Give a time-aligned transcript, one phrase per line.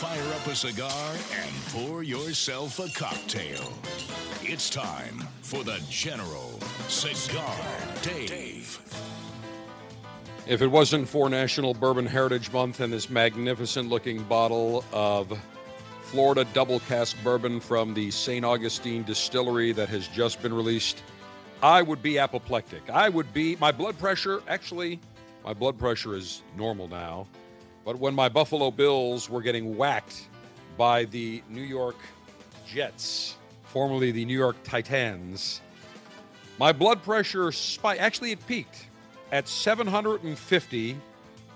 [0.00, 3.60] fire up a cigar and pour yourself a cocktail.
[4.42, 7.54] It's time for the General Cigar
[8.00, 8.80] Dave.
[10.46, 15.38] If it wasn't for National Bourbon Heritage Month and this magnificent looking bottle of
[16.04, 18.42] Florida double cask bourbon from the St.
[18.42, 21.02] Augustine distillery that has just been released,
[21.62, 22.88] I would be apoplectic.
[22.88, 24.98] I would be, my blood pressure, actually,
[25.44, 27.26] my blood pressure is normal now.
[27.84, 30.28] But when my Buffalo Bills were getting whacked
[30.76, 31.96] by the New York
[32.66, 35.60] Jets, formerly the New York Titans,
[36.58, 38.00] my blood pressure spiked.
[38.00, 38.86] Actually, it peaked
[39.32, 40.96] at 750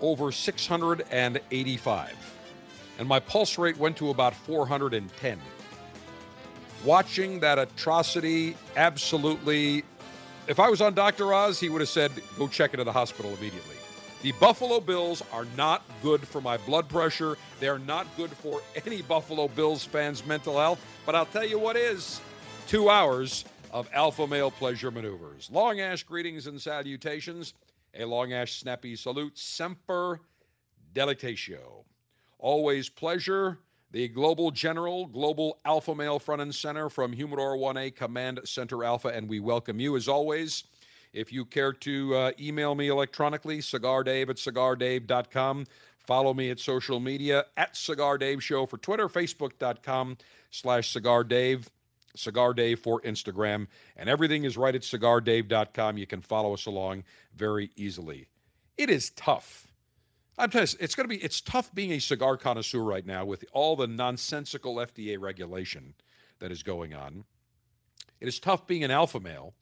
[0.01, 2.35] over 685.
[2.97, 5.39] And my pulse rate went to about 410.
[6.83, 9.83] Watching that atrocity, absolutely.
[10.47, 11.33] If I was on Dr.
[11.33, 13.74] Oz, he would have said, go check into the hospital immediately.
[14.25, 17.37] The Buffalo Bills are not good for my blood pressure.
[17.59, 20.83] They're not good for any Buffalo Bills fans' mental health.
[21.05, 22.19] But I'll tell you what is
[22.65, 25.51] two hours of alpha male pleasure maneuvers.
[25.51, 27.53] Long ash greetings and salutations.
[27.93, 29.37] A long ash snappy salute.
[29.37, 30.21] Semper
[30.91, 31.83] delectatio.
[32.39, 33.59] Always pleasure.
[33.91, 39.09] The Global General, Global Alpha Male Front and Center from Humidor 1A Command Center Alpha,
[39.09, 40.63] and we welcome you as always.
[41.15, 45.65] If you care to uh, email me electronically, cigardave at cigardave.com.
[45.97, 50.17] Follow me at social media at Cigar Dave Show for Twitter, Facebook.com
[50.51, 51.69] slash Cigar Dave,
[52.17, 55.97] Cigar Dave for Instagram, and everything is right at cigardave.com.
[55.97, 58.27] You can follow us along very easily.
[58.77, 59.67] It is tough.
[60.37, 63.23] I'm telling you, it's going to be it's tough being a cigar connoisseur right now
[63.23, 65.93] with all the nonsensical FDA regulation
[66.39, 67.23] that is going on.
[68.19, 69.53] It is tough being an alpha male.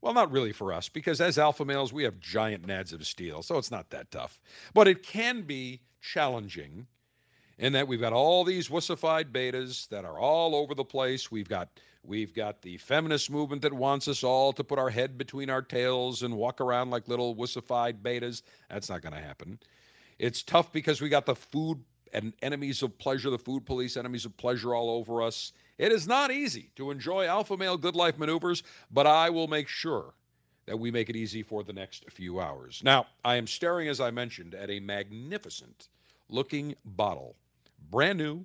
[0.00, 3.42] Well, not really for us, because as alpha males, we have giant nads of steel,
[3.42, 4.40] so it's not that tough.
[4.72, 6.86] But it can be challenging
[7.58, 11.30] in that we've got all these wussified betas that are all over the place.
[11.30, 11.68] We've got
[12.04, 15.62] we've got the feminist movement that wants us all to put our head between our
[15.62, 18.42] tails and walk around like little wussified betas.
[18.70, 19.58] That's not going to happen.
[20.18, 21.82] It's tough because we got the food
[22.12, 25.52] and enemies of pleasure, the food police, enemies of pleasure all over us.
[25.78, 29.68] It is not easy to enjoy alpha male good life maneuvers, but I will make
[29.68, 30.14] sure
[30.66, 32.82] that we make it easy for the next few hours.
[32.84, 35.88] Now, I am staring, as I mentioned, at a magnificent
[36.28, 37.36] looking bottle,
[37.90, 38.44] brand new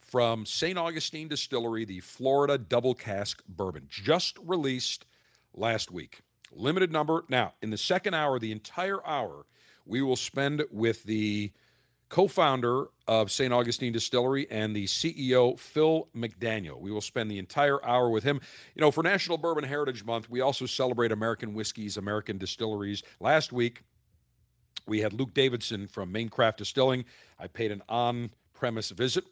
[0.00, 0.76] from St.
[0.76, 5.06] Augustine Distillery, the Florida Double Cask Bourbon, just released
[5.54, 6.20] last week.
[6.52, 7.24] Limited number.
[7.28, 9.46] Now, in the second hour, the entire hour,
[9.86, 11.52] we will spend with the
[12.14, 13.52] co founder of St.
[13.52, 16.78] Augustine Distillery and the CEO, Phil McDaniel.
[16.78, 18.40] We will spend the entire hour with him.
[18.76, 23.02] You know, for National Bourbon Heritage Month, we also celebrate American whiskeys, American distilleries.
[23.18, 23.82] Last week,
[24.86, 27.04] we had Luke Davidson from Maine Craft Distilling.
[27.40, 29.24] I paid an on premise visit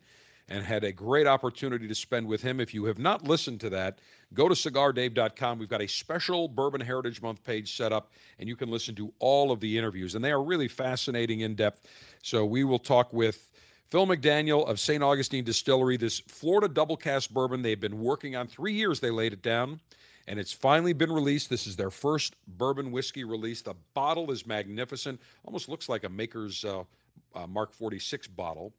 [0.49, 2.59] and had a great opportunity to spend with him.
[2.59, 4.01] If you have not listened to that,
[4.35, 5.59] go to cigardave.com.
[5.59, 9.13] We've got a special Bourbon Heritage Month page set up, and you can listen to
[9.19, 10.15] all of the interviews.
[10.15, 11.87] And they are really fascinating, in depth.
[12.23, 13.51] So we will talk with
[13.91, 15.03] Phil McDaniel of St.
[15.03, 18.47] Augustine Distillery, this Florida double cask bourbon they've been working on.
[18.47, 19.81] Three years they laid it down,
[20.27, 21.51] and it's finally been released.
[21.51, 23.61] This is their first bourbon whiskey release.
[23.61, 26.85] The bottle is magnificent, almost looks like a Maker's uh,
[27.35, 28.73] uh, Mark 46 bottle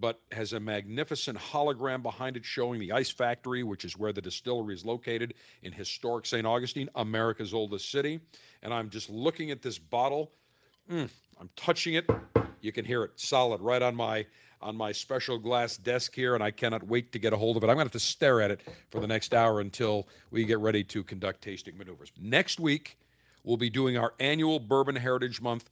[0.00, 4.22] but has a magnificent hologram behind it showing the ice factory, which is where the
[4.22, 6.46] distillery is located in historic St.
[6.46, 8.20] Augustine, America's oldest city.
[8.62, 10.32] And I'm just looking at this bottle.
[10.90, 11.08] Mm,
[11.40, 12.08] I'm touching it.
[12.60, 14.26] You can hear it solid right on my
[14.60, 17.62] on my special glass desk here, and I cannot wait to get a hold of
[17.62, 17.66] it.
[17.66, 18.60] I'm going to have to stare at it
[18.90, 22.10] for the next hour until we get ready to conduct tasting maneuvers.
[22.20, 22.98] Next week,
[23.44, 25.70] we'll be doing our annual Bourbon Heritage Month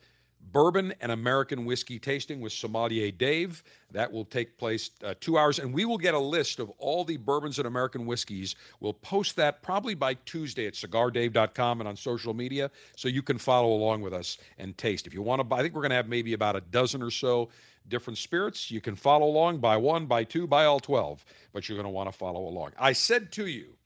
[0.53, 3.63] bourbon and American whiskey tasting with sommelier Dave.
[3.93, 7.05] That will take place uh, two hours, and we will get a list of all
[7.05, 8.55] the bourbons and American whiskeys.
[8.81, 13.39] We'll post that probably by Tuesday at cigardave.com and on social media, so you can
[13.39, 15.07] follow along with us and taste.
[15.07, 17.03] If you want to buy, I think we're going to have maybe about a dozen
[17.03, 17.49] or so
[17.89, 18.71] different spirits.
[18.71, 21.91] You can follow along, buy one, buy two, buy all 12, but you're going to
[21.91, 22.73] want to follow along.
[22.79, 23.77] I said to you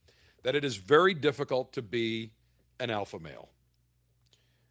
[0.43, 2.33] that it is very difficult to be
[2.79, 3.49] an alpha male.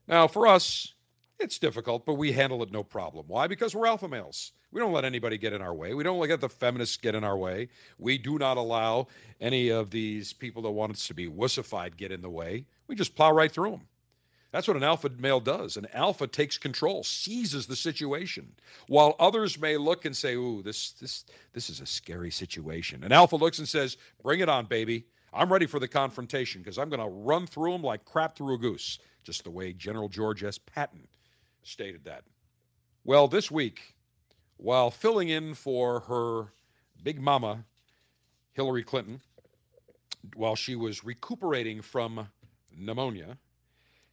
[0.08, 0.94] Now, for us,
[1.40, 3.26] it's difficult, but we handle it no problem.
[3.28, 3.48] Why?
[3.48, 4.52] Because we're alpha males.
[4.72, 5.94] We don't let anybody get in our way.
[5.94, 7.70] We don't let the feminists get in our way.
[7.98, 9.08] We do not allow
[9.40, 12.66] any of these people that want us to be wussified get in the way.
[12.88, 13.88] We just plow right through them.
[14.52, 15.78] That's what an alpha male does.
[15.78, 18.56] An alpha takes control, seizes the situation,
[18.88, 23.12] while others may look and say, "Ooh, this this this is a scary situation." An
[23.12, 25.06] alpha looks and says, "Bring it on, baby.
[25.32, 28.56] I'm ready for the confrontation because I'm going to run through them like crap through
[28.56, 30.58] a goose." Just the way General George S.
[30.58, 31.08] Patton
[31.64, 32.24] stated that.
[33.04, 33.96] Well, this week,
[34.58, 36.54] while filling in for her
[37.02, 37.66] big mama,
[38.54, 39.22] Hillary Clinton,
[40.36, 42.28] while she was recuperating from
[42.76, 43.38] pneumonia,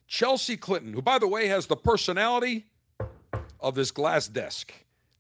[0.07, 2.67] Chelsea Clinton, who, by the way, has the personality
[3.59, 4.73] of this glass desk.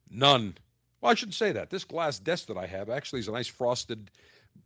[0.09, 0.57] None.
[1.01, 1.71] Well, I shouldn't say that.
[1.71, 4.11] This glass desk that I have actually is a nice frosted,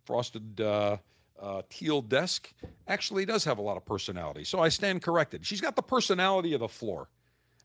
[0.05, 0.99] frosted uh,
[1.41, 2.53] uh, teal desk.
[2.87, 4.45] Actually, does have a lot of personality.
[4.45, 5.47] So I stand corrected.
[5.47, 7.09] She's got the personality of the floor.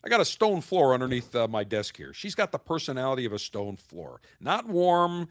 [0.06, 2.14] I got a stone floor underneath uh, my desk here.
[2.14, 4.20] She's got the personality of a stone floor.
[4.38, 5.26] Not warm.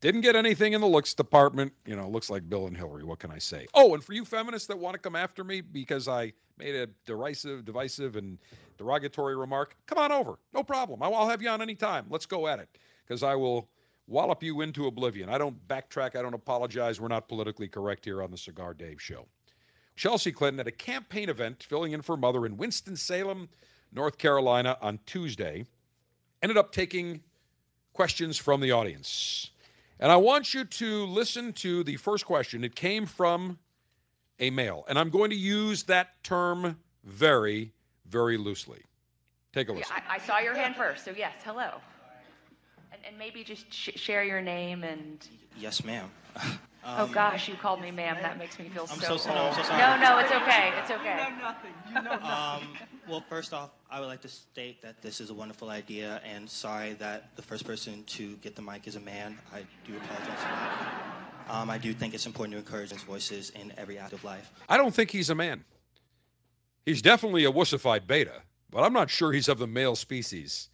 [0.00, 1.72] Didn't get anything in the looks department.
[1.84, 3.02] You know, looks like Bill and Hillary.
[3.02, 3.66] What can I say?
[3.74, 6.86] Oh, and for you feminists that want to come after me because I made a
[7.06, 8.38] derisive, divisive, and
[8.78, 10.38] derogatory remark, come on over.
[10.52, 11.02] No problem.
[11.02, 12.06] I'll have you on any time.
[12.08, 12.68] Let's go at it
[13.04, 13.68] because I will
[14.06, 15.28] wallop you into oblivion.
[15.28, 16.14] I don't backtrack.
[16.14, 17.00] I don't apologize.
[17.00, 19.26] We're not politically correct here on the Cigar Dave Show.
[19.96, 23.48] Chelsea Clinton at a campaign event filling in for mother in Winston-Salem,
[23.94, 25.66] North Carolina on Tuesday,
[26.42, 27.22] ended up taking
[27.92, 29.50] questions from the audience.
[30.00, 32.64] And I want you to listen to the first question.
[32.64, 33.58] It came from
[34.40, 34.84] a male.
[34.88, 37.72] And I'm going to use that term very,
[38.06, 38.82] very loosely.
[39.52, 39.94] Take a listen.
[39.96, 41.70] Yeah, I, I, saw your hand first, so yes, hello.
[42.92, 45.26] And, and maybe just sh- share your name and.
[45.56, 46.10] Yes, ma'am.
[46.86, 48.18] Um, oh gosh, you called me ma'am.
[48.20, 49.38] That makes me feel I'm so, so, old.
[49.38, 49.80] No, I'm so sorry.
[49.80, 50.72] No, no, it's okay.
[50.82, 51.16] It's okay.
[51.16, 51.70] You know nothing.
[51.88, 52.68] You know nothing.
[52.68, 56.20] Um, well, first off, I would like to state that this is a wonderful idea,
[56.24, 59.38] and sorry that the first person to get the mic is a man.
[59.52, 61.04] I do apologize for that.
[61.48, 64.50] Um, I do think it's important to encourage his voices in every act of life.
[64.68, 65.62] I don't think he's a man.
[66.84, 70.70] He's definitely a wussified beta, but I'm not sure he's of the male species.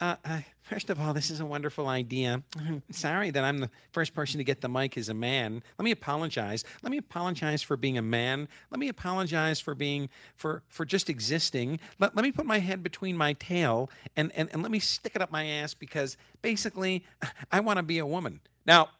[0.00, 2.42] Uh, uh, first of all, this is a wonderful idea.
[2.90, 5.62] Sorry that I'm the first person to get the mic as a man.
[5.76, 6.64] Let me apologize.
[6.82, 8.48] Let me apologize for being a man.
[8.70, 11.80] Let me apologize for being for for just existing.
[11.98, 15.16] Let, let me put my head between my tail and, and, and let me stick
[15.16, 17.04] it up my ass because basically
[17.52, 18.40] I want to be a woman.
[18.64, 18.90] Now,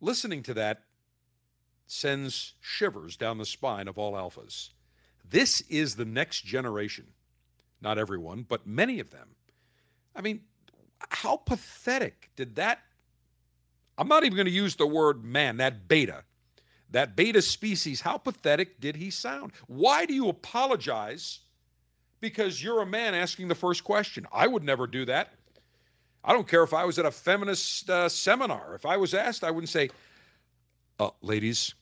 [0.00, 0.82] listening to that
[1.88, 4.70] sends shivers down the spine of all alphas.
[5.28, 7.08] This is the next generation.
[7.82, 9.30] Not everyone, but many of them
[10.14, 10.40] I mean,
[11.10, 12.80] how pathetic did that?
[13.96, 16.24] I'm not even going to use the word man, that beta,
[16.90, 19.52] that beta species, how pathetic did he sound?
[19.66, 21.40] Why do you apologize
[22.20, 24.26] because you're a man asking the first question?
[24.32, 25.34] I would never do that.
[26.22, 28.74] I don't care if I was at a feminist uh, seminar.
[28.74, 29.90] If I was asked, I wouldn't say,
[30.98, 31.74] uh, ladies,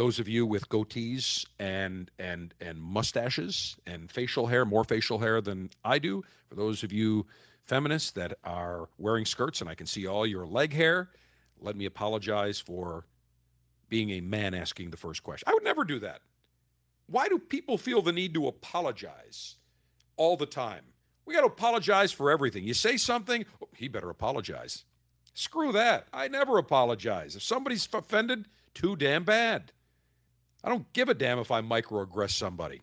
[0.00, 5.42] those of you with goatees and and and mustaches and facial hair, more facial hair
[5.42, 6.24] than I do.
[6.48, 7.26] For those of you
[7.66, 11.10] feminists that are wearing skirts and I can see all your leg hair,
[11.60, 13.04] let me apologize for
[13.90, 15.46] being a man asking the first question.
[15.46, 16.22] I would never do that.
[17.06, 19.56] Why do people feel the need to apologize
[20.16, 20.84] all the time?
[21.26, 22.64] We got to apologize for everything.
[22.64, 24.84] You say something, oh, he better apologize.
[25.34, 26.08] Screw that.
[26.10, 27.36] I never apologize.
[27.36, 29.72] If somebody's offended, too damn bad.
[30.62, 32.82] I don't give a damn if I microaggress somebody.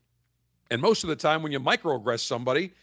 [0.69, 2.73] And most of the time, when you microaggress somebody,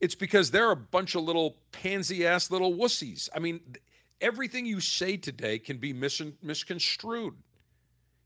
[0.00, 3.28] it's because they're a bunch of little pansy ass little wussies.
[3.34, 3.60] I mean,
[4.20, 7.34] everything you say today can be mis- misconstrued.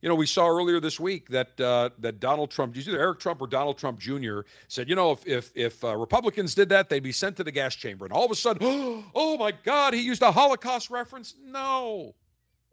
[0.03, 3.41] You know, we saw earlier this week that uh, that Donald Trump, either Eric Trump
[3.41, 4.41] or Donald Trump Jr.
[4.69, 7.51] said, you know, if if, if uh, Republicans did that, they'd be sent to the
[7.51, 8.05] gas chamber.
[8.05, 8.63] And all of a sudden,
[9.15, 11.35] oh my God, he used a Holocaust reference.
[11.43, 12.15] No,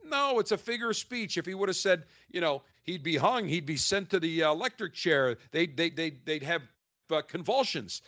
[0.05, 1.37] no, it's a figure of speech.
[1.37, 4.43] If he would have said, you know, he'd be hung, he'd be sent to the
[4.43, 5.37] uh, electric chair.
[5.51, 6.61] They'd, they they they'd have
[7.11, 8.01] uh, convulsions.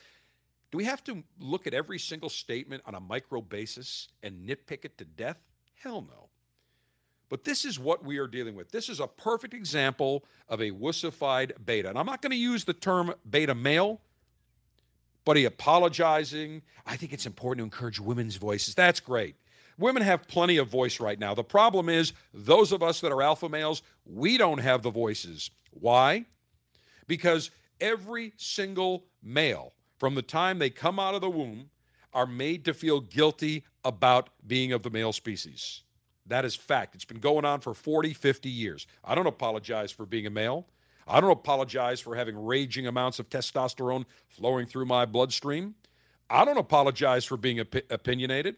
[0.72, 4.84] Do we have to look at every single statement on a micro basis and nitpick
[4.84, 5.38] it to death?
[5.82, 6.30] Hell no.
[7.30, 8.72] But this is what we are dealing with.
[8.72, 11.90] This is a perfect example of a wussified beta.
[11.90, 14.02] And I'm not going to use the term beta male
[15.26, 16.62] but he apologizing.
[16.86, 18.76] I think it's important to encourage women's voices.
[18.76, 19.36] That's great.
[19.78, 21.34] Women have plenty of voice right now.
[21.34, 25.52] The problem is, those of us that are alpha males, we don't have the voices.
[25.72, 26.26] Why?
[27.08, 27.52] Because
[27.82, 31.70] every single male, from the time they come out of the womb,
[32.14, 35.84] are made to feel guilty about being of the male species.
[36.26, 36.96] That is fact.
[36.96, 38.88] It's been going on for 40, 50 years.
[39.04, 40.66] I don't apologize for being a male.
[41.08, 45.76] I don't apologize for having raging amounts of testosterone flowing through my bloodstream.
[46.30, 48.56] I don't apologize for being op- opinionated.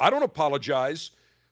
[0.00, 1.10] I don't apologize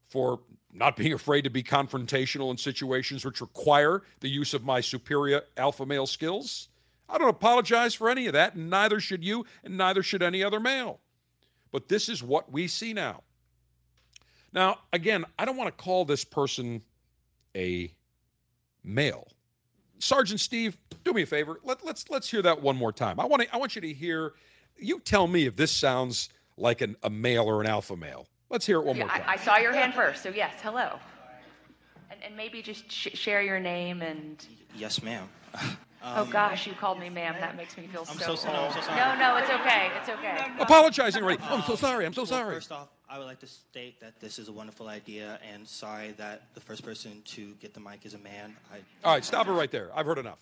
[0.08, 0.40] for
[0.72, 5.42] not being afraid to be confrontational in situations which require the use of my superior
[5.56, 6.68] alpha male skills.
[7.08, 10.42] I don't apologize for any of that, and neither should you, and neither should any
[10.42, 11.00] other male.
[11.72, 13.22] But this is what we see now.
[14.52, 16.82] Now, again, I don't want to call this person
[17.54, 17.92] a
[18.84, 19.28] male.
[19.98, 21.60] Sergeant Steve, do me a favor.
[21.64, 23.18] Let, let's let's hear that one more time.
[23.18, 24.34] I want to, I want you to hear.
[24.78, 28.26] You tell me if this sounds like an, a male or an alpha male.
[28.50, 29.24] Let's hear it one Yeah, more time.
[29.26, 30.98] I, I saw your hand first, so yes, hello.
[32.10, 34.44] And, and maybe just sh- share your name and.
[34.74, 35.28] Yes, ma'am.
[36.04, 37.36] oh gosh, you called me ma'am.
[37.40, 38.72] That makes me feel I'm so so sorry, I'm old.
[38.74, 38.96] so sorry.
[38.96, 39.90] No, no, it's okay.
[40.00, 40.38] It's okay.
[40.60, 41.42] Apologizing already.
[41.42, 42.06] Oh, I'm so sorry.
[42.06, 42.54] I'm so Well, sorry.
[42.54, 46.12] First off, I would like to state that this is a wonderful idea, and sorry
[46.12, 48.56] that the first person to get the mic is a man.
[48.72, 49.90] I All right, stop it right there.
[49.94, 50.40] I've heard enough.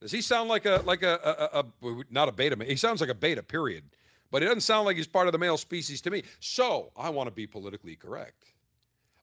[0.00, 2.56] Does he sound like a like a, a, a, a not a beta?
[2.56, 2.66] Man?
[2.68, 3.42] He sounds like a beta.
[3.44, 3.84] Period.
[4.32, 6.24] But it doesn't sound like he's part of the male species to me.
[6.40, 8.46] So I want to be politically correct.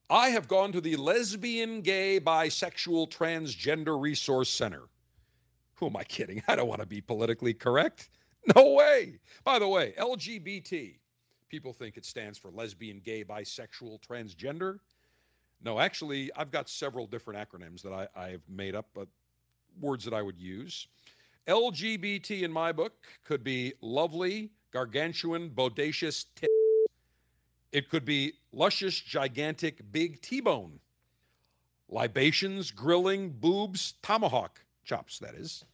[0.08, 4.84] I have gone to the lesbian, gay, bisexual, transgender resource center.
[5.76, 6.44] Who am I kidding?
[6.48, 8.10] I don't want to be politically correct.
[8.56, 9.20] No way.
[9.44, 10.96] By the way, LGBT,
[11.50, 14.78] people think it stands for lesbian, gay, bisexual, transgender.
[15.62, 19.08] No, actually, I've got several different acronyms that I, I've made up, but
[19.80, 20.88] words that I would use.
[21.48, 22.94] LGBT in my book
[23.26, 26.26] could be lovely, gargantuan, bodacious.
[27.72, 30.80] It could be luscious, gigantic, big T-bone.
[31.88, 35.66] Libations, grilling, boobs, tomahawk chops, that is.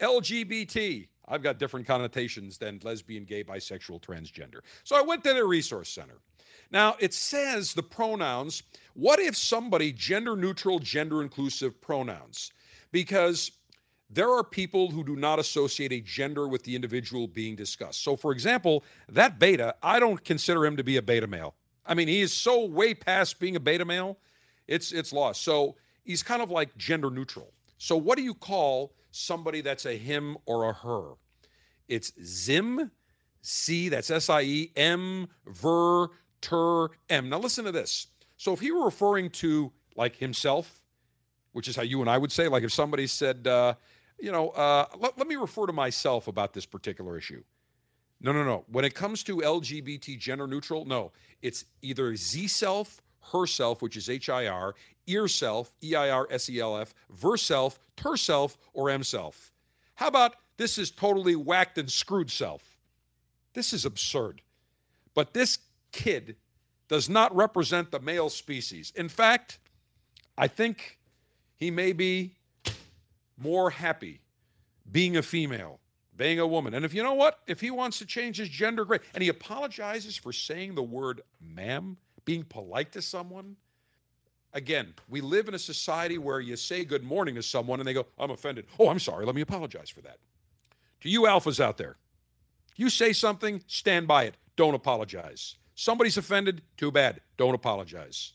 [0.00, 1.08] LGBT.
[1.28, 4.60] I've got different connotations than lesbian, gay, bisexual, transgender.
[4.82, 6.18] So I went to the resource center.
[6.72, 8.62] Now, it says the pronouns.
[8.94, 12.52] What if somebody gender neutral, gender inclusive pronouns?
[12.92, 13.52] Because
[14.10, 18.02] there are people who do not associate a gender with the individual being discussed.
[18.02, 21.54] So, for example, that beta, I don't consider him to be a beta male.
[21.86, 24.18] I mean, he is so way past being a beta male,
[24.66, 25.42] it's it's lost.
[25.42, 27.52] So he's kind of like gender neutral.
[27.78, 31.12] So what do you call somebody that's a him or a her?
[31.88, 32.90] It's zim,
[33.42, 36.08] C, that's S I E, M, ver,
[36.40, 37.28] ter, M.
[37.28, 38.08] Now listen to this.
[38.36, 40.82] So if he were referring to like himself,
[41.52, 43.74] which is how you and I would say, like if somebody said, uh,
[44.20, 47.42] you know, uh, let, let me refer to myself about this particular issue.
[48.20, 48.64] No, no, no.
[48.70, 51.12] When it comes to LGBT gender neutral, no.
[51.40, 53.00] It's either Z self,
[53.32, 54.74] herself, which is H I R,
[55.06, 59.52] ear self, E I R S E L F, verself, terself, or M self.
[59.94, 62.76] How about this is totally whacked and screwed self?
[63.54, 64.42] This is absurd.
[65.14, 65.58] But this
[65.92, 66.36] kid
[66.88, 68.92] does not represent the male species.
[68.96, 69.58] In fact,
[70.36, 70.98] I think
[71.56, 72.36] he may be
[73.40, 74.20] more happy
[74.90, 75.80] being a female,
[76.16, 76.74] being a woman.
[76.74, 79.02] And if you know what, if he wants to change his gender, great.
[79.14, 83.56] And he apologizes for saying the word ma'am, being polite to someone.
[84.52, 87.94] Again, we live in a society where you say good morning to someone and they
[87.94, 88.66] go, I'm offended.
[88.78, 89.24] Oh, I'm sorry.
[89.24, 90.18] Let me apologize for that.
[91.02, 91.96] To you alphas out there,
[92.76, 94.36] you say something, stand by it.
[94.56, 95.56] Don't apologize.
[95.74, 97.20] Somebody's offended, too bad.
[97.36, 98.32] Don't apologize.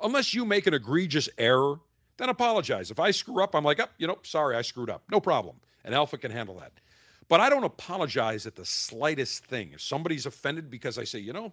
[0.00, 1.80] Unless you make an egregious error,
[2.18, 2.90] then apologize.
[2.90, 5.02] If I screw up, I'm like, oh, you know, sorry, I screwed up.
[5.10, 5.56] No problem.
[5.84, 6.72] An alpha can handle that.
[7.28, 9.70] But I don't apologize at the slightest thing.
[9.72, 11.52] If somebody's offended because I say, you know,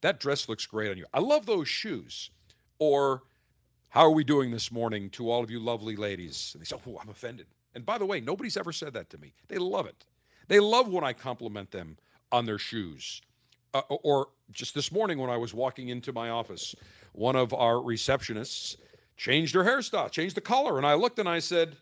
[0.00, 1.06] that dress looks great on you.
[1.14, 2.30] I love those shoes.
[2.78, 3.22] Or,
[3.90, 6.52] how are we doing this morning to all of you lovely ladies?
[6.54, 7.46] And they say, oh, I'm offended.
[7.74, 9.32] And by the way, nobody's ever said that to me.
[9.48, 10.04] They love it.
[10.48, 11.98] They love when I compliment them
[12.32, 13.20] on their shoes.
[13.72, 16.74] Uh, or just this morning when I was walking into my office,
[17.12, 18.76] one of our receptionists
[19.20, 20.78] changed her hairstyle, changed the color.
[20.78, 21.76] And I looked and I said,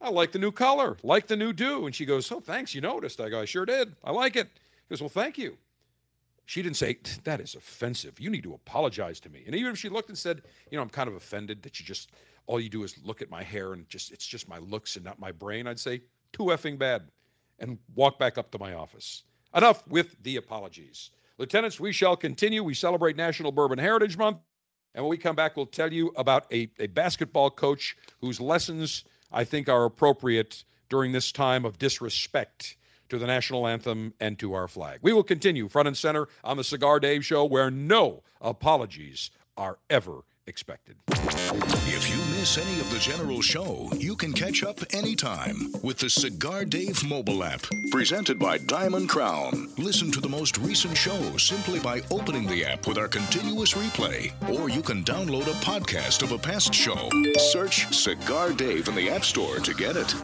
[0.00, 1.86] I like the new color, like the new do.
[1.86, 3.20] And she goes, Oh, thanks, you noticed.
[3.20, 3.96] I go, I sure did.
[4.04, 4.46] I like it.
[4.46, 5.58] He goes, Well, thank you.
[6.46, 8.20] She didn't say, That is offensive.
[8.20, 9.42] You need to apologize to me.
[9.44, 11.84] And even if she looked and said, You know, I'm kind of offended that you
[11.86, 12.12] just,
[12.46, 15.04] all you do is look at my hair and just, it's just my looks and
[15.04, 16.02] not my brain, I'd say,
[16.32, 17.02] Too effing bad.
[17.58, 19.24] And walk back up to my office.
[19.54, 21.10] Enough with the apologies.
[21.38, 22.62] Lieutenants, we shall continue.
[22.62, 24.38] We celebrate National Bourbon Heritage Month.
[24.94, 29.04] And when we come back, we'll tell you about a, a basketball coach whose lessons
[29.30, 32.76] I think are appropriate during this time of disrespect
[33.08, 34.98] to the national anthem and to our flag.
[35.02, 39.78] We will continue front and center on the Cigar Dave Show, where no apologies are
[39.90, 40.96] ever expected.
[41.08, 46.10] If you miss any of the general show, you can catch up anytime with the
[46.10, 47.62] Cigar Dave mobile app.
[47.90, 49.68] Presented by Diamond Crown.
[49.78, 54.32] Listen to the most recent show simply by opening the app with our continuous replay,
[54.50, 57.08] or you can download a podcast of a past show.
[57.38, 60.14] Search Cigar Dave in the App Store to get it.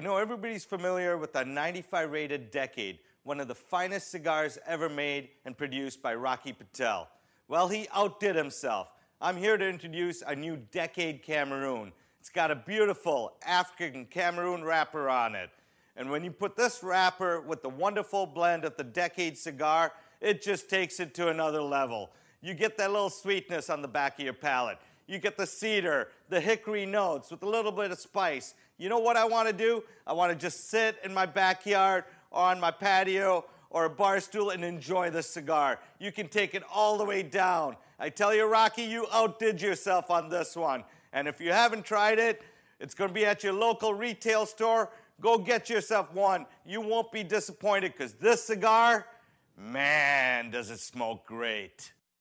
[0.00, 4.88] I know everybody's familiar with the 95 rated Decade, one of the finest cigars ever
[4.88, 7.06] made and produced by Rocky Patel.
[7.48, 8.88] Well, he outdid himself.
[9.20, 11.92] I'm here to introduce a new Decade Cameroon.
[12.18, 15.50] It's got a beautiful African Cameroon wrapper on it.
[15.96, 19.92] And when you put this wrapper with the wonderful blend of the Decade cigar,
[20.22, 22.08] it just takes it to another level.
[22.40, 24.78] You get that little sweetness on the back of your palate.
[25.06, 28.54] You get the cedar, the hickory notes with a little bit of spice.
[28.80, 29.84] You know what I want to do?
[30.06, 34.20] I want to just sit in my backyard or on my patio or a bar
[34.20, 35.78] stool and enjoy the cigar.
[35.98, 37.76] You can take it all the way down.
[37.98, 40.82] I tell you, Rocky, you outdid yourself on this one.
[41.12, 42.40] And if you haven't tried it,
[42.80, 44.88] it's going to be at your local retail store.
[45.20, 46.46] Go get yourself one.
[46.64, 49.04] You won't be disappointed because this cigar,
[49.58, 51.92] man, does it smoke great.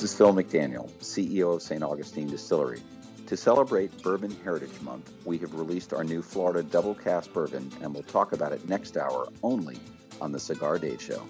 [0.00, 1.82] This is Phil McDaniel, CEO of St.
[1.82, 2.80] Augustine Distillery.
[3.26, 7.92] To celebrate Bourbon Heritage Month, we have released our new Florida Double Cask Bourbon, and
[7.92, 9.78] we'll talk about it next hour only
[10.18, 11.22] on the Cigar Dave Show.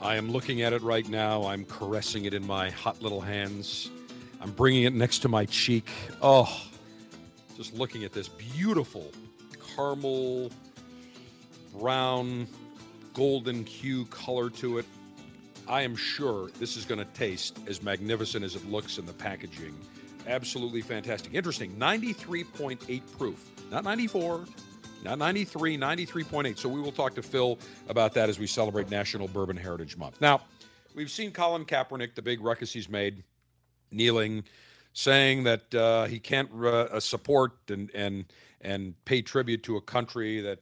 [0.00, 1.44] I am looking at it right now.
[1.46, 3.90] I'm caressing it in my hot little hands.
[4.40, 5.90] I'm bringing it next to my cheek.
[6.22, 6.68] Oh,
[7.56, 9.10] just looking at this beautiful
[9.74, 10.52] caramel,
[11.76, 12.46] brown,
[13.14, 14.86] golden hue color to it.
[15.68, 19.12] I am sure this is going to taste as magnificent as it looks in the
[19.12, 19.74] packaging.
[20.26, 21.34] Absolutely fantastic.
[21.34, 21.74] Interesting.
[21.76, 24.44] 93.8 proof, not 94,
[25.04, 26.58] not 93, 93.8.
[26.58, 30.20] So we will talk to Phil about that as we celebrate National Bourbon Heritage Month.
[30.20, 30.42] Now,
[30.94, 33.24] we've seen Colin Kaepernick, the big ruckus he's made,
[33.90, 34.44] kneeling,
[34.92, 38.24] saying that uh, he can't uh, support and, and,
[38.60, 40.60] and pay tribute to a country that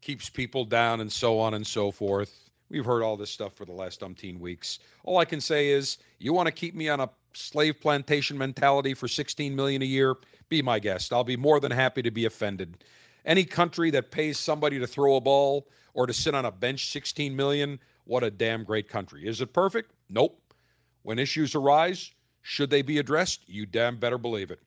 [0.00, 2.45] keeps people down and so on and so forth.
[2.68, 4.80] We've heard all this stuff for the last umpteen weeks.
[5.04, 8.94] All I can say is, you want to keep me on a slave plantation mentality
[8.94, 10.16] for 16 million a year?
[10.48, 11.12] Be my guest.
[11.12, 12.84] I'll be more than happy to be offended.
[13.24, 16.90] Any country that pays somebody to throw a ball or to sit on a bench
[16.90, 19.26] 16 million, what a damn great country.
[19.26, 19.92] Is it perfect?
[20.08, 20.40] Nope.
[21.02, 23.48] When issues arise, should they be addressed?
[23.48, 24.60] You damn better believe it.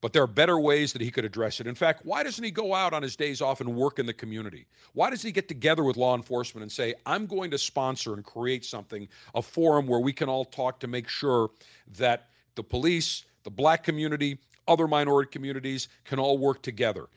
[0.00, 1.66] But there are better ways that he could address it.
[1.66, 4.12] In fact, why doesn't he go out on his days off and work in the
[4.12, 4.66] community?
[4.92, 8.24] Why does he get together with law enforcement and say, I'm going to sponsor and
[8.24, 11.50] create something, a forum where we can all talk to make sure
[11.96, 17.08] that the police, the black community, other minority communities can all work together?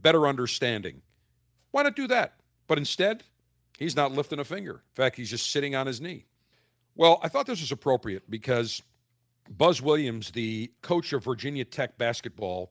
[0.00, 1.02] Better understanding.
[1.72, 2.34] Why not do that?
[2.68, 3.24] But instead,
[3.78, 4.74] he's not lifting a finger.
[4.74, 6.24] In fact, he's just sitting on his knee.
[6.94, 8.82] Well, I thought this was appropriate because
[9.48, 12.70] Buzz Williams, the coach of Virginia Tech basketball,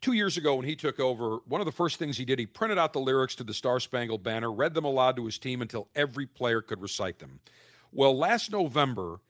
[0.00, 2.46] two years ago when he took over, one of the first things he did, he
[2.46, 5.62] printed out the lyrics to the Star Spangled Banner, read them aloud to his team
[5.62, 7.40] until every player could recite them.
[7.92, 9.20] Well, last November,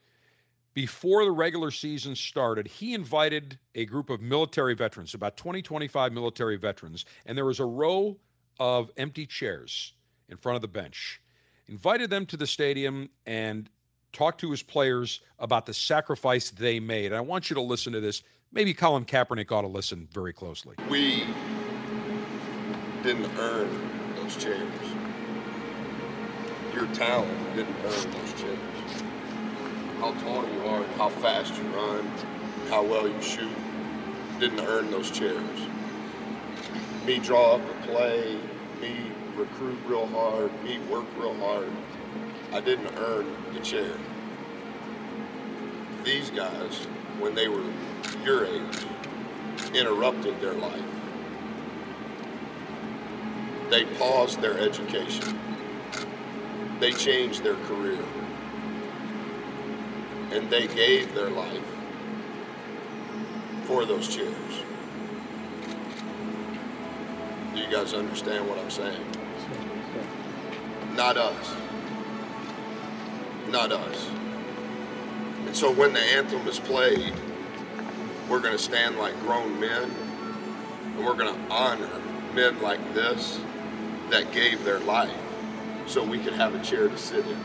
[0.73, 6.13] before the regular season started, he invited a group of military veterans, about 20, 25
[6.13, 8.17] military veterans, and there was a row
[8.59, 9.93] of empty chairs
[10.27, 11.21] in front of the bench.
[11.67, 13.69] Invited them to the stadium and
[14.11, 17.13] talked to his players about the sacrifice they made.
[17.13, 18.23] I want you to listen to this.
[18.51, 20.75] Maybe Colin Kaepernick ought to listen very closely.
[20.89, 21.25] We
[23.03, 24.69] didn't earn those chairs.
[26.73, 28.59] Your talent didn't earn those chairs
[29.99, 32.07] how tall you are, how fast you run,
[32.69, 33.51] how well you shoot,
[34.39, 35.59] didn't earn those chairs.
[37.05, 38.37] Me draw up a play,
[38.79, 38.95] me
[39.35, 41.67] recruit real hard, me work real hard,
[42.51, 43.91] I didn't earn the chair.
[46.03, 46.87] These guys,
[47.19, 47.63] when they were
[48.23, 48.85] your age,
[49.73, 50.81] interrupted their life.
[53.69, 55.39] They paused their education.
[56.79, 57.99] They changed their career
[60.31, 61.65] and they gave their life
[63.65, 64.63] for those chairs.
[67.53, 69.05] Do you guys understand what I'm saying?
[70.95, 71.55] Not us.
[73.49, 74.07] Not us.
[75.47, 77.13] And so when the anthem is played,
[78.29, 79.89] we're going to stand like grown men
[80.95, 81.89] and we're going to honor
[82.35, 83.39] men like this
[84.11, 85.17] that gave their life
[85.87, 87.39] so we could have a chair to sit in.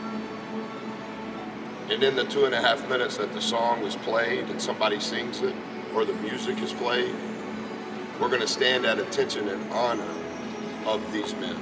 [1.89, 4.99] And in the two and a half minutes that the song is played and somebody
[4.99, 5.55] sings it
[5.95, 7.15] or the music is played,
[8.21, 10.13] we're going to stand at attention and honor
[10.85, 11.57] of these men.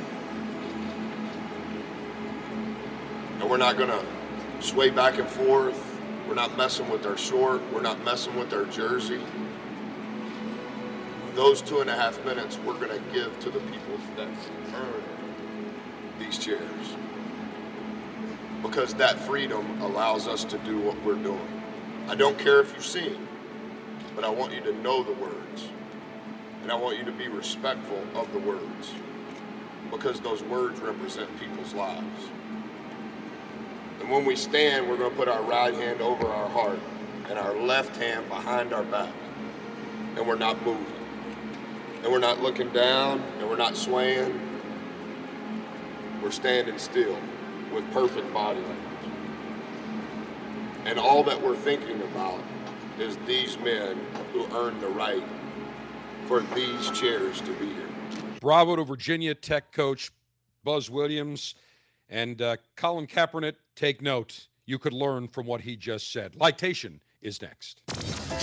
[3.39, 4.05] And we're not going to
[4.63, 5.99] sway back and forth.
[6.27, 7.61] We're not messing with our short.
[7.73, 9.21] We're not messing with our jersey.
[11.35, 14.29] Those two and a half minutes we're going to give to the people that
[14.75, 15.03] earn
[16.17, 16.95] these chairs
[18.61, 21.63] because that freedom allows us to do what we're doing.
[22.07, 23.27] I don't care if you sing,
[24.15, 25.67] but I want you to know the words.
[26.61, 28.93] And I want you to be respectful of the words
[29.91, 32.29] because those words represent people's lives.
[34.13, 36.77] When we stand, we're going to put our right hand over our heart
[37.29, 39.11] and our left hand behind our back.
[40.15, 40.85] And we're not moving.
[42.03, 44.39] And we're not looking down and we're not swaying.
[46.21, 47.17] We're standing still
[47.73, 48.77] with perfect body language.
[50.85, 52.39] And all that we're thinking about
[52.99, 53.97] is these men
[54.31, 55.23] who earned the right
[56.27, 57.89] for these chairs to be here.
[58.39, 60.11] Bravo to Virginia Tech coach
[60.63, 61.55] Buzz Williams
[62.13, 63.55] and uh, Colin Kaepernick.
[63.75, 64.47] Take note.
[64.65, 66.33] You could learn from what he just said.
[66.33, 67.81] Lightation is next.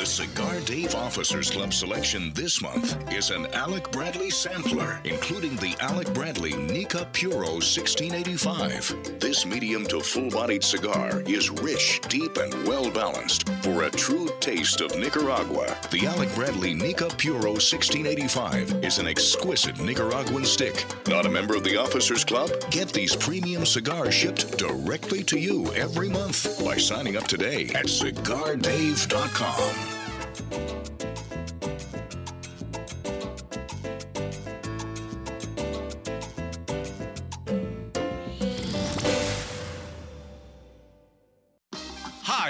[0.00, 5.76] The Cigar Dave Officers Club selection this month is an Alec Bradley sampler, including the
[5.78, 9.20] Alec Bradley Nica Puro 1685.
[9.20, 13.46] This medium to full bodied cigar is rich, deep, and well balanced.
[13.62, 19.80] For a true taste of Nicaragua, the Alec Bradley Nica Puro 1685 is an exquisite
[19.80, 20.86] Nicaraguan stick.
[21.08, 22.48] Not a member of the Officers Club?
[22.70, 27.84] Get these premium cigars shipped directly to you every month by signing up today at
[27.84, 29.89] cigardave.com.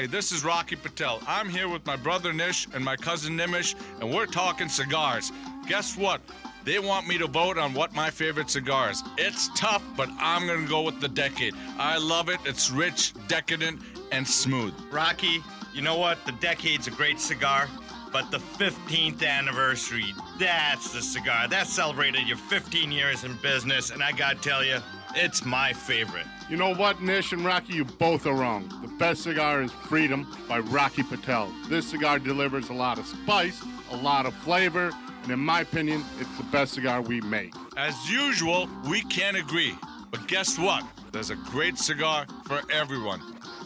[0.01, 1.21] Hi, this is Rocky Patel.
[1.27, 5.31] I'm here with my brother Nish and my cousin Nimish, and we're talking cigars.
[5.69, 6.23] Guess what?
[6.65, 9.03] They want me to vote on what my favorite cigar is.
[9.19, 11.55] It's tough, but I'm gonna go with the Decade.
[11.79, 12.41] I love it.
[12.47, 14.73] It's rich, decadent, and smooth.
[14.91, 16.25] Rocky, you know what?
[16.27, 17.69] The Decade's a great cigar,
[18.13, 21.49] but the 15th anniversary, that's the cigar.
[21.49, 24.79] That celebrated your 15 years in business, and I gotta tell you,
[25.15, 26.27] it's my favorite.
[26.49, 28.69] You know what, Nish and Rocky, you both are wrong.
[28.83, 31.53] The best cigar is Freedom by Rocky Patel.
[31.69, 34.91] This cigar delivers a lot of spice, a lot of flavor,
[35.23, 37.55] and in my opinion, it's the best cigar we make.
[37.77, 39.77] As usual, we can't agree.
[40.11, 40.85] But guess what?
[41.13, 43.21] There's a great cigar for everyone.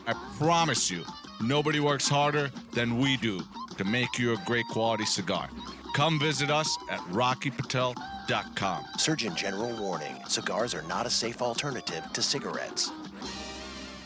[0.06, 1.04] I promise you,
[1.40, 3.42] nobody works harder than we do
[3.76, 5.48] to make you a great quality cigar.
[5.94, 8.84] Come visit us at rockypatel.com.
[8.98, 12.90] Surgeon General warning cigars are not a safe alternative to cigarettes.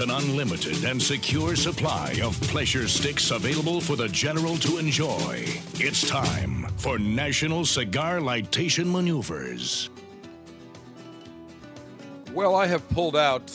[0.00, 5.44] An unlimited and secure supply of pleasure sticks available for the general to enjoy.
[5.74, 9.90] It's time for National Cigar Lightation Maneuvers.
[12.32, 13.52] Well, I have pulled out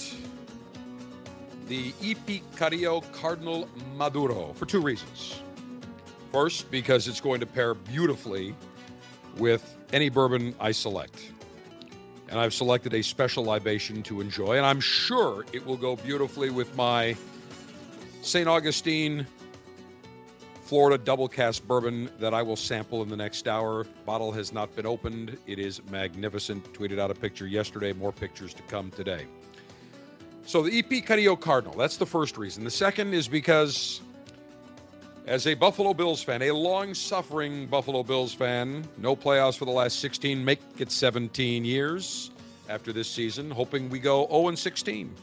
[1.68, 5.42] the EP Carrillo Cardinal Maduro for two reasons.
[6.32, 8.56] First, because it's going to pair beautifully
[9.38, 11.32] with any bourbon I select.
[12.36, 16.50] And I've selected a special libation to enjoy, and I'm sure it will go beautifully
[16.50, 17.16] with my
[18.24, 18.46] St.
[18.46, 19.26] Augustine
[20.64, 23.86] Florida double cask bourbon that I will sample in the next hour.
[24.06, 25.38] Bottle has not been opened.
[25.48, 26.74] It is magnificent.
[26.74, 29.28] Tweeted out a picture yesterday, more pictures to come today.
[30.46, 32.66] So the EP Carrillo Cardinal, that's the first reason.
[32.66, 34.02] The second is because
[35.28, 39.72] as a Buffalo Bills fan, a long suffering Buffalo Bills fan, no playoffs for the
[39.72, 42.30] last 16, make it 17 years
[42.70, 45.14] after this season, hoping we go 0 16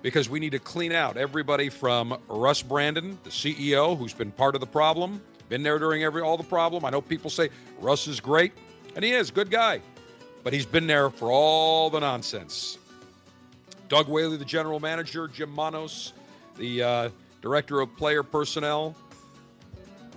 [0.00, 4.54] because we need to clean out everybody from Russ Brandon, the CEO, who's been part
[4.54, 6.84] of the problem, been there during every all the problem.
[6.84, 8.52] I know people say Russ is great,
[8.96, 9.80] and he is good guy,
[10.42, 12.78] but he's been there for all the nonsense.
[13.88, 16.14] Doug Whaley, the general manager, Jim Monos,
[16.56, 17.08] the uh,
[17.42, 18.96] director of player personnel,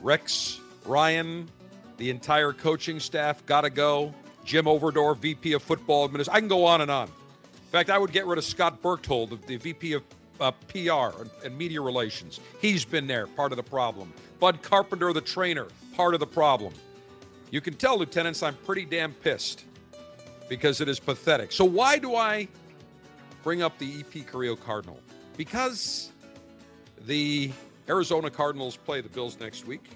[0.05, 1.49] Rex Ryan,
[1.97, 4.13] the entire coaching staff got to go.
[4.43, 6.35] Jim Overdorf, VP of football administration.
[6.37, 7.07] I can go on and on.
[7.07, 10.03] In fact, I would get rid of Scott Berchtold, the VP of
[10.39, 12.39] uh, PR and media relations.
[12.61, 14.13] He's been there, part of the problem.
[14.39, 15.65] Bud Carpenter, the trainer,
[15.95, 16.71] part of the problem.
[17.49, 19.65] You can tell, lieutenants, I'm pretty damn pissed
[20.47, 21.51] because it is pathetic.
[21.51, 22.47] So, why do I
[23.41, 24.99] bring up the EP Carrillo Cardinal?
[25.35, 26.11] Because
[27.07, 27.51] the
[27.89, 29.89] Arizona Cardinals play the Bills next week.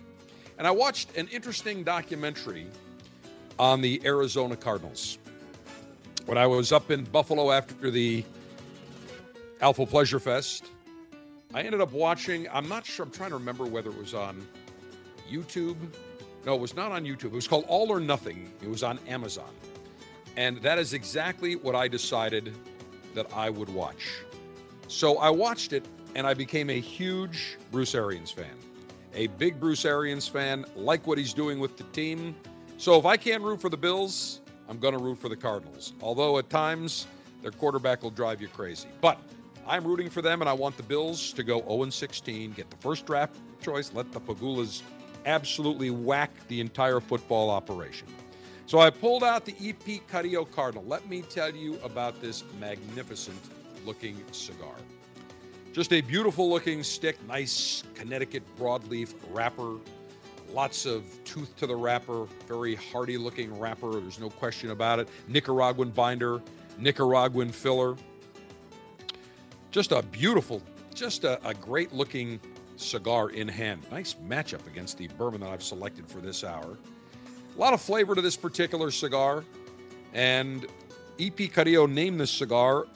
[0.58, 2.67] And I watched an interesting documentary
[3.58, 5.17] on the Arizona Cardinals.
[6.25, 8.23] When I was up in Buffalo after the
[9.62, 10.65] Alpha Pleasure Fest,
[11.54, 14.45] I ended up watching, I'm not sure, I'm trying to remember whether it was on
[15.32, 15.78] YouTube.
[16.45, 17.25] No, it was not on YouTube.
[17.25, 18.52] It was called All or Nothing.
[18.62, 19.49] It was on Amazon.
[20.38, 22.54] And that is exactly what I decided
[23.15, 24.10] that I would watch.
[24.88, 28.55] So I watched it and I became a huge Bruce Arians fan.
[29.13, 32.35] A big Bruce Arians fan, like what he's doing with the team.
[32.77, 35.93] So if I can't root for the Bills, I'm going to root for the Cardinals.
[36.01, 37.07] Although at times
[37.41, 38.87] their quarterback will drive you crazy.
[39.01, 39.19] But
[39.67, 42.77] I'm rooting for them, and I want the Bills to go 0 16, get the
[42.77, 44.81] first draft choice, let the Pegulas
[45.25, 48.07] absolutely whack the entire football operation.
[48.65, 50.85] So I pulled out the EP Carrillo Cardinal.
[50.85, 53.39] Let me tell you about this magnificent
[53.85, 54.75] looking cigar.
[55.71, 59.75] Just a beautiful looking stick, nice Connecticut broadleaf wrapper,
[60.51, 65.08] lots of tooth to the wrapper, very hardy looking wrapper, there's no question about it.
[65.27, 66.41] Nicaraguan binder,
[66.79, 67.95] Nicaraguan filler.
[69.69, 70.60] Just a beautiful,
[70.95, 72.39] just a, a great looking
[72.75, 73.84] cigar in hand.
[73.91, 76.79] Nice matchup against the bourbon that I've selected for this hour.
[77.55, 79.43] A lot of flavor to this particular cigar,
[80.15, 80.65] and
[81.19, 82.88] EP Carrillo named this cigar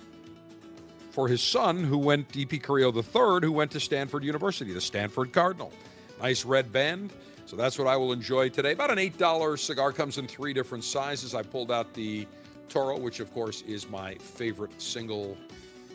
[1.14, 5.32] for his son, who went EP Carrillo III, who went to Stanford University, the Stanford
[5.32, 5.72] Cardinal.
[6.20, 7.14] Nice red band.
[7.46, 8.72] So that's what I will enjoy today.
[8.72, 11.36] About an $8 cigar comes in three different sizes.
[11.36, 12.26] I pulled out the
[12.68, 15.38] Toro, which of course is my favorite single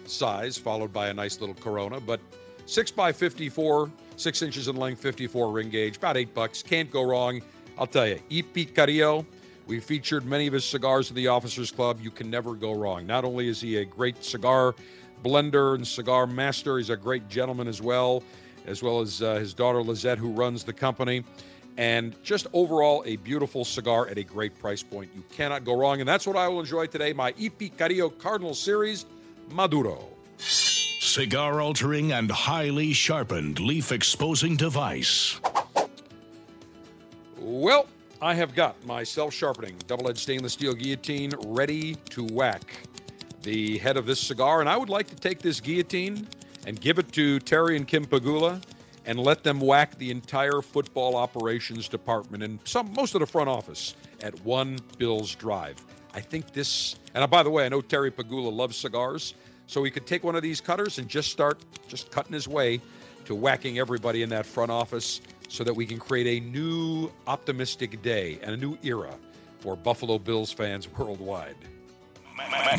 [0.07, 1.99] size, followed by a nice little Corona.
[1.99, 2.21] But
[2.67, 6.63] 6 by 54, 6 inches in length, 54 ring gauge, about 8 bucks.
[6.63, 7.43] Can't go wrong.
[7.77, 9.27] I'll tell you, EP Carrillo,
[9.67, 11.99] we featured many of his cigars at the Officers Club.
[12.01, 13.05] You can never go wrong.
[13.05, 14.77] Not only is he a great cigar
[15.23, 18.23] blender and cigar master, he's a great gentleman as well,
[18.67, 21.25] as well as uh, his daughter Lissette, who runs the company.
[21.77, 25.11] And just overall, a beautiful cigar at a great price point.
[25.15, 26.01] You cannot go wrong.
[26.01, 29.07] And that's what I will enjoy today my EP Carrillo Cardinal Series
[29.51, 30.09] Maduro.
[30.39, 35.41] Cigar altering and highly sharpened leaf exposing device.
[37.39, 37.87] Well,
[38.21, 42.89] I have got my self sharpening double edged stainless steel guillotine ready to whack
[43.43, 44.61] the head of this cigar.
[44.61, 46.27] And I would like to take this guillotine
[46.67, 48.63] and give it to Terry and Kim Pegula
[49.07, 53.49] and let them whack the entire football operations department and some most of the front
[53.49, 55.83] office at one Bills Drive.
[56.15, 59.35] I think this, and uh, by the way, I know Terry Pegula loves cigars,
[59.67, 62.81] so he could take one of these cutters and just start just cutting his way
[63.25, 68.03] to whacking everybody in that front office so that we can create a new optimistic
[68.03, 69.15] day and a new era
[69.61, 71.57] for Buffalo Bills fans worldwide.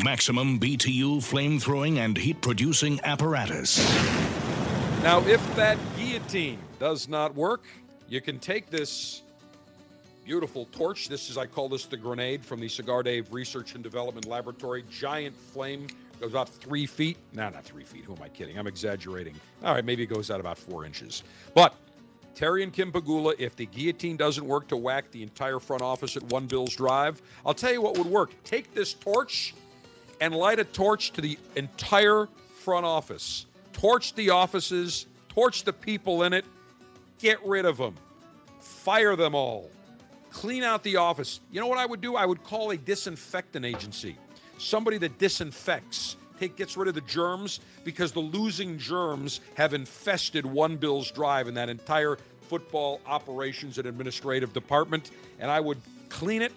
[0.02, 3.78] Maximum BTU flame throwing and heat producing apparatus.
[5.02, 7.64] Now, if that guillotine does not work,
[8.08, 9.22] you can take this
[10.24, 11.08] beautiful torch.
[11.08, 14.84] This is, I call this the grenade from the Cigar Dave Research and Development Laboratory.
[14.90, 15.86] Giant flame
[16.20, 17.16] goes about three feet.
[17.32, 18.04] No, not three feet.
[18.04, 18.58] Who am I kidding?
[18.58, 19.34] I'm exaggerating.
[19.64, 21.22] All right, maybe it goes out about four inches.
[21.54, 21.74] But
[22.40, 26.16] Terry and Kim Pegula, if the guillotine doesn't work to whack the entire front office
[26.16, 28.30] at One Bills Drive, I'll tell you what would work.
[28.44, 29.52] Take this torch
[30.22, 33.44] and light a torch to the entire front office.
[33.74, 36.46] Torch the offices, torch the people in it,
[37.18, 37.94] get rid of them,
[38.58, 39.70] fire them all,
[40.30, 41.40] clean out the office.
[41.52, 42.16] You know what I would do?
[42.16, 44.16] I would call a disinfectant agency,
[44.56, 46.16] somebody that disinfects.
[46.38, 51.48] Take, gets rid of the germs because the losing germs have infested One Bills Drive
[51.48, 52.16] and that entire
[52.50, 55.12] football operations and administrative department.
[55.38, 56.52] And I would clean it,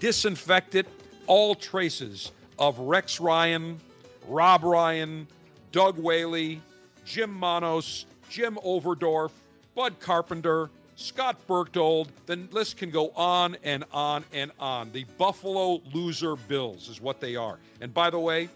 [0.00, 0.88] disinfect it,
[1.28, 3.78] all traces of Rex Ryan,
[4.26, 5.28] Rob Ryan,
[5.70, 6.60] Doug Whaley,
[7.04, 9.30] Jim Monos, Jim Overdorf,
[9.76, 12.10] Bud Carpenter, Scott Berchtold.
[12.26, 14.90] The list can go on and on and on.
[14.90, 17.60] The Buffalo Loser Bills is what they are.
[17.80, 18.48] And by the way,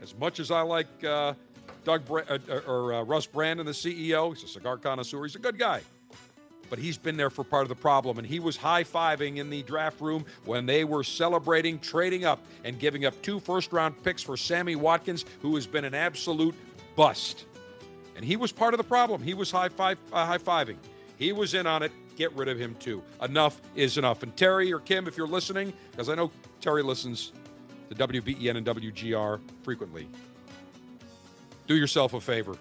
[0.00, 1.34] as much as I like uh,
[1.84, 5.22] Doug Bra- uh, or uh, Russ Brandon, the CEO, he's a cigar connoisseur.
[5.24, 5.80] He's a good guy,
[6.70, 8.18] but he's been there for part of the problem.
[8.18, 12.44] And he was high fiving in the draft room when they were celebrating trading up
[12.64, 16.54] and giving up two first round picks for Sammy Watkins, who has been an absolute
[16.96, 17.46] bust.
[18.16, 19.22] And he was part of the problem.
[19.22, 20.76] He was high five, uh, high fiving.
[21.16, 21.92] He was in on it.
[22.16, 23.02] Get rid of him too.
[23.22, 24.22] Enough is enough.
[24.24, 27.32] And Terry or Kim, if you're listening, because I know Terry listens
[27.90, 30.08] to WBEN and WGR frequently.
[31.68, 32.56] Do yourself a favor.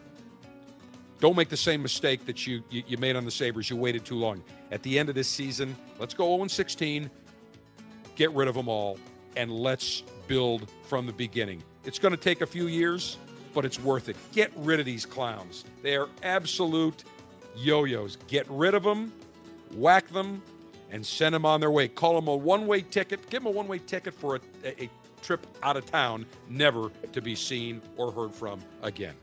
[1.19, 3.69] Don't make the same mistake that you, you, you made on the Sabres.
[3.69, 4.43] You waited too long.
[4.69, 7.09] At the end of this season, let's go 0 16,
[8.15, 8.99] get rid of them all,
[9.35, 11.63] and let's build from the beginning.
[11.85, 13.17] It's going to take a few years,
[13.53, 14.17] but it's worth it.
[14.33, 15.63] Get rid of these clowns.
[15.81, 17.05] They are absolute
[17.55, 18.17] yo yos.
[18.27, 19.13] Get rid of them,
[19.73, 20.43] whack them,
[20.91, 21.87] and send them on their way.
[21.87, 23.27] Call them a one way ticket.
[23.29, 24.89] Give them a one way ticket for a, a, a
[25.21, 29.15] trip out of town, never to be seen or heard from again.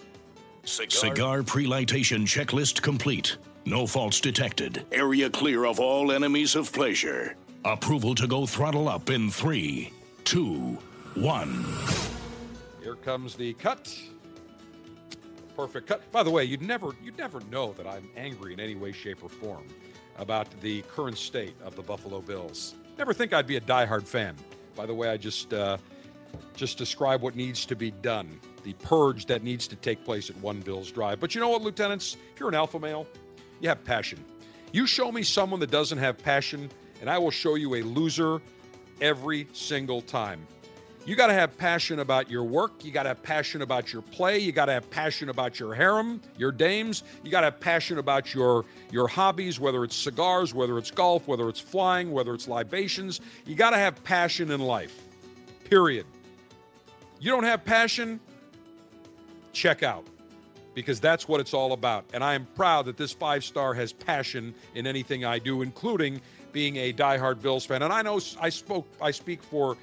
[0.64, 3.36] Cigar pre-lightation checklist complete.
[3.66, 4.84] No faults detected.
[4.92, 7.36] Area clear of all enemies of pleasure.
[7.64, 9.92] Approval to go throttle up in three,
[10.24, 10.78] two,
[11.14, 11.64] one.
[12.82, 13.96] Here comes the cut.
[15.56, 16.12] Perfect cut.
[16.12, 19.22] By the way, you'd never you'd never know that I'm angry in any way, shape,
[19.22, 19.66] or form
[20.18, 22.74] about the current state of the Buffalo Bills.
[22.98, 24.36] Never think I'd be a diehard fan.
[24.74, 25.78] By the way, I just uh,
[26.56, 30.36] just describe what needs to be done, the purge that needs to take place at
[30.38, 31.20] One Bills Drive.
[31.20, 32.16] But you know what, lieutenants?
[32.34, 33.06] If you're an alpha male,
[33.60, 34.24] you have passion.
[34.72, 38.40] You show me someone that doesn't have passion, and I will show you a loser
[39.00, 40.46] every single time.
[41.06, 42.82] You got to have passion about your work.
[42.82, 44.38] You got to have passion about your play.
[44.38, 47.02] You got to have passion about your harem, your dames.
[47.22, 51.28] You got to have passion about your your hobbies, whether it's cigars, whether it's golf,
[51.28, 53.20] whether it's flying, whether it's libations.
[53.44, 55.02] You got to have passion in life.
[55.68, 56.06] Period.
[57.20, 58.18] You don't have passion?
[59.52, 60.06] Check out
[60.74, 62.04] because that's what it's all about.
[62.14, 66.22] And I am proud that this five star has passion in anything I do, including
[66.52, 67.82] being a diehard Bills fan.
[67.82, 69.76] And I know I spoke I speak for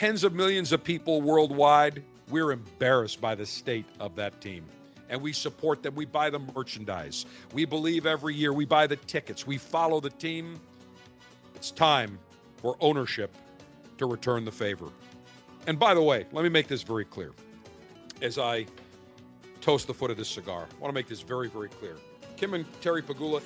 [0.00, 2.02] tens of millions of people worldwide.
[2.30, 4.64] We're embarrassed by the state of that team.
[5.10, 5.94] And we support them.
[5.94, 7.26] We buy the merchandise.
[7.52, 8.54] We believe every year.
[8.54, 9.46] We buy the tickets.
[9.46, 10.58] We follow the team.
[11.54, 12.18] It's time
[12.62, 13.30] for ownership
[13.98, 14.86] to return the favor.
[15.66, 17.32] And by the way, let me make this very clear.
[18.22, 18.64] As I
[19.60, 21.98] toast the foot of this cigar, I want to make this very, very clear.
[22.38, 23.42] Kim and Terry Pegula,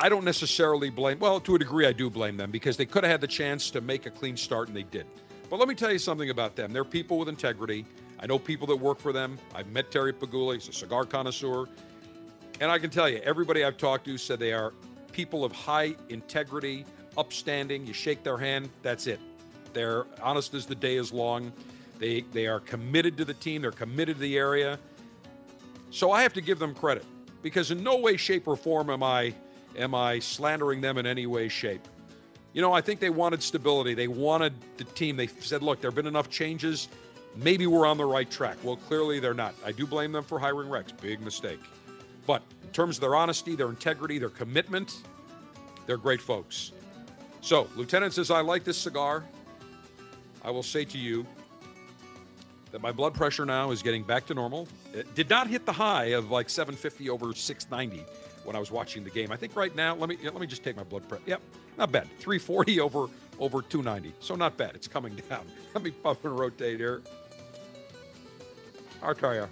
[0.00, 3.02] I don't necessarily blame, well, to a degree, I do blame them because they could
[3.02, 5.10] have had the chance to make a clean start and they didn't.
[5.50, 6.72] But let me tell you something about them.
[6.72, 7.84] They're people with integrity.
[8.20, 9.38] I know people that work for them.
[9.54, 11.66] I've met Terry Pegula, he's a cigar connoisseur.
[12.60, 14.72] And I can tell you, everybody I've talked to said they are
[15.10, 16.84] people of high integrity,
[17.16, 17.84] upstanding.
[17.84, 19.18] You shake their hand, that's it.
[19.72, 21.52] They're honest as the day is long.
[21.98, 24.78] They, they are committed to the team, they're committed to the area.
[25.90, 27.04] So I have to give them credit
[27.42, 29.34] because in no way, shape, or form am I
[29.78, 31.86] am I slandering them in any way, shape.
[32.52, 33.94] You know, I think they wanted stability.
[33.94, 35.16] They wanted the team.
[35.16, 36.88] They said, look, there have been enough changes.
[37.36, 38.56] Maybe we're on the right track.
[38.62, 39.54] Well, clearly they're not.
[39.64, 40.90] I do blame them for hiring Rex.
[40.92, 41.60] Big mistake.
[42.26, 45.02] But in terms of their honesty, their integrity, their commitment,
[45.86, 46.72] they're great folks.
[47.40, 49.24] So, Lieutenant says, I like this cigar.
[50.42, 51.24] I will say to you
[52.72, 54.66] that my blood pressure now is getting back to normal.
[54.92, 58.04] It did not hit the high of like 750 over 690
[58.48, 59.30] when I was watching the game.
[59.30, 61.22] I think right now, let me let me just take my blood pressure.
[61.26, 61.42] Yep,
[61.76, 62.08] not bad.
[62.18, 63.06] 340 over
[63.38, 64.16] over 290.
[64.20, 64.74] So not bad.
[64.74, 65.46] It's coming down.
[65.74, 67.02] Let me puff and rotate here.
[69.02, 69.46] I'll tell you,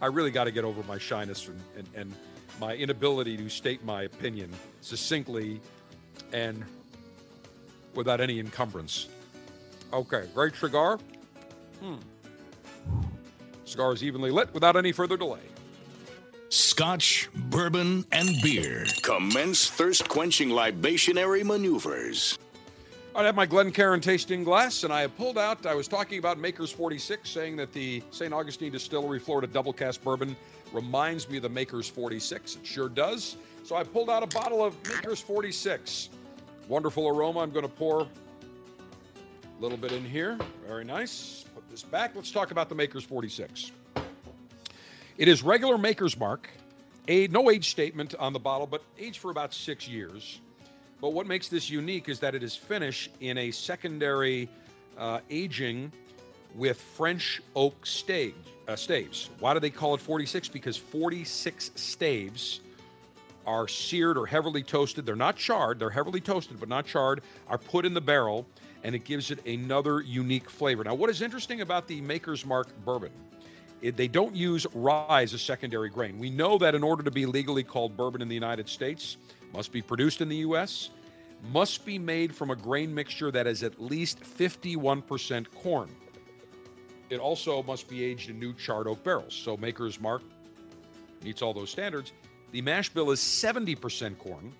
[0.00, 2.14] I really got to get over my shyness and, and, and
[2.60, 5.60] my inability to state my opinion succinctly
[6.32, 6.64] and
[7.94, 9.08] without any encumbrance.
[9.92, 10.98] Okay, great cigar.
[11.80, 11.96] Hmm.
[13.64, 15.40] Cigar is evenly lit without any further delay.
[16.50, 18.86] Scotch, bourbon, and beer.
[19.02, 22.38] Commence thirst quenching libationary maneuvers.
[23.14, 25.66] I have my Glencairn tasting glass, and I have pulled out.
[25.66, 28.32] I was talking about Maker's 46, saying that the St.
[28.32, 30.34] Augustine Distillery Florida Double Cask Bourbon
[30.72, 32.56] reminds me of the Maker's 46.
[32.56, 33.36] It sure does.
[33.62, 36.08] So I pulled out a bottle of Maker's 46.
[36.66, 37.40] Wonderful aroma.
[37.40, 38.08] I'm going to pour a
[39.60, 40.38] little bit in here.
[40.66, 41.44] Very nice.
[41.54, 42.14] Put this back.
[42.14, 43.72] Let's talk about the Maker's 46.
[45.18, 46.48] It is regular Maker's Mark.
[47.08, 50.40] A, no age statement on the bottle, but aged for about six years.
[51.00, 54.48] But what makes this unique is that it is finished in a secondary
[54.96, 55.90] uh, aging
[56.54, 58.36] with French oak stave,
[58.68, 59.30] uh, staves.
[59.40, 60.50] Why do they call it 46?
[60.50, 62.60] Because 46 staves
[63.44, 65.04] are seared or heavily toasted.
[65.04, 68.46] They're not charred, they're heavily toasted, but not charred, are put in the barrel,
[68.84, 70.84] and it gives it another unique flavor.
[70.84, 73.10] Now, what is interesting about the Maker's Mark bourbon?
[73.80, 76.18] They don't use rye as a secondary grain.
[76.18, 79.16] We know that in order to be legally called bourbon in the United States,
[79.52, 80.90] must be produced in the U.S.,
[81.52, 85.88] must be made from a grain mixture that is at least 51% corn.
[87.10, 89.34] It also must be aged in new charred oak barrels.
[89.34, 90.22] So Maker's Mark
[91.22, 92.12] meets all those standards.
[92.50, 94.52] The mash bill is 70% corn,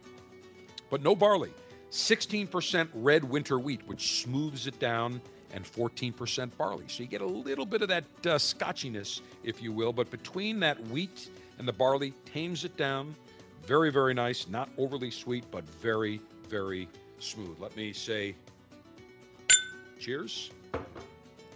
[0.91, 1.53] but no barley.
[1.91, 5.21] 16% red winter wheat, which smooths it down,
[5.53, 6.85] and 14% barley.
[6.89, 10.61] So you get a little bit of that uh, scotchiness, if you will, but between
[10.61, 13.15] that wheat and the barley, tames it down.
[13.65, 14.49] Very, very nice.
[14.49, 16.89] Not overly sweet, but very, very
[17.19, 17.57] smooth.
[17.59, 18.35] Let me say
[19.99, 20.51] cheers.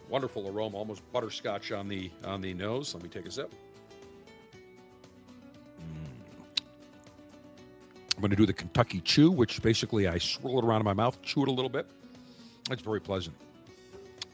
[0.09, 2.93] Wonderful aroma, almost butterscotch on the on the nose.
[2.93, 3.53] Let me take a sip.
[8.15, 10.93] I'm going to do the Kentucky Chew, which basically I swirl it around in my
[10.93, 11.87] mouth, chew it a little bit.
[12.71, 13.35] It's very pleasant.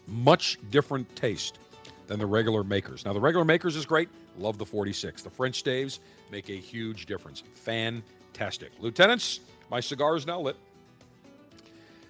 [0.08, 1.58] Much different taste
[2.06, 3.04] than the regular makers.
[3.04, 4.08] Now, the regular makers is great.
[4.38, 5.22] Love the 46.
[5.22, 6.00] The French staves
[6.30, 7.42] make a huge difference.
[7.54, 8.72] Fantastic.
[8.80, 9.40] Lieutenants,
[9.70, 10.56] my cigar is now lit.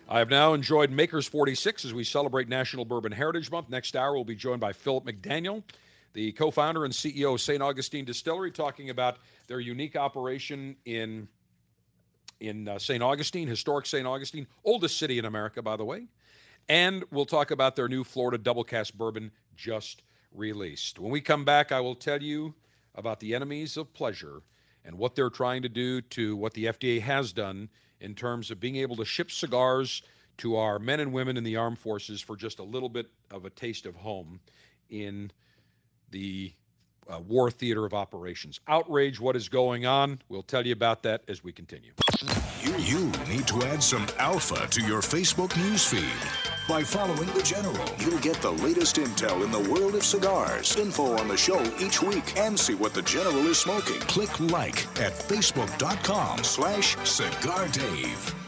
[0.08, 3.68] I have now enjoyed Makers 46 as we celebrate National Bourbon Heritage Month.
[3.68, 5.62] Next hour, we'll be joined by Philip McDaniel,
[6.14, 7.62] the co founder and CEO of St.
[7.62, 9.18] Augustine Distillery, talking about
[9.48, 11.28] their unique operation in
[12.40, 13.02] in uh, St.
[13.02, 14.06] Augustine, historic St.
[14.06, 16.06] Augustine, oldest city in America, by the way.
[16.68, 20.02] And we'll talk about their new Florida double cask bourbon just
[20.32, 20.98] released.
[20.98, 22.54] When we come back, I will tell you
[22.94, 24.42] about the enemies of pleasure
[24.84, 27.68] and what they're trying to do to what the FDA has done
[28.00, 30.02] in terms of being able to ship cigars
[30.38, 33.44] to our men and women in the armed forces for just a little bit of
[33.44, 34.40] a taste of home
[34.88, 35.30] in
[36.10, 36.52] the
[37.08, 38.60] uh, war theater of operations.
[38.68, 40.20] Outrage, what is going on?
[40.28, 41.92] We'll tell you about that as we continue.
[42.20, 46.68] You, you need to add some alpha to your Facebook newsfeed.
[46.68, 51.16] By following The General, you'll get the latest intel in the world of cigars, info
[51.16, 54.00] on the show each week, and see what The General is smoking.
[54.00, 58.47] Click like at facebook.com slash Cigar Dave.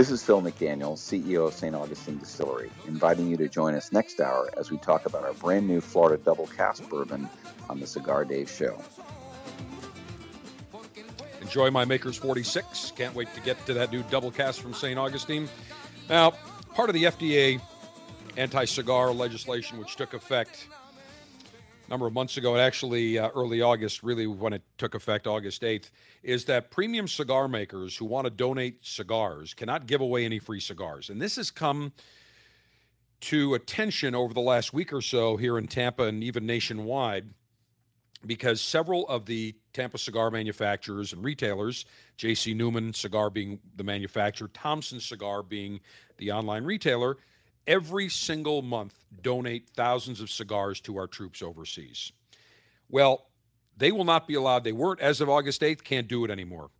[0.00, 1.74] This is Phil McDaniel, CEO of St.
[1.74, 5.68] Augustine Distillery, inviting you to join us next hour as we talk about our brand
[5.68, 7.28] new Florida Double Cask Bourbon
[7.68, 8.82] on the Cigar Dave Show.
[11.42, 12.94] Enjoy my Maker's 46.
[12.96, 14.98] Can't wait to get to that new double cask from St.
[14.98, 15.50] Augustine.
[16.08, 16.30] Now,
[16.74, 17.60] part of the FDA
[18.38, 20.66] anti cigar legislation, which took effect
[21.90, 25.62] number of months ago, and actually uh, early August, really when it took effect, August
[25.62, 25.90] 8th,
[26.22, 30.60] is that premium cigar makers who want to donate cigars cannot give away any free
[30.60, 31.10] cigars.
[31.10, 31.92] And this has come
[33.22, 37.26] to attention over the last week or so here in Tampa and even nationwide
[38.26, 41.86] because several of the Tampa cigar manufacturers and retailers,
[42.16, 42.54] J.C.
[42.54, 45.80] Newman Cigar being the manufacturer, Thompson Cigar being
[46.18, 47.16] the online retailer,
[47.66, 52.12] every single month donate thousands of cigars to our troops overseas.
[52.88, 53.26] Well,
[53.76, 54.64] they will not be allowed.
[54.64, 56.70] They weren't as of August 8th, can't do it anymore.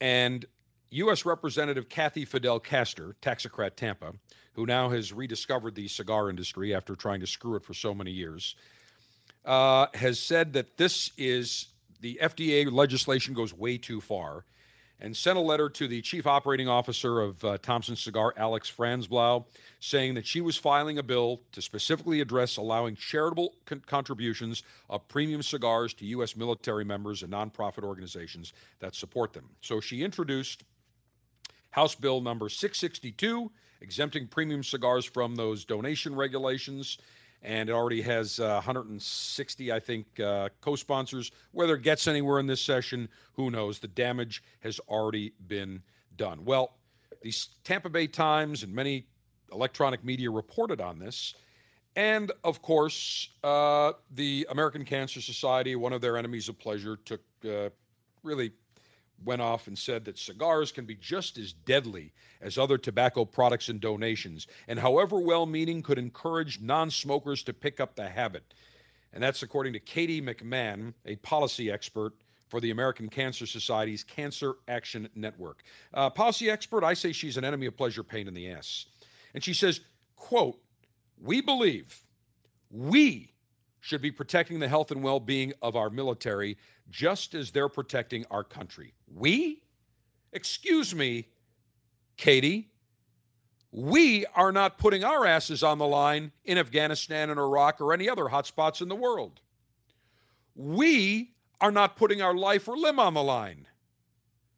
[0.00, 0.44] And
[0.90, 1.24] U.S.
[1.24, 4.12] Representative Kathy Fidel Castor, Taxocrat Tampa,
[4.54, 8.10] who now has rediscovered the cigar industry after trying to screw it for so many
[8.10, 8.54] years,
[9.44, 11.66] uh, has said that this is
[12.00, 14.44] the FDA legislation goes way too far
[15.00, 19.44] and sent a letter to the chief operating officer of uh, Thompson Cigar, Alex Franzblau,
[19.80, 25.06] saying that she was filing a bill to specifically address allowing charitable con- contributions of
[25.08, 26.36] premium cigars to U.S.
[26.36, 29.48] military members and nonprofit organizations that support them.
[29.60, 30.64] So she introduced
[31.70, 36.98] House Bill number 662, exempting premium cigars from those donation regulations
[37.44, 41.30] and it already has uh, 160, I think, uh, co sponsors.
[41.52, 43.78] Whether it gets anywhere in this session, who knows?
[43.78, 45.82] The damage has already been
[46.16, 46.44] done.
[46.44, 46.72] Well,
[47.22, 47.32] the
[47.62, 49.06] Tampa Bay Times and many
[49.52, 51.34] electronic media reported on this.
[51.96, 57.20] And of course, uh, the American Cancer Society, one of their enemies of pleasure, took
[57.44, 57.68] uh,
[58.22, 58.52] really
[59.24, 63.68] went off and said that cigars can be just as deadly as other tobacco products
[63.68, 68.54] and donations, and however well meaning, could encourage non smokers to pick up the habit.
[69.12, 72.14] And that's according to Katie McMahon, a policy expert
[72.48, 75.62] for the American Cancer Society's Cancer Action Network.
[75.92, 78.86] Uh, policy expert, I say she's an enemy of pleasure, pain in the ass.
[79.32, 79.80] And she says,
[80.16, 80.60] quote,
[81.20, 82.04] we believe
[82.70, 83.32] we
[83.80, 86.56] should be protecting the health and well being of our military
[86.90, 88.94] just as they're protecting our country.
[89.12, 89.62] We?
[90.32, 91.28] Excuse me,
[92.16, 92.70] Katie.
[93.70, 98.08] We are not putting our asses on the line in Afghanistan and Iraq or any
[98.08, 99.40] other hotspots in the world.
[100.54, 103.66] We are not putting our life or limb on the line.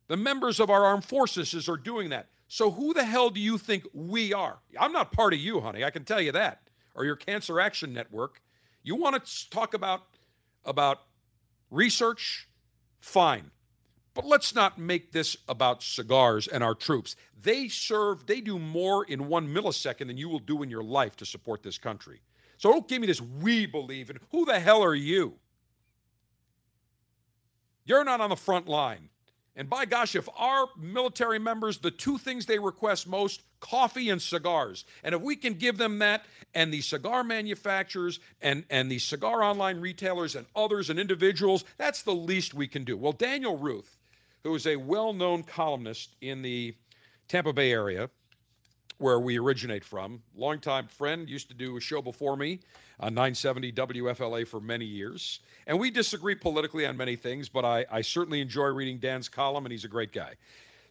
[0.09, 2.29] The members of our armed forces are doing that.
[2.49, 4.59] So who the hell do you think we are?
[4.79, 5.83] I'm not part of you, honey.
[5.85, 6.68] I can tell you that.
[6.95, 8.41] Or your Cancer Action Network.
[8.83, 10.03] You want to talk about
[10.64, 11.01] about
[11.70, 12.48] research?
[13.00, 13.50] Fine.
[14.14, 17.16] But let's not make this about cigars and our troops.
[17.40, 21.16] They serve, they do more in one millisecond than you will do in your life
[21.16, 22.20] to support this country.
[22.56, 24.18] So don't give me this we believe in.
[24.30, 25.34] Who the hell are you?
[27.84, 29.10] You're not on the front line.
[29.57, 34.20] And by gosh, if our military members, the two things they request most, coffee and
[34.20, 34.84] cigars.
[35.02, 39.42] And if we can give them that, and the cigar manufacturers and, and the cigar
[39.42, 42.96] online retailers and others and individuals, that's the least we can do.
[42.96, 43.96] Well, Daniel Ruth,
[44.44, 46.74] who is a well known columnist in the
[47.28, 48.11] Tampa Bay area,
[48.99, 52.61] where we originate from, longtime friend, used to do a show before me
[52.99, 55.40] on 970 WFLA for many years.
[55.66, 59.66] And we disagree politically on many things, but I, I certainly enjoy reading Dan's column,
[59.66, 60.34] and he's a great guy.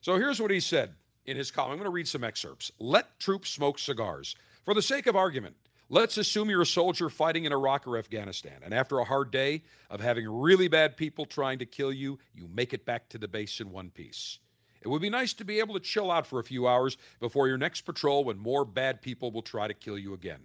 [0.02, 0.94] So here's what he said
[1.26, 1.72] in his column.
[1.72, 2.72] I'm going to read some excerpts.
[2.80, 4.36] Let troops smoke cigars.
[4.66, 5.56] For the sake of argument,
[5.90, 9.64] let's assume you're a soldier fighting in Iraq or Afghanistan, and after a hard day
[9.90, 13.28] of having really bad people trying to kill you, you make it back to the
[13.28, 14.40] base in one piece.
[14.86, 17.48] It would be nice to be able to chill out for a few hours before
[17.48, 20.42] your next patrol when more bad people will try to kill you again.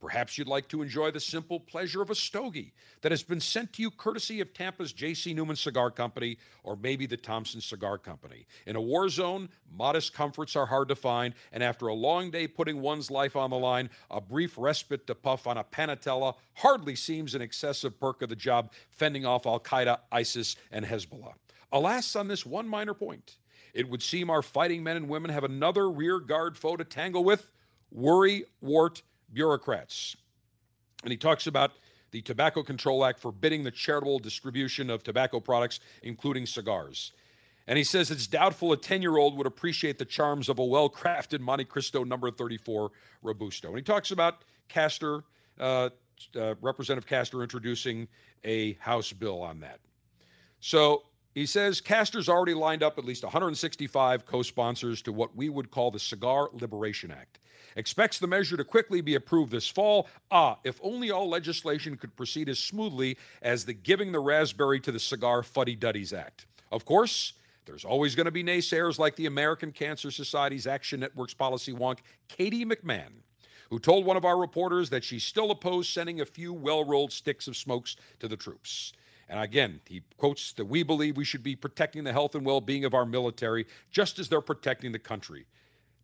[0.00, 2.72] Perhaps you'd like to enjoy the simple pleasure of a stogie
[3.02, 5.32] that has been sent to you courtesy of Tampa's J.C.
[5.32, 8.46] Newman Cigar Company or maybe the Thompson Cigar Company.
[8.66, 12.48] In a war zone, modest comforts are hard to find, and after a long day
[12.48, 16.96] putting one's life on the line, a brief respite to puff on a panatella hardly
[16.96, 21.34] seems an excessive perk of the job fending off Al Qaeda, ISIS, and Hezbollah.
[21.72, 23.36] Alas, on this one minor point,
[23.74, 27.24] it would seem our fighting men and women have another rear guard foe to tangle
[27.24, 27.50] with
[27.90, 29.02] worry wart
[29.32, 30.16] bureaucrats.
[31.02, 31.72] And he talks about
[32.12, 37.12] the Tobacco Control Act forbidding the charitable distribution of tobacco products, including cigars.
[37.66, 40.64] And he says it's doubtful a 10 year old would appreciate the charms of a
[40.64, 42.90] well crafted Montecristo number 34
[43.22, 43.68] Robusto.
[43.68, 45.24] And he talks about Castor,
[45.58, 45.90] uh,
[46.36, 48.06] uh, Representative Castor, introducing
[48.44, 49.80] a House bill on that.
[50.60, 51.04] So
[51.34, 55.70] he says Castor's already lined up at least 165 co sponsors to what we would
[55.70, 57.38] call the Cigar Liberation Act
[57.76, 60.08] expects the measure to quickly be approved this fall.
[60.30, 64.92] Ah, if only all legislation could proceed as smoothly as the Giving the Raspberry to
[64.92, 66.46] the Cigar Fuddy Duddies Act.
[66.70, 67.34] Of course,
[67.66, 71.98] there's always going to be naysayers like the American Cancer Society's Action Network's policy wonk,
[72.28, 73.22] Katie McMahon,
[73.70, 77.12] who told one of our reporters that she still opposed sending a few well rolled
[77.12, 78.92] sticks of smokes to the troops.
[79.28, 82.60] And again, he quotes that we believe we should be protecting the health and well
[82.60, 85.46] being of our military just as they're protecting the country.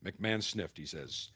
[0.05, 1.29] McMahon sniffed, he says.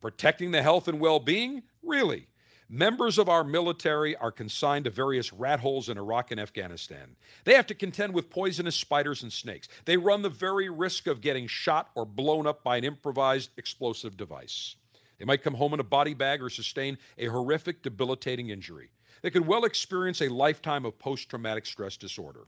[0.00, 1.62] Protecting the health and well being?
[1.82, 2.26] Really?
[2.72, 7.16] Members of our military are consigned to various rat holes in Iraq and Afghanistan.
[7.44, 9.66] They have to contend with poisonous spiders and snakes.
[9.86, 14.16] They run the very risk of getting shot or blown up by an improvised explosive
[14.16, 14.76] device.
[15.18, 18.90] They might come home in a body bag or sustain a horrific, debilitating injury.
[19.22, 22.46] They could well experience a lifetime of post traumatic stress disorder.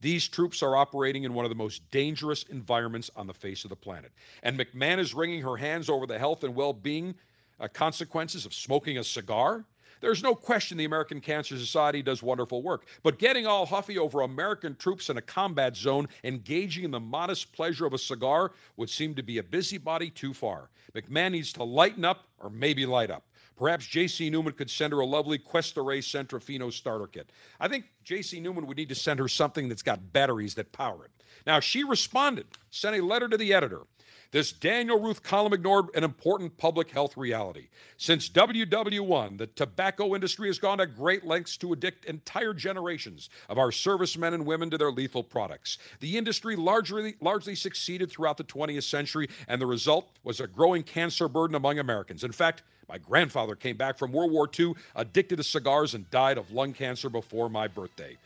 [0.00, 3.70] These troops are operating in one of the most dangerous environments on the face of
[3.70, 4.12] the planet.
[4.42, 7.14] And McMahon is wringing her hands over the health and well being
[7.58, 9.64] uh, consequences of smoking a cigar.
[10.00, 14.20] There's no question the American Cancer Society does wonderful work, but getting all huffy over
[14.20, 18.90] American troops in a combat zone engaging in the modest pleasure of a cigar would
[18.90, 20.70] seem to be a busybody too far.
[20.94, 23.24] McMahon needs to lighten up or maybe light up.
[23.58, 24.30] Perhaps J.C.
[24.30, 27.30] Newman could send her a lovely Cuesta-Rey Centrofino starter kit.
[27.58, 28.38] I think J.C.
[28.40, 31.10] Newman would need to send her something that's got batteries that power it.
[31.46, 33.82] Now, she responded, sent a letter to the editor.
[34.30, 37.68] This Daniel Ruth column ignored an important public health reality.
[37.96, 43.56] Since WW1, the tobacco industry has gone to great lengths to addict entire generations of
[43.56, 45.78] our servicemen and women to their lethal products.
[46.00, 50.82] The industry largely, largely succeeded throughout the 20th century, and the result was a growing
[50.82, 52.22] cancer burden among Americans.
[52.22, 56.38] In fact, my grandfather came back from World War II addicted to cigars and died
[56.38, 58.16] of lung cancer before my birthday.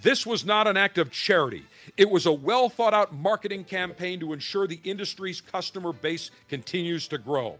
[0.00, 1.64] This was not an act of charity.
[1.96, 7.08] It was a well thought out marketing campaign to ensure the industry's customer base continues
[7.08, 7.58] to grow.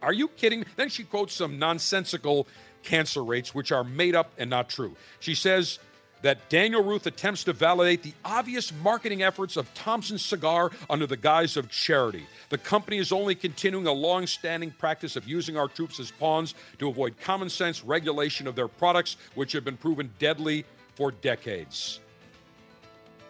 [0.00, 0.64] Are you kidding?
[0.76, 2.48] Then she quotes some nonsensical
[2.82, 4.96] cancer rates, which are made up and not true.
[5.20, 5.78] She says,
[6.22, 11.16] that Daniel Ruth attempts to validate the obvious marketing efforts of Thompson Cigar under the
[11.16, 12.26] guise of charity.
[12.48, 16.54] The company is only continuing a long standing practice of using our troops as pawns
[16.78, 20.64] to avoid common sense regulation of their products, which have been proven deadly
[20.94, 22.00] for decades.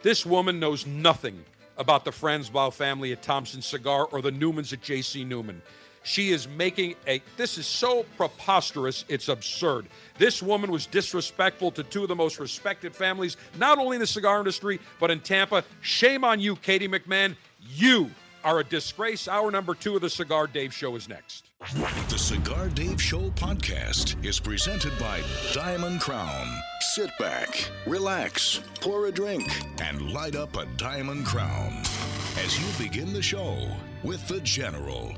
[0.03, 1.45] This woman knows nothing
[1.79, 5.25] about the Franzblau family at Thompson Cigar or the Newmans at J.C.
[5.25, 5.63] Newman.
[6.03, 9.87] She is making a, this is so preposterous, it's absurd.
[10.19, 14.07] This woman was disrespectful to two of the most respected families, not only in the
[14.07, 15.65] cigar industry, but in Tampa.
[15.81, 17.37] Shame on you, Katie McMahon.
[17.61, 18.11] You
[18.45, 19.29] are a disgrace.
[19.29, 21.51] Hour number two of the Cigar Dave Show is next.
[22.09, 25.23] The Cigar Dave Show podcast is presented by
[25.53, 26.49] Diamond Crown.
[26.95, 29.49] Sit back, relax, pour a drink,
[29.81, 31.73] and light up a Diamond Crown
[32.39, 33.57] as you begin the show
[34.03, 35.15] with the General.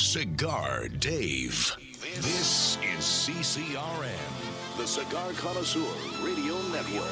[0.00, 1.76] Cigar Dave.
[2.00, 5.80] This is CCRN, the Cigar Connoisseur
[6.22, 7.04] Radio Network.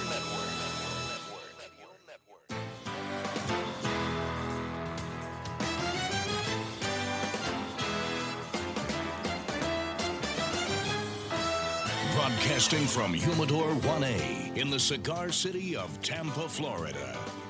[12.15, 17.17] Broadcasting from Humidor 1A in the cigar city of Tampa, Florida.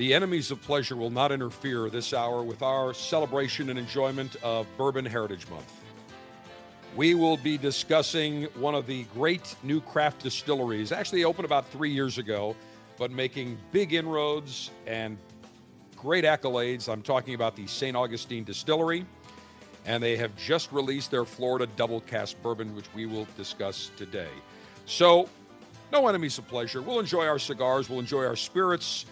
[0.00, 4.66] The enemies of pleasure will not interfere this hour with our celebration and enjoyment of
[4.78, 5.70] Bourbon Heritage Month.
[6.96, 10.90] we will be discussing one of the great new craft distilleries.
[10.90, 12.56] Actually, opened about three years ago,
[12.96, 15.18] but making big inroads and
[15.96, 16.90] great accolades.
[16.90, 17.94] I'm talking about the St.
[17.94, 19.04] Augustine Distillery,
[19.84, 24.32] and they have just released their Florida Double Cask Bourbon, which we will discuss today.
[24.86, 25.28] So,
[25.92, 26.80] no enemies of pleasure.
[26.80, 29.04] We'll enjoy our cigars, we'll enjoy our spirits.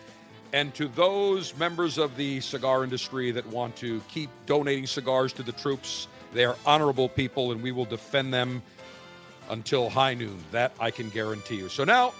[0.52, 5.42] And to those members of the cigar industry that want to keep donating cigars to
[5.42, 8.62] the troops, they are honorable people, and we will defend them
[9.50, 10.42] until high noon.
[10.52, 11.68] That I can guarantee you.
[11.68, 12.14] So now,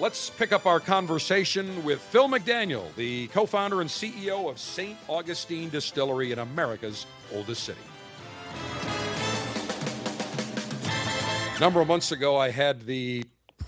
[0.00, 4.96] let's pick up our conversation with Phil McDaniel, the co founder and CEO of St.
[5.08, 7.78] Augustine Distillery in America's oldest city.
[11.56, 13.24] A number of months ago, I had the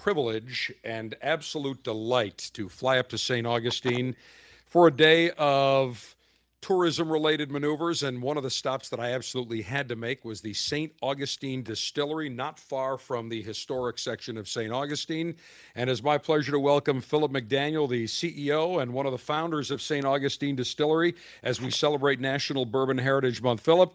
[0.09, 3.47] privilege and absolute delight to fly up to St.
[3.47, 4.17] Augustine
[4.65, 6.17] for a day of
[6.63, 8.03] tourism related maneuvers.
[8.03, 10.95] And one of the stops that I absolutely had to make was the St.
[11.03, 14.73] Augustine Distillery, not far from the historic section of St.
[14.73, 15.37] Augustine.
[15.75, 19.71] And it's my pleasure to welcome Philip McDaniel, the CEO and one of the founders
[19.71, 20.07] of St.
[20.07, 23.61] Augustine Distillery, as we celebrate National Bourbon Heritage Month.
[23.61, 23.95] Philip,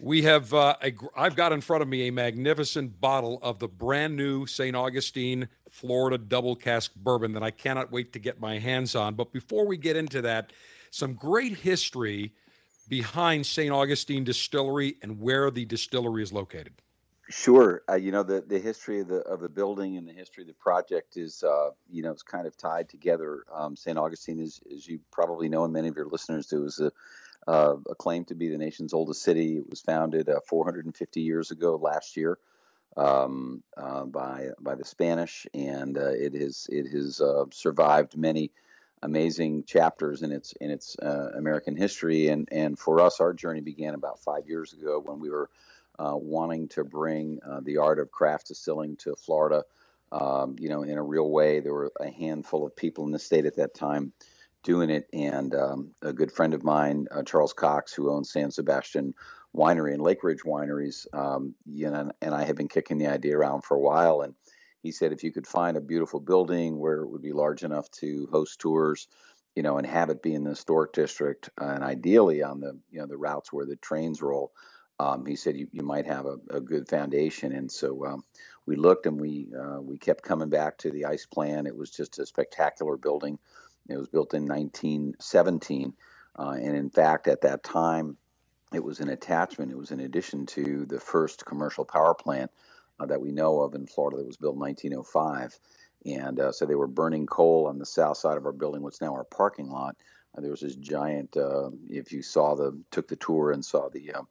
[0.00, 3.68] we have, uh, a, I've got in front of me a magnificent bottle of the
[3.68, 4.76] brand new St.
[4.76, 9.14] Augustine, Florida double cask bourbon that I cannot wait to get my hands on.
[9.14, 10.52] But before we get into that,
[10.90, 12.32] some great history
[12.88, 13.70] behind St.
[13.70, 16.72] Augustine Distillery and where the distillery is located.
[17.28, 20.44] Sure, uh, you know the the history of the of the building and the history
[20.44, 23.42] of the project is uh, you know it's kind of tied together.
[23.52, 23.98] Um, St.
[23.98, 26.92] Augustine is, as you probably know, and many of your listeners do, is a
[27.46, 29.56] uh, a claim to be the nation's oldest city.
[29.56, 32.38] It was founded uh, 450 years ago last year
[32.96, 38.50] um, uh, by by the Spanish, and uh, it has it has uh, survived many
[39.02, 42.28] amazing chapters in its in its uh, American history.
[42.28, 45.50] And and for us, our journey began about five years ago when we were
[45.98, 49.64] wanting to bring the art of craft distilling to Florida.
[50.12, 53.18] Um, you know, in a real way, there were a handful of people in the
[53.18, 54.12] state at that time
[54.66, 55.08] doing it.
[55.14, 59.14] And um, a good friend of mine, uh, Charles Cox, who owns San Sebastian
[59.54, 63.38] Winery and Lake Ridge Wineries, um, you know, and I have been kicking the idea
[63.38, 64.20] around for a while.
[64.20, 64.34] And
[64.82, 67.90] he said if you could find a beautiful building where it would be large enough
[67.92, 69.08] to host tours,
[69.54, 72.78] you know, and have it be in the historic district, uh, and ideally on the
[72.90, 74.52] you know the routes where the trains roll.
[74.98, 78.24] Um, he said you, you might have a, a good foundation, and so um,
[78.66, 81.66] we looked and we uh, we kept coming back to the ice plan.
[81.66, 83.38] It was just a spectacular building
[83.88, 85.92] it was built in 1917.
[86.38, 88.16] Uh, and in fact, at that time,
[88.74, 89.70] it was an attachment.
[89.70, 92.50] It was in addition to the first commercial power plant
[92.98, 95.58] uh, that we know of in Florida that was built in 1905.
[96.04, 99.00] And uh, so they were burning coal on the south side of our building, what's
[99.00, 99.96] now our parking lot.
[100.36, 101.36] Uh, there was this giant.
[101.36, 104.22] Uh, if you saw the took the tour and saw the uh,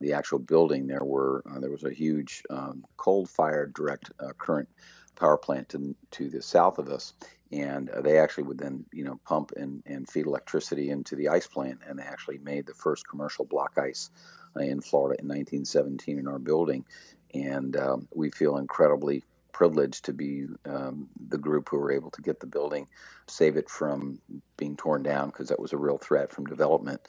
[0.00, 4.68] the actual building, there were there was a huge um, coal-fired direct current
[5.16, 7.14] power plant to, to the south of us
[7.54, 11.28] and uh, they actually would then you know pump and, and feed electricity into the
[11.28, 14.10] ice plant and they actually made the first commercial block ice
[14.56, 16.84] uh, in florida in 1917 in our building.
[17.32, 22.22] And um, we feel incredibly privileged to be um, the group who were able to
[22.22, 22.88] get the building
[23.28, 24.20] save it from
[24.56, 27.00] being torn down because that was a real threat from development.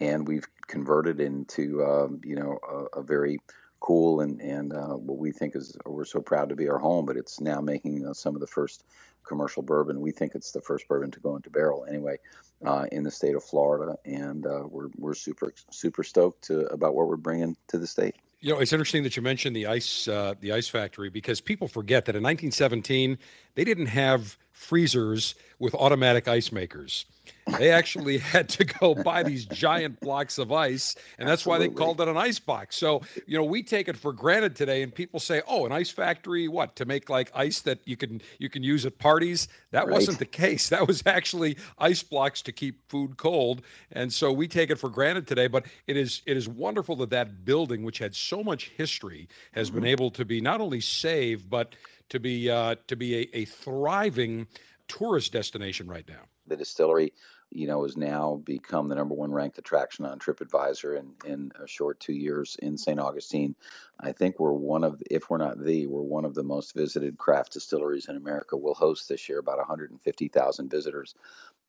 [0.00, 3.40] And we've converted into um, you know a, a very
[3.80, 7.06] cool and and uh, what we think is we're so proud to be our home
[7.06, 8.84] but it's now making uh, some of the first
[9.28, 10.00] commercial bourbon.
[10.00, 12.18] We think it's the first bourbon to go into barrel anyway
[12.64, 16.94] uh, in the state of Florida, and uh, we're we're super super stoked to, about
[16.94, 18.16] what we're bringing to the state.
[18.40, 21.68] You know, it's interesting that you mentioned the ice uh, the ice factory because people
[21.68, 23.18] forget that in 1917
[23.54, 27.04] they didn't have freezers with automatic ice makers.
[27.56, 31.68] They actually had to go buy these giant blocks of ice, and that's Absolutely.
[31.68, 32.76] why they called it an ice box.
[32.76, 35.90] So, you know, we take it for granted today, and people say, "Oh, an ice
[35.90, 39.86] factory, what to make like ice that you can you can use at parties?" That
[39.86, 39.92] right.
[39.92, 40.68] wasn't the case.
[40.68, 44.90] That was actually ice blocks to keep food cold, and so we take it for
[44.90, 45.46] granted today.
[45.46, 49.68] But it is it is wonderful that that building, which had so much history, has
[49.68, 49.80] mm-hmm.
[49.80, 51.74] been able to be not only saved but
[52.08, 54.46] to be uh, to be a, a thriving
[54.88, 56.22] tourist destination right now.
[56.46, 57.12] The distillery
[57.50, 61.66] you know, has now become the number one ranked attraction on TripAdvisor in, in a
[61.66, 63.00] short two years in St.
[63.00, 63.54] Augustine.
[64.00, 67.16] I think we're one of, if we're not the, we're one of the most visited
[67.16, 68.56] craft distilleries in America.
[68.56, 71.14] We'll host this year about 150,000 visitors.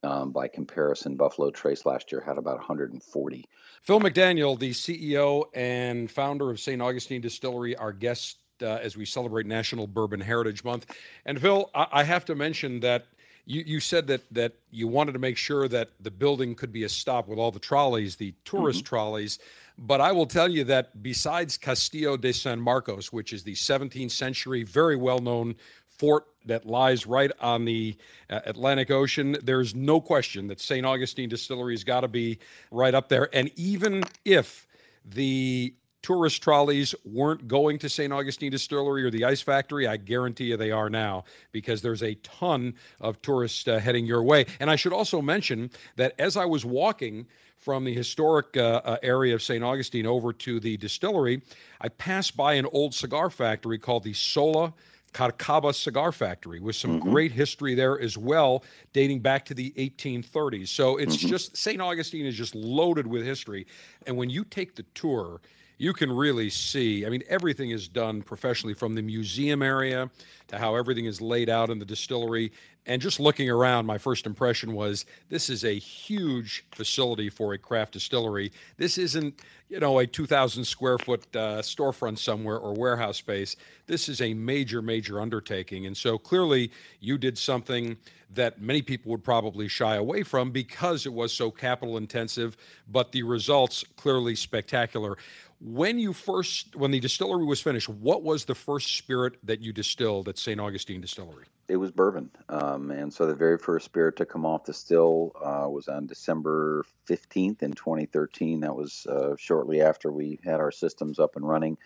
[0.01, 3.49] Um, by comparison, Buffalo Trace last year had about 140.
[3.83, 6.81] Phil McDaniel, the CEO and founder of St.
[6.81, 10.95] Augustine Distillery, our guest uh, as we celebrate National Bourbon Heritage Month.
[11.25, 13.07] And Phil, I, I have to mention that
[13.49, 16.83] you, you said that that you wanted to make sure that the building could be
[16.83, 18.95] a stop with all the trolleys, the tourist mm-hmm.
[18.95, 19.39] trolleys.
[19.75, 24.11] But I will tell you that besides Castillo de San Marcos, which is the 17th
[24.11, 25.55] century, very well known
[25.87, 27.97] fort that lies right on the
[28.29, 30.85] uh, Atlantic Ocean, there's no question that St.
[30.85, 32.37] Augustine Distillery has got to be
[32.69, 33.29] right up there.
[33.33, 34.67] And even if
[35.03, 38.11] the tourist trolleys weren't going to St.
[38.11, 42.15] Augustine Distillery or the Ice Factory, I guarantee you they are now because there's a
[42.15, 44.45] ton of tourists uh, heading your way.
[44.59, 47.27] And I should also mention that as I was walking
[47.57, 49.63] from the historic uh, uh, area of St.
[49.63, 51.41] Augustine over to the distillery,
[51.81, 54.73] I passed by an old cigar factory called the Sola
[55.13, 57.09] Carcaba Cigar Factory with some mm-hmm.
[57.09, 60.69] great history there as well, dating back to the 1830s.
[60.69, 61.27] So it's mm-hmm.
[61.27, 61.81] just St.
[61.81, 63.67] Augustine is just loaded with history.
[64.05, 65.41] And when you take the tour,
[65.79, 67.05] you can really see.
[67.05, 70.11] I mean, everything is done professionally from the museum area
[70.49, 72.51] to how everything is laid out in the distillery.
[72.85, 77.57] And just looking around, my first impression was this is a huge facility for a
[77.57, 78.51] craft distillery.
[78.75, 83.55] This isn't, you know, a 2,000 square foot uh, storefront somewhere or warehouse space.
[83.87, 85.85] This is a major, major undertaking.
[85.85, 87.95] And so clearly, you did something
[88.33, 92.57] that many people would probably shy away from because it was so capital intensive,
[92.91, 95.17] but the results clearly spectacular.
[95.61, 99.73] When you first, when the distillery was finished, what was the first spirit that you
[99.73, 100.59] distilled at St.
[100.59, 101.45] Augustine Distillery?
[101.67, 102.31] It was bourbon.
[102.47, 106.07] Um, and so the very first spirit to come off the still uh, was on
[106.07, 108.61] December 15th in 2013.
[108.61, 111.77] That was uh, shortly after we had our systems up and running.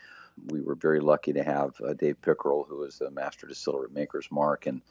[0.48, 3.92] We were very lucky to have uh, Dave Pickerell, who is the master distiller at
[3.92, 4.82] Maker's Mark, and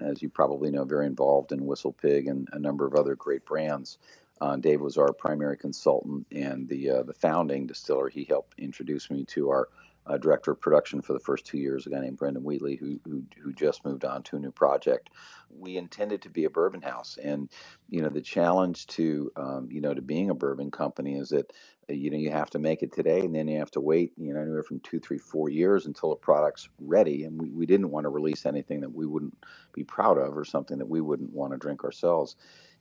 [0.00, 3.44] as you probably know, very involved in Whistle Pig and a number of other great
[3.44, 3.98] brands.
[4.40, 8.08] Uh, Dave was our primary consultant and the uh, the founding distiller.
[8.08, 9.68] He helped introduce me to our
[10.06, 12.98] uh, director of production for the first two years, a guy named Brendan Wheatley, who,
[13.04, 15.10] who, who just moved on to a new project.
[15.50, 17.50] We intended to be a bourbon house, and
[17.88, 21.52] you know the challenge to um, you know to being a bourbon company is that
[21.90, 24.12] uh, you know you have to make it today, and then you have to wait
[24.16, 27.24] you know anywhere from two, three, four years until a product's ready.
[27.24, 29.36] And we, we didn't want to release anything that we wouldn't
[29.72, 32.36] be proud of or something that we wouldn't want to drink ourselves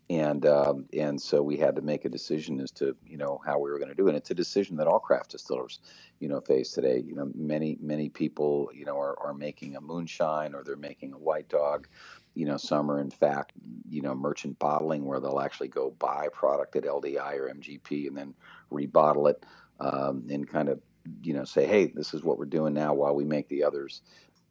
[0.09, 3.59] and um, and so we had to make a decision as to you know how
[3.59, 4.09] we were going to do it.
[4.09, 5.79] And it's a decision that all craft distillers
[6.19, 7.03] you know face today.
[7.05, 11.13] You know, many many people you know are, are making a moonshine or they're making
[11.13, 11.87] a white dog.
[12.33, 13.53] You know, some are in fact
[13.87, 18.17] you know merchant bottling where they'll actually go buy product at LDI or MGP and
[18.17, 18.33] then
[18.71, 19.45] rebottle it
[19.79, 20.79] um, and kind of
[21.21, 24.01] you know say, hey, this is what we're doing now while we make the others.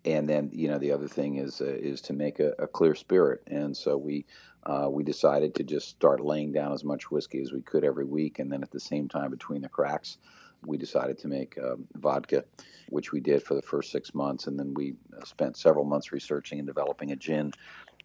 [0.04, 2.94] And then you know the other thing is uh, is to make a, a clear
[2.94, 4.24] spirit, and so we
[4.64, 8.04] uh, we decided to just start laying down as much whiskey as we could every
[8.04, 8.38] week.
[8.38, 10.18] And then at the same time, between the cracks,
[10.66, 12.44] we decided to make um, vodka,
[12.88, 14.46] which we did for the first six months.
[14.46, 17.52] And then we uh, spent several months researching and developing a gin,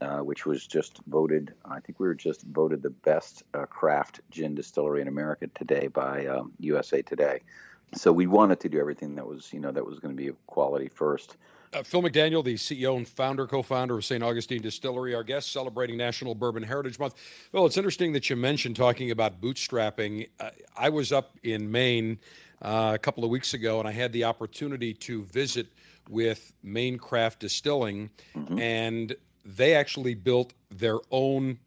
[0.01, 4.21] uh, which was just voted, I think we were just voted the best uh, craft
[4.29, 7.41] gin distillery in America today by um, USA Today.
[7.95, 10.27] So we wanted to do everything that was, you know, that was going to be
[10.27, 11.37] of quality first.
[11.73, 14.23] Uh, Phil McDaniel, the CEO and founder, co-founder of St.
[14.23, 17.15] Augustine Distillery, our guest celebrating National Bourbon Heritage Month.
[17.51, 20.29] Well, it's interesting that you mentioned talking about bootstrapping.
[20.39, 22.19] Uh, I was up in Maine
[22.61, 25.67] uh, a couple of weeks ago, and I had the opportunity to visit
[26.09, 28.59] with Maine Craft Distilling, mm-hmm.
[28.59, 31.57] and they actually built their own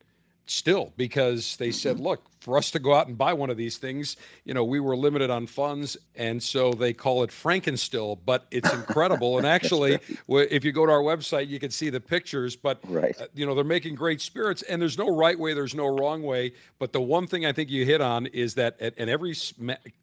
[0.47, 2.07] still because they said, mm-hmm.
[2.07, 4.78] look, for us to go out and buy one of these things, you know, we
[4.78, 5.97] were limited on funds.
[6.14, 9.38] And so they call it Frankenstill, but it's incredible.
[9.38, 13.20] and actually, if you go to our website, you can see the pictures, but, right.
[13.20, 16.22] Uh, you know, they're making great spirits and there's no right way, there's no wrong
[16.22, 16.53] way.
[16.78, 19.34] But the one thing I think you hit on is that, and every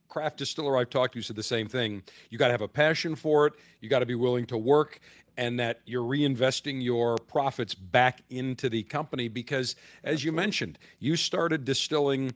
[0.09, 2.03] craft distiller I've talked to said the same thing.
[2.29, 3.53] You got to have a passion for it.
[3.81, 4.99] You got to be willing to work
[5.37, 11.15] and that you're reinvesting your profits back into the company because as you mentioned you
[11.15, 12.31] started distilling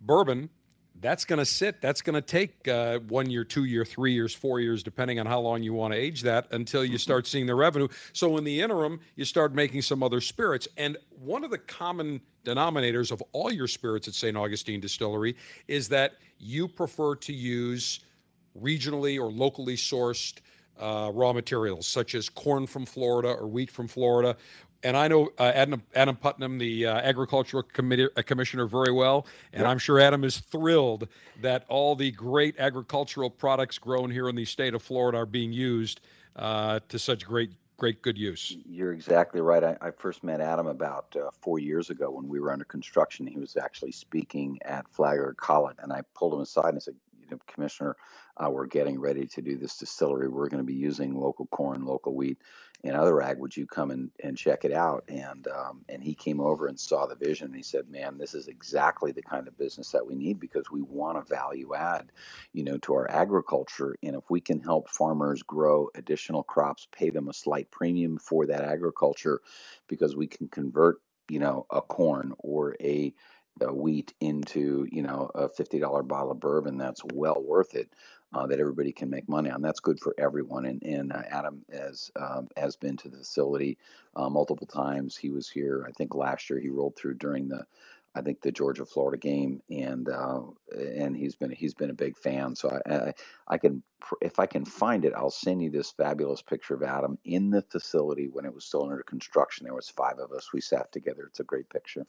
[0.00, 0.50] bourbon.
[1.00, 4.34] That's going to sit that's going to take uh, one year two year three years
[4.34, 7.46] four years depending on how long you want to age that until you start seeing
[7.46, 7.86] the revenue.
[8.12, 10.66] So in the interim you start making some other spirits.
[10.76, 15.36] And one of the common denominators of all your spirits at st augustine distillery
[15.68, 18.00] is that you prefer to use
[18.60, 20.40] regionally or locally sourced
[20.78, 24.36] uh, raw materials such as corn from Florida or wheat from Florida.
[24.84, 29.26] And I know uh, Adam, Adam Putnam, the uh, agricultural committee, uh, commissioner, very well.
[29.52, 29.70] And yep.
[29.70, 31.08] I'm sure Adam is thrilled
[31.42, 35.52] that all the great agricultural products grown here in the state of Florida are being
[35.52, 36.00] used
[36.36, 38.56] uh, to such great great good use.
[38.66, 39.62] You're exactly right.
[39.62, 43.24] I, I first met Adam about uh, four years ago when we were under construction.
[43.26, 47.30] He was actually speaking at Flagler College, and I pulled him aside and said, you
[47.30, 47.96] know, Commissioner,
[48.38, 50.28] uh, we're getting ready to do this distillery.
[50.28, 52.38] We're going to be using local corn, local wheat,
[52.84, 55.04] and other ag, would you come and, and check it out?
[55.08, 57.48] And um, and he came over and saw the vision.
[57.48, 60.70] And he said, man, this is exactly the kind of business that we need because
[60.70, 62.12] we want to value add,
[62.52, 63.96] you know, to our agriculture.
[64.02, 68.46] And if we can help farmers grow additional crops, pay them a slight premium for
[68.46, 69.40] that agriculture,
[69.88, 73.12] because we can convert, you know, a corn or a
[73.72, 77.92] wheat into you know a fifty dollar bottle of bourbon that's well worth it.
[78.34, 79.62] Uh, that everybody can make money on.
[79.62, 80.66] That's good for everyone.
[80.66, 83.78] And, and uh, Adam has um, has been to the facility
[84.14, 85.16] uh, multiple times.
[85.16, 86.60] He was here, I think last year.
[86.60, 87.64] He rolled through during the,
[88.14, 90.40] I think the Georgia Florida game, and uh,
[90.76, 92.56] and he's been he's been a big fan.
[92.56, 93.14] So I, I
[93.46, 93.82] I can
[94.20, 97.62] if I can find it, I'll send you this fabulous picture of Adam in the
[97.62, 99.64] facility when it was still under construction.
[99.64, 100.52] There was five of us.
[100.52, 101.24] We sat together.
[101.28, 102.06] It's a great picture.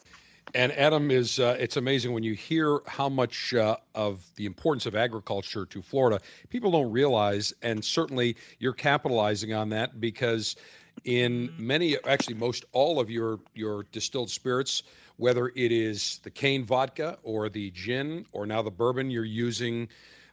[0.55, 4.85] And Adam is uh, it's amazing when you hear how much uh, of the importance
[4.85, 6.19] of agriculture to Florida.
[6.49, 10.55] People don't realize, and certainly you're capitalizing on that because
[11.05, 14.83] in many, actually most all of your your distilled spirits,
[15.17, 19.87] whether it is the cane vodka or the gin or now the bourbon, you're using.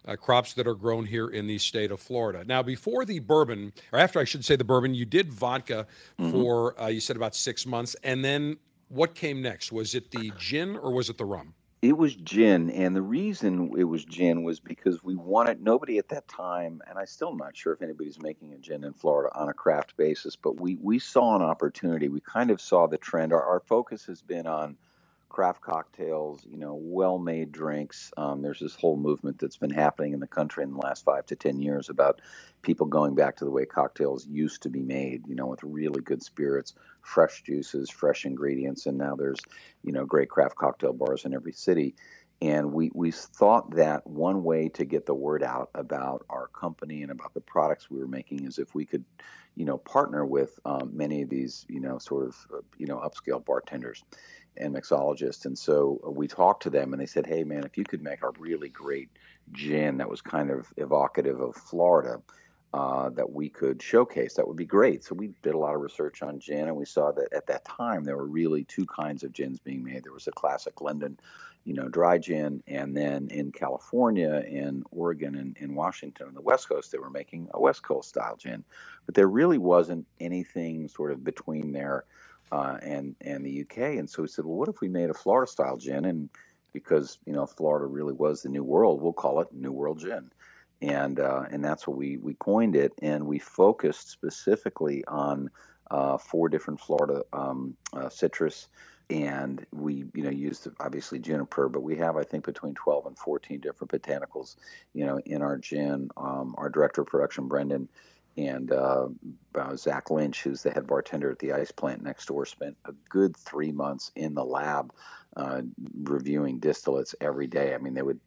[0.09, 2.45] Uh, crops that are grown here in the state of Florida.
[2.47, 5.89] Now, before the bourbon, or after I should say the bourbon, you did vodka
[6.21, 6.31] Mm-hmm.
[6.31, 8.57] for uh, you said about six months, and then
[8.89, 9.73] what came next?
[9.73, 11.55] Was it the gin or was it the rum?
[11.87, 16.09] It was gin, and the reason it was gin was because we wanted nobody at
[16.09, 19.49] that time, and I still not sure if anybody's making a gin in Florida on
[19.49, 22.09] a craft basis, but we we saw an opportunity.
[22.09, 23.33] We kind of saw the trend.
[23.33, 24.77] Our, our focus has been on
[25.29, 28.13] craft cocktails, you know, well-made drinks.
[28.17, 31.27] Um, there's this whole movement that's been happening in the country in the last five
[31.27, 32.21] to ten years about
[32.63, 36.01] people going back to the way cocktails used to be made, you know, with really
[36.01, 39.41] good spirits, fresh juices, fresh ingredients, and now there's,
[39.83, 41.95] you know, great craft cocktail bars in every city.
[42.43, 47.03] And we, we thought that one way to get the word out about our company
[47.03, 49.07] and about the products we were making is if we could,
[49.55, 52.99] you know, partner with um, many of these, you know, sort of, uh, you know,
[52.99, 54.05] upscale bartenders
[54.59, 55.47] and mixologists.
[55.47, 58.03] And so uh, we talked to them and they said, hey, man, if you could
[58.03, 59.11] make a really great
[59.53, 62.21] gin that was kind of evocative of Florida,
[62.75, 65.03] uh, that we could showcase, that would be great.
[65.03, 67.65] So we did a lot of research on gin, and we saw that at that
[67.65, 70.05] time there were really two kinds of gins being made.
[70.05, 71.19] There was a classic London,
[71.65, 76.43] you know, dry gin, and then in California, in Oregon, and in Washington, on the
[76.43, 78.63] West Coast, they were making a West Coast style gin.
[79.07, 82.05] But there really wasn't anything sort of between there
[82.53, 83.79] uh, and and the UK.
[83.99, 86.05] And so we said, well, what if we made a Florida style gin?
[86.05, 86.29] And
[86.73, 90.31] because you know Florida really was the new world, we'll call it New World Gin
[90.83, 95.51] and uh, and that's what we we coined it, and we focused specifically on
[95.91, 98.69] uh, four different Florida um, uh, citrus,
[99.09, 103.19] and we you know used obviously juniper, but we have I think between 12 and
[103.19, 104.57] 14 different botanicals,
[104.93, 106.11] you know, in our gin.
[106.17, 107.89] Um, our director of production, Brendan.
[108.37, 109.09] And uh,
[109.55, 112.93] uh, Zach Lynch, who's the head bartender at the ice plant next door, spent a
[113.09, 114.93] good three months in the lab
[115.37, 115.63] uh,
[116.03, 117.75] reviewing distillates every day.
[117.75, 118.21] I mean, they would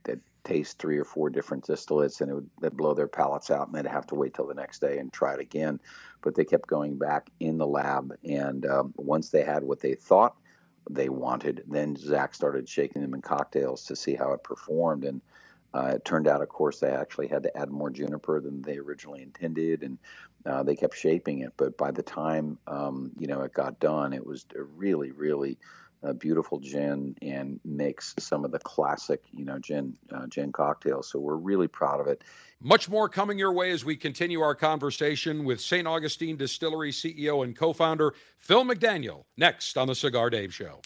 [0.43, 3.89] taste three or four different distillates, and it would blow their palates out, and they'd
[3.89, 5.79] have to wait till the next day and try it again.
[6.21, 9.95] But they kept going back in the lab, and um, once they had what they
[9.95, 10.35] thought
[10.89, 15.21] they wanted, then Zach started shaking them in cocktails to see how it performed, and
[15.73, 18.77] uh, it turned out, of course, they actually had to add more juniper than they
[18.77, 19.97] originally intended, and
[20.45, 21.53] uh, they kept shaping it.
[21.57, 25.57] But by the time um, you know it got done, it was a really, really
[26.03, 31.09] uh, beautiful gin and makes some of the classic, you know, gin uh, gin cocktails.
[31.09, 32.23] So we're really proud of it.
[32.61, 35.87] Much more coming your way as we continue our conversation with St.
[35.87, 39.23] Augustine Distillery CEO and co-founder Phil McDaniel.
[39.37, 40.81] Next on the Cigar Dave Show.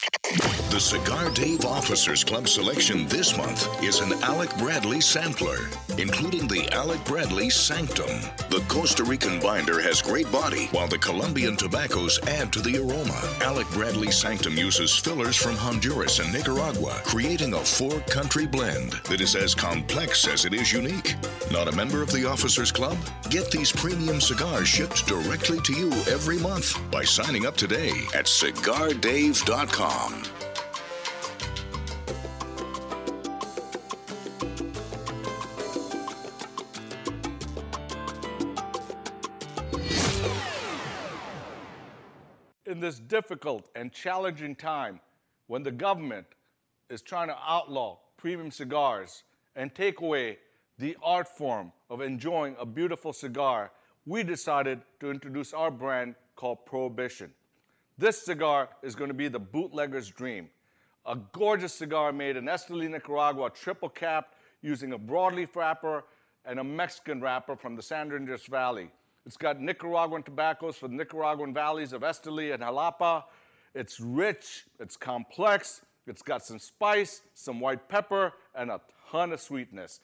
[0.74, 5.68] The Cigar Dave Officers Club selection this month is an Alec Bradley sampler,
[5.98, 8.20] including the Alec Bradley Sanctum.
[8.50, 13.20] The Costa Rican binder has great body, while the Colombian tobaccos add to the aroma.
[13.40, 19.20] Alec Bradley Sanctum uses fillers from Honduras and Nicaragua, creating a four country blend that
[19.20, 21.14] is as complex as it is unique.
[21.52, 22.98] Not a member of the Officers Club?
[23.30, 28.26] Get these premium cigars shipped directly to you every month by signing up today at
[28.26, 30.24] cigardave.com.
[42.84, 45.00] this difficult and challenging time
[45.46, 46.26] when the government
[46.90, 49.22] is trying to outlaw premium cigars
[49.56, 50.36] and take away
[50.76, 53.72] the art form of enjoying a beautiful cigar,
[54.04, 57.32] we decided to introduce our brand called Prohibition.
[57.96, 60.50] This cigar is going to be the bootlegger's dream.
[61.06, 66.04] A gorgeous cigar made in Esteli, Nicaragua, triple capped using a broadleaf wrapper
[66.44, 68.90] and a Mexican wrapper from the San Andrés Valley.
[69.26, 73.24] It's got Nicaraguan tobaccos from the Nicaraguan valleys of Esteli and Jalapa.
[73.74, 79.40] It's rich, it's complex, it's got some spice, some white pepper, and a ton of
[79.40, 80.00] sweetness.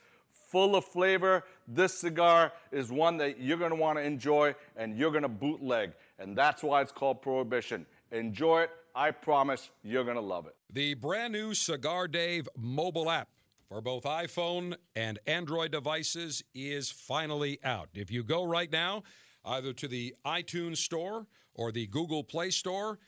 [0.51, 1.45] Full of flavor.
[1.69, 5.93] This cigar is one that you're gonna wanna enjoy and you're gonna bootleg.
[6.19, 7.87] And that's why it's called Prohibition.
[8.11, 8.71] Enjoy it.
[8.95, 10.57] I promise you're gonna love it.
[10.73, 13.29] The brand new Cigar Dave mobile app
[13.71, 17.89] for both iPhone and Android devices is finally out.
[17.95, 19.05] If you go right now,
[19.45, 22.99] either to the iTunes Store or the Google Play Store,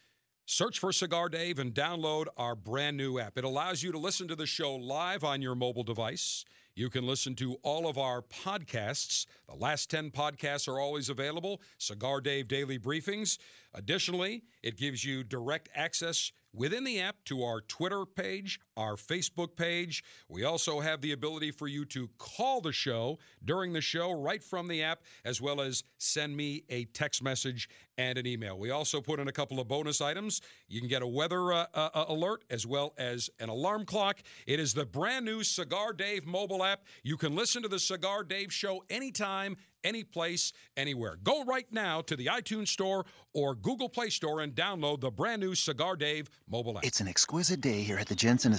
[0.47, 3.37] search for Cigar Dave and download our brand new app.
[3.37, 6.45] It allows you to listen to the show live on your mobile device.
[6.77, 9.27] You can listen to all of our podcasts.
[9.49, 13.39] The last 10 podcasts are always available, Cigar Dave Daily Briefings.
[13.75, 19.57] Additionally, it gives you direct access within the app to our Twitter page, our Facebook
[19.57, 20.03] page.
[20.29, 24.43] We also have the ability for you to call the show during the show right
[24.43, 27.69] from the app, as well as send me a text message
[27.99, 28.59] and an email.
[28.59, 30.41] We also put in a couple of bonus items.
[30.69, 34.21] You can get a weather uh, uh, alert as well as an alarm clock.
[34.47, 36.85] It is the brand new Cigar Dave mobile app.
[37.03, 41.17] You can listen to the Cigar Dave show anytime any place, anywhere.
[41.23, 43.05] Go right now to the iTunes Store
[43.35, 46.85] or Google Play Store and download the brand new Cigar Dave mobile app.
[46.85, 48.53] It's an exquisite day here at the Jensen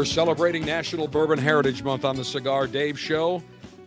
[0.00, 3.42] We're celebrating National Bourbon Heritage Month on the Cigar Dave Show.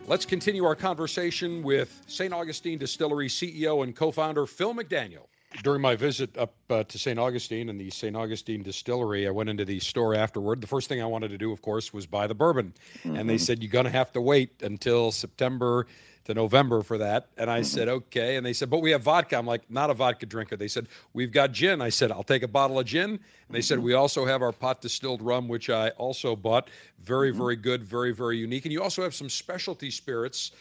[0.06, 2.32] Let's continue our conversation with St.
[2.32, 5.26] Augustine Distillery CEO and co founder Phil McDaniel.
[5.64, 7.18] During my visit up uh, to St.
[7.18, 8.14] Augustine and the St.
[8.14, 10.60] Augustine Distillery, I went into the store afterward.
[10.60, 12.74] The first thing I wanted to do, of course, was buy the bourbon.
[12.98, 13.16] Mm-hmm.
[13.16, 15.88] And they said, You're going to have to wait until September
[16.24, 17.28] to November for that.
[17.36, 18.36] And I said, okay.
[18.36, 19.36] And they said, but we have vodka.
[19.36, 20.56] I'm like, not a vodka drinker.
[20.56, 21.82] They said, we've got gin.
[21.82, 23.10] I said, I'll take a bottle of gin.
[23.10, 23.20] And
[23.50, 26.68] they said, we also have our pot distilled rum, which I also bought.
[27.02, 28.64] Very, very good, very, very unique.
[28.64, 30.52] And you also have some specialty spirits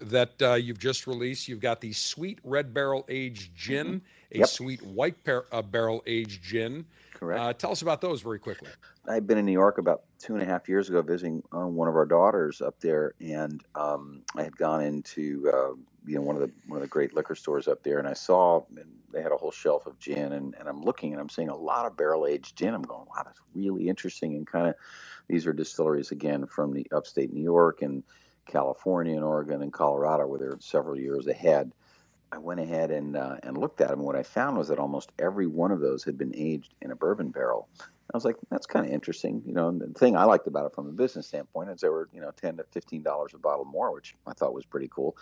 [0.00, 1.48] that uh, you've just released.
[1.48, 4.00] You've got the sweet red barrel aged gin,
[4.32, 4.48] a Yep.
[4.48, 6.86] sweet white par- uh, barrel aged gin.
[7.12, 7.40] Correct.
[7.40, 8.70] Uh, tell us about those very quickly.
[9.06, 11.88] I've been in New York about two and a half years ago visiting uh, one
[11.88, 15.74] of our daughters up there, and um, I had gone into uh,
[16.06, 18.12] you know one of the one of the great liquor stores up there, and I
[18.12, 21.28] saw and they had a whole shelf of gin, and, and I'm looking and I'm
[21.28, 22.74] seeing a lot of barrel aged gin.
[22.74, 24.74] I'm going, wow, that's really interesting, and kind of
[25.26, 28.02] these are distilleries again from the upstate New York and
[28.46, 31.72] California and Oregon and Colorado, where they're several years ahead.
[32.32, 34.00] I went ahead and uh, and looked at them.
[34.00, 36.96] What I found was that almost every one of those had been aged in a
[36.96, 37.68] bourbon barrel.
[38.12, 39.68] I was like, that's kind of interesting, you know.
[39.68, 42.20] And the thing I liked about it from a business standpoint is they were, you
[42.20, 45.16] know, ten to fifteen dollars a bottle more, which I thought was pretty cool.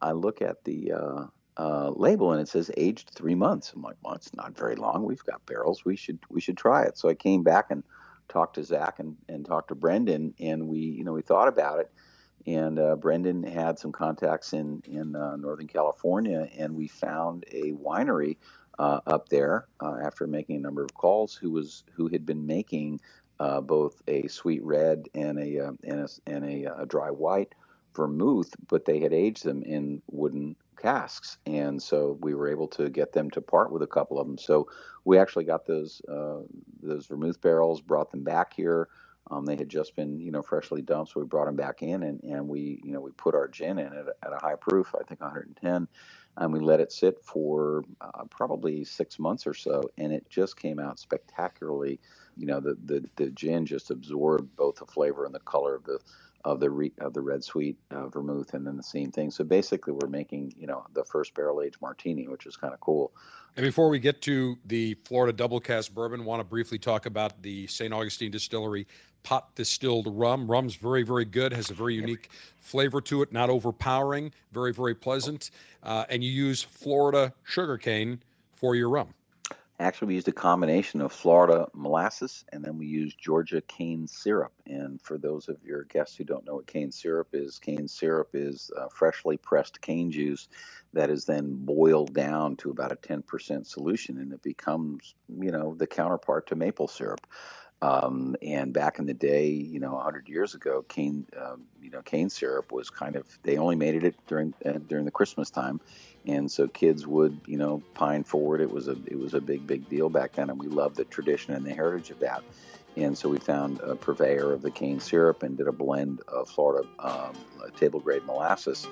[0.00, 3.72] I look at the uh, uh, label and it says aged three months.
[3.74, 5.04] I'm like, well, it's not very long.
[5.04, 5.84] We've got barrels.
[5.84, 6.98] We should we should try it.
[6.98, 7.84] So I came back and
[8.28, 11.80] talked to Zach and, and talked to Brendan, and we, you know, we thought about
[11.80, 11.90] it
[12.46, 17.72] and uh, Brendan had some contacts in in uh, Northern California, and we found a
[17.72, 18.36] winery
[18.78, 22.46] uh, up there uh, after making a number of calls who was who had been
[22.46, 23.00] making
[23.40, 27.54] uh, both a sweet red and a uh, and a, and a, a dry white
[27.94, 32.88] vermouth, but they had aged them in wooden casks, and so we were able to
[32.88, 34.38] get them to part with a couple of them.
[34.38, 34.68] So
[35.04, 36.00] we actually got those
[36.82, 38.88] those vermouth barrels, brought them back here.
[39.30, 42.02] Um, they had just been, you know, freshly dumped, so we brought them back in,
[42.02, 45.04] and, and we, you know, we put our gin in at a high proof, I
[45.04, 45.88] think 110,
[46.36, 50.56] and we let it sit for uh, probably six months or so, and it just
[50.56, 52.00] came out spectacularly.
[52.36, 55.84] You know, the, the the gin just absorbed both the flavor and the color of
[55.84, 55.98] the
[56.44, 59.30] of the re, of the red sweet uh, vermouth, and then the same thing.
[59.30, 62.80] So basically, we're making you know the first barrel aged martini, which is kind of
[62.80, 63.12] cool.
[63.56, 67.42] And before we get to the Florida double cask bourbon, want to briefly talk about
[67.42, 67.92] the St.
[67.92, 68.86] Augustine Distillery
[69.22, 70.50] pot distilled rum.
[70.50, 74.94] Rum's very, very good, has a very unique flavor to it, not overpowering, very, very
[74.94, 75.50] pleasant.
[75.82, 78.20] Uh, and you use Florida sugarcane
[78.54, 79.08] for your rum.
[79.82, 84.52] Actually, we used a combination of Florida molasses and then we used Georgia cane syrup.
[84.64, 88.28] And for those of your guests who don't know what cane syrup is, cane syrup
[88.32, 90.46] is uh, freshly pressed cane juice
[90.92, 95.74] that is then boiled down to about a 10% solution and it becomes, you know,
[95.74, 97.26] the counterpart to maple syrup.
[97.82, 102.00] Um, and back in the day, you know, 100 years ago, cane, um, you know,
[102.00, 105.80] cane syrup was kind of they only made it during uh, during the Christmas time,
[106.24, 108.60] and so kids would, you know, pine forward.
[108.60, 111.04] It was a it was a big big deal back then, and we loved the
[111.06, 112.44] tradition and the heritage of that.
[112.96, 116.48] And so we found a purveyor of the cane syrup and did a blend of
[116.48, 117.34] Florida um,
[117.76, 118.86] table grade molasses,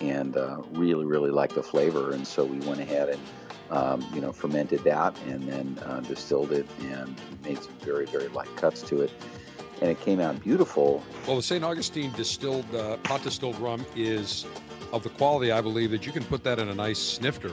[0.00, 2.12] and uh, really really liked the flavor.
[2.12, 3.20] And so we went ahead and
[3.70, 8.28] um, you know, fermented that and then uh, distilled it and made some very, very
[8.28, 9.10] light cuts to it.
[9.80, 11.02] And it came out beautiful.
[11.26, 11.62] Well, the St.
[11.62, 14.46] Augustine distilled, uh, pot distilled rum is
[14.92, 17.52] of the quality, I believe, that you can put that in a nice snifter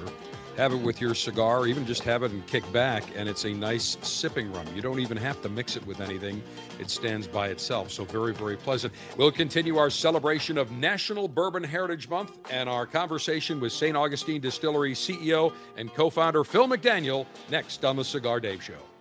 [0.58, 3.54] have it with your cigar, even just have it and kick back, and it's a
[3.54, 4.66] nice sipping rum.
[4.76, 6.42] You don't even have to mix it with anything,
[6.80, 7.92] it stands by itself.
[7.92, 8.94] So, very, very pleasant.
[9.18, 13.98] We'll continue our celebration of National Bourbon Heritage Month and our conversation with St.
[13.98, 18.93] Augustine Distillery CEO and co founder Phil McDaniel next on The Cigar Dave Show.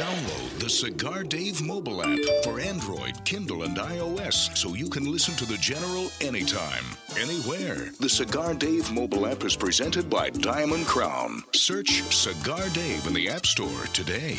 [0.00, 5.34] Download the Cigar Dave mobile app for Android, Kindle, and iOS so you can listen
[5.36, 6.84] to the General anytime,
[7.18, 7.90] anywhere.
[8.00, 11.42] The Cigar Dave mobile app is presented by Diamond Crown.
[11.52, 14.38] Search Cigar Dave in the App Store today.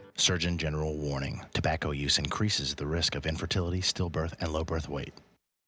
[0.15, 5.13] Surgeon General warning tobacco use increases the risk of infertility, stillbirth, and low birth weight.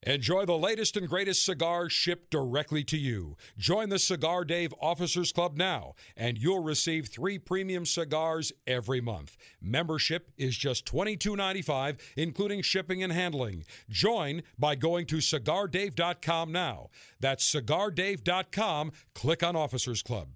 [0.06, 3.38] Enjoy the latest and greatest cigars shipped directly to you.
[3.58, 9.38] Join the Cigar Dave Officers Club now, and you'll receive three premium cigars every month.
[9.62, 13.64] Membership is just $22.95, including shipping and handling.
[13.90, 16.90] Join by going to cigardave.com now.
[17.22, 18.92] That's cigardave.com.
[19.16, 20.28] Click on Officers Club.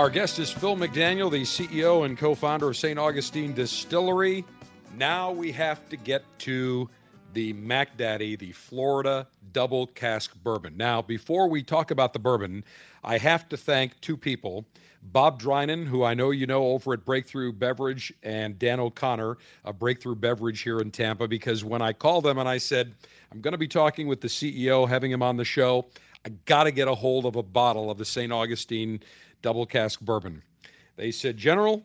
[0.00, 2.98] Our guest is Phil McDaniel, the CEO and co founder of St.
[2.98, 4.46] Augustine Distillery.
[4.96, 6.88] Now we have to get to
[7.34, 10.78] the Mac Daddy, the Florida double cask bourbon.
[10.78, 12.64] Now, before we talk about the bourbon,
[13.04, 14.64] I have to thank two people
[15.02, 19.36] Bob Drynan, who I know you know over at Breakthrough Beverage, and Dan O'Connor
[19.66, 22.94] of Breakthrough Beverage here in Tampa, because when I called them and I said,
[23.30, 25.88] I'm going to be talking with the CEO, having him on the show,
[26.24, 28.32] I got to get a hold of a bottle of the St.
[28.32, 29.00] Augustine
[29.42, 30.42] double cask bourbon.
[30.96, 31.84] They said, General,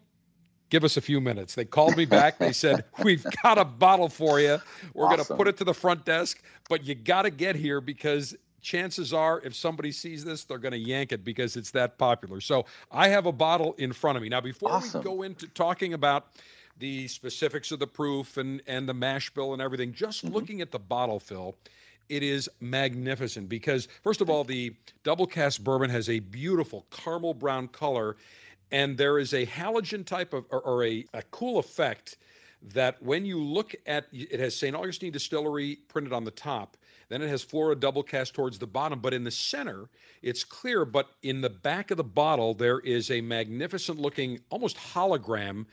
[0.69, 1.55] give us a few minutes.
[1.55, 2.37] They called me back.
[2.37, 4.59] They said, We've got a bottle for you.
[4.93, 5.17] We're awesome.
[5.17, 8.35] going to put it to the front desk, but you got to get here because
[8.61, 12.41] chances are if somebody sees this, they're going to yank it because it's that popular.
[12.41, 14.29] So I have a bottle in front of me.
[14.29, 15.01] Now, before awesome.
[15.01, 16.27] we go into talking about
[16.77, 20.33] the specifics of the proof and, and the mash bill and everything, just mm-hmm.
[20.33, 21.55] looking at the bottle, Phil,
[22.09, 27.33] it is magnificent because, first of all, the double cask bourbon has a beautiful caramel
[27.33, 28.15] brown color,
[28.71, 32.17] and there is a halogen type of, or, or a, a cool effect
[32.73, 34.75] that when you look at it has St.
[34.75, 36.77] Augustine Distillery printed on the top,
[37.09, 39.89] then it has Florida double cask towards the bottom, but in the center
[40.21, 40.85] it's clear.
[40.85, 45.65] But in the back of the bottle there is a magnificent looking, almost hologram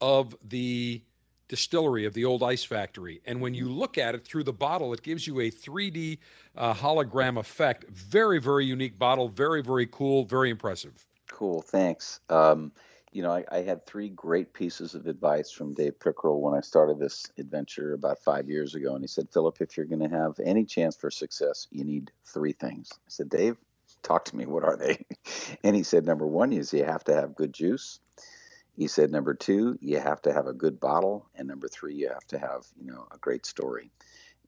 [0.00, 1.02] of the
[1.48, 3.20] distillery of the old ice factory.
[3.26, 6.18] And when you look at it through the bottle, it gives you a 3D
[6.56, 7.84] uh, hologram effect.
[7.90, 9.28] Very, very unique bottle.
[9.28, 10.24] Very, very cool.
[10.24, 11.06] Very impressive.
[11.28, 11.62] Cool.
[11.62, 12.20] Thanks.
[12.28, 12.72] Um,
[13.12, 16.60] you know, I, I, had three great pieces of advice from Dave Pickerell when I
[16.60, 18.94] started this adventure about five years ago.
[18.94, 22.10] And he said, Philip, if you're going to have any chance for success, you need
[22.26, 22.90] three things.
[22.92, 23.56] I said, Dave,
[24.02, 24.44] talk to me.
[24.46, 25.04] What are they?
[25.64, 27.98] And he said, number one is you have to have good juice.
[28.76, 31.28] He said, number two, you have to have a good bottle.
[31.34, 33.90] And number three, you have to have, you know, a great story.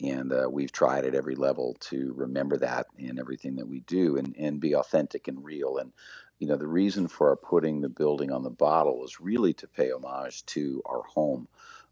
[0.00, 4.16] And uh, we've tried at every level to remember that in everything that we do
[4.16, 5.78] and, and be authentic and real.
[5.78, 5.92] And
[6.38, 9.66] you know, the reason for our putting the building on the bottle was really to
[9.68, 11.48] pay homage to our home.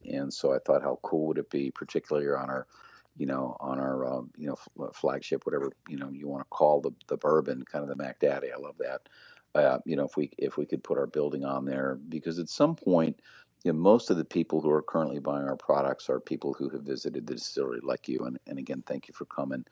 [0.08, 2.66] And so I thought, how cool would it be, particularly on our,
[3.16, 6.48] you know, on our, um, you know, uh, flagship, whatever you know you want to
[6.50, 8.48] call the the bourbon, kind of the Mac Daddy.
[8.52, 9.02] I love that.
[9.56, 12.48] Uh, you know, if we if we could put our building on there, because at
[12.48, 13.20] some point,
[13.64, 16.68] you know, most of the people who are currently buying our products are people who
[16.70, 18.20] have visited the distillery like you.
[18.26, 19.64] And, and again, thank you for coming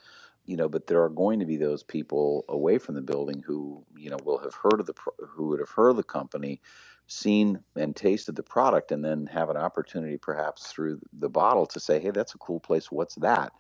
[0.47, 3.85] you know, but there are going to be those people away from the building who,
[3.97, 6.61] you know, will have heard of the, who would have heard of the company,
[7.07, 11.81] seen and tasted the product, and then have an opportunity, perhaps through the bottle, to
[11.81, 12.91] say, "Hey, that's a cool place.
[12.93, 13.53] What's that?"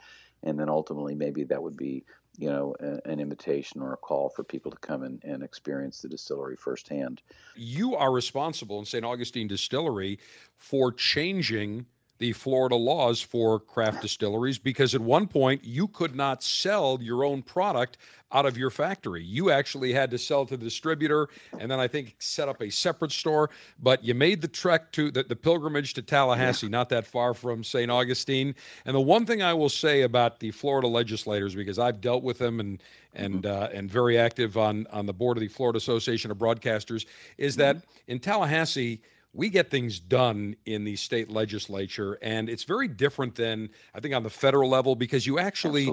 [0.42, 2.04] And then ultimately, maybe that would be,
[2.36, 6.08] you know, a, an invitation or a call for people to come and experience the
[6.08, 7.22] distillery firsthand.
[7.54, 9.04] You are responsible in St.
[9.04, 10.18] Augustine Distillery
[10.56, 11.86] for changing
[12.18, 17.24] the Florida laws for craft distilleries because at one point you could not sell your
[17.24, 17.98] own product
[18.32, 19.22] out of your factory.
[19.22, 21.28] You actually had to sell to the distributor
[21.58, 23.50] and then I think set up a separate store.
[23.80, 26.70] But you made the trek to the, the pilgrimage to Tallahassee, yeah.
[26.70, 27.90] not that far from St.
[27.90, 28.54] Augustine.
[28.84, 32.38] And the one thing I will say about the Florida legislators, because I've dealt with
[32.38, 32.82] them and
[33.16, 33.62] and mm-hmm.
[33.62, 37.06] uh, and very active on on the board of the Florida Association of Broadcasters,
[37.38, 38.12] is that mm-hmm.
[38.12, 39.00] in Tallahassee
[39.34, 44.14] we get things done in the state legislature, and it's very different than I think
[44.14, 45.88] on the federal level because you actually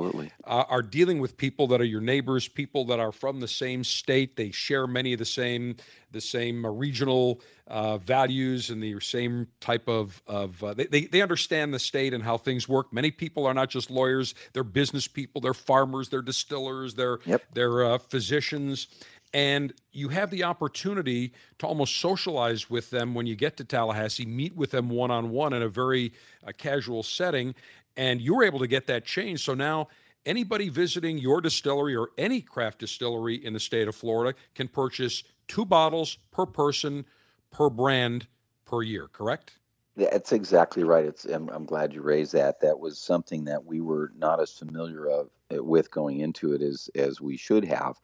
[0.46, 3.84] uh, are dealing with people that are your neighbors, people that are from the same
[3.84, 4.36] state.
[4.36, 5.76] They share many of the same
[6.12, 11.22] the same uh, regional uh, values and the same type of of uh, they, they
[11.22, 12.94] understand the state and how things work.
[12.94, 17.42] Many people are not just lawyers; they're business people, they're farmers, they're distillers, they're yep.
[17.54, 18.88] they're uh, physicians,
[19.34, 24.26] and you have the opportunity to almost socialize with them when you get to Tallahassee,
[24.26, 26.14] meet with them one on one in a very
[26.46, 27.56] uh, casual setting,
[27.96, 29.44] and you're able to get that change.
[29.44, 29.88] So now
[30.26, 35.24] anybody visiting your distillery or any craft distillery in the state of Florida can purchase
[35.48, 37.06] two bottles per person
[37.52, 38.28] per brand
[38.66, 39.58] per year, correct?
[39.98, 41.06] That's exactly right.
[41.06, 42.62] It's I'm, I'm, glad you raised that.
[42.62, 46.62] That was something that we were not as familiar of uh, with going into it
[46.62, 48.00] as as we should have.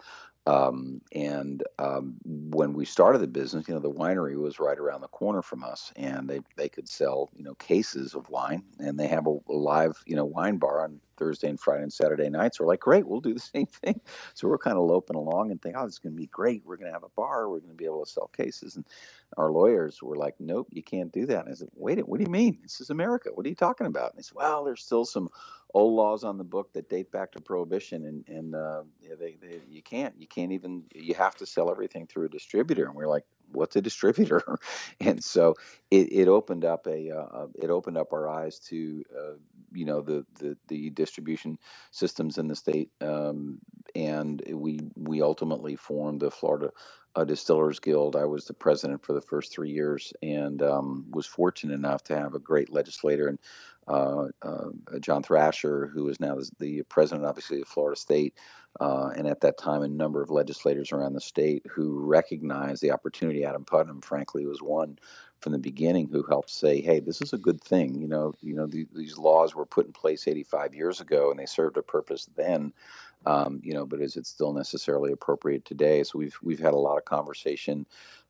[0.48, 5.02] Um, and um, when we started the business, you know, the winery was right around
[5.02, 8.98] the corner from us, and they they could sell you know cases of wine, and
[8.98, 12.30] they have a, a live you know wine bar on Thursday and Friday and Saturday
[12.30, 12.60] nights.
[12.60, 14.00] We're like, great, we'll do the same thing.
[14.34, 16.64] So we're kind of loping along and think, oh, this is going to be great.
[16.66, 17.50] We're going to have a bar.
[17.50, 18.76] We're going to be able to sell cases.
[18.76, 18.86] And
[19.38, 21.46] our lawyers were like, nope, you can't do that.
[21.46, 22.60] And I said, wait, what do you mean?
[22.62, 23.30] This is America.
[23.34, 24.12] What are you talking about?
[24.12, 25.30] And they said, well, there's still some
[25.74, 28.84] old laws on the book that date back to prohibition and and uh,
[29.20, 32.86] they, they you can't you can't even you have to sell everything through a distributor
[32.86, 34.42] and we're like what's a distributor
[35.00, 35.56] and so
[35.92, 39.34] it, it opened up a uh, it opened up our eyes to uh,
[39.74, 41.58] you know the, the the distribution
[41.92, 43.60] systems in the state um,
[43.96, 46.72] and we we ultimately formed the Florida
[47.16, 48.16] uh, Distillers Guild.
[48.16, 52.18] I was the president for the first three years and um, was fortunate enough to
[52.18, 53.40] have a great legislator and
[53.88, 54.70] uh, uh,
[55.00, 58.36] John Thrasher, who is now the president, obviously, of Florida State,
[58.80, 62.92] uh, and at that time, a number of legislators around the state who recognized the
[62.92, 63.44] opportunity.
[63.44, 65.00] Adam Putnam, frankly, was one
[65.40, 68.56] from the beginning who helped say, "Hey, this is a good thing." You know, you
[68.56, 71.82] know, the, these laws were put in place 85 years ago, and they served a
[71.82, 72.74] purpose then.
[73.26, 76.04] Um, you know, but is it still necessarily appropriate today?
[76.04, 77.86] So we've we've had a lot of conversation,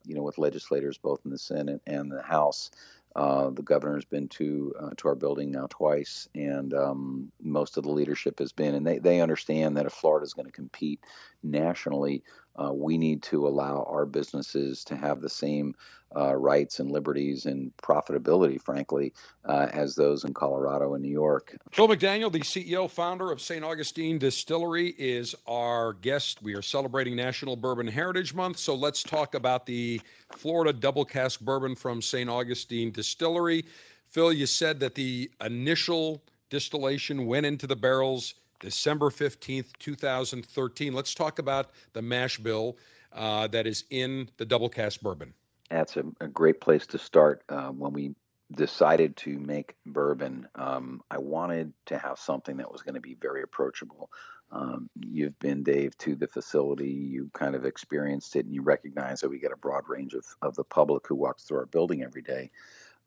[0.05, 2.71] you know, with legislators both in the Senate and the House
[3.17, 7.83] uh, the governor's been to uh, to our building now twice, and um, most of
[7.83, 10.99] the leadership has been, and they, they understand that if Florida is going to compete
[11.43, 12.23] nationally,
[12.55, 15.75] uh, we need to allow our businesses to have the same
[16.15, 19.13] uh, rights and liberties and profitability, frankly,
[19.45, 21.55] uh, as those in Colorado and New York.
[21.71, 23.63] Phil McDaniel, the CEO founder of St.
[23.63, 26.41] Augustine Distillery, is our guest.
[26.41, 30.01] We are celebrating National Bourbon Heritage Month, so let's talk about the
[30.31, 32.29] Florida Double Cask Bourbon from St.
[32.29, 33.65] Augustine Distillery.
[34.09, 40.93] Phil, you said that the initial distillation went into the barrels December 15th, 2013.
[40.93, 42.77] Let's talk about the mash bill
[43.13, 45.33] uh, that is in the double cask bourbon.
[45.69, 47.43] That's a, a great place to start.
[47.49, 48.15] Uh, when we
[48.51, 53.15] decided to make bourbon, um, I wanted to have something that was going to be
[53.15, 54.09] very approachable.
[54.51, 56.89] Um, you've been, Dave, to the facility.
[56.89, 60.25] You kind of experienced it, and you recognize that we get a broad range of,
[60.41, 62.51] of the public who walks through our building every day.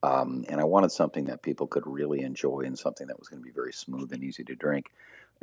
[0.02, 3.42] Um, and I wanted something that people could really enjoy and something that was going
[3.42, 4.90] to be very smooth and easy to drink.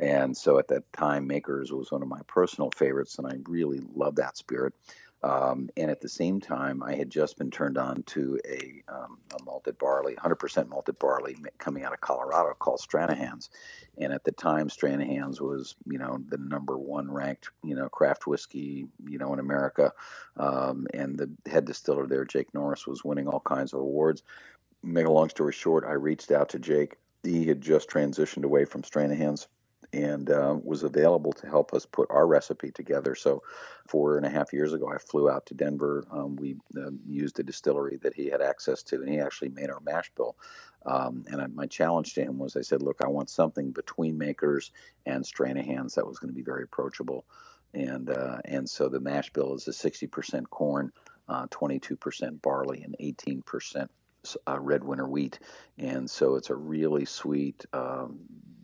[0.00, 3.80] And so at that time, Makers was one of my personal favorites, and I really
[3.94, 4.74] love that spirit.
[5.22, 9.18] Um, and at the same time, I had just been turned on to a, um,
[9.38, 13.50] a malted barley, 100% malted barley coming out of Colorado called Stranahan's.
[13.98, 18.28] And at the time, Stranahan's was, you know, the number one ranked, you know, craft
[18.28, 19.92] whiskey, you know, in America.
[20.36, 24.22] Um, and the head distiller there, Jake Norris, was winning all kinds of awards.
[24.84, 26.94] Make a long story short, I reached out to Jake.
[27.24, 29.48] He had just transitioned away from Stranahan's
[29.92, 33.14] and uh, was available to help us put our recipe together.
[33.14, 33.42] So,
[33.86, 36.04] four and a half years ago, I flew out to Denver.
[36.10, 39.70] Um, we uh, used a distillery that he had access to, and he actually made
[39.70, 40.36] our mash bill.
[40.84, 44.18] Um, and I, my challenge to him was I said, Look, I want something between
[44.18, 44.72] makers
[45.06, 47.24] and Stranahan's that was going to be very approachable.
[47.74, 50.90] And, uh, and so the mash bill is a 60% corn,
[51.28, 53.88] 22% uh, barley, and 18%
[54.46, 55.38] uh, red winter wheat,
[55.78, 58.18] and so it's a really sweet, um,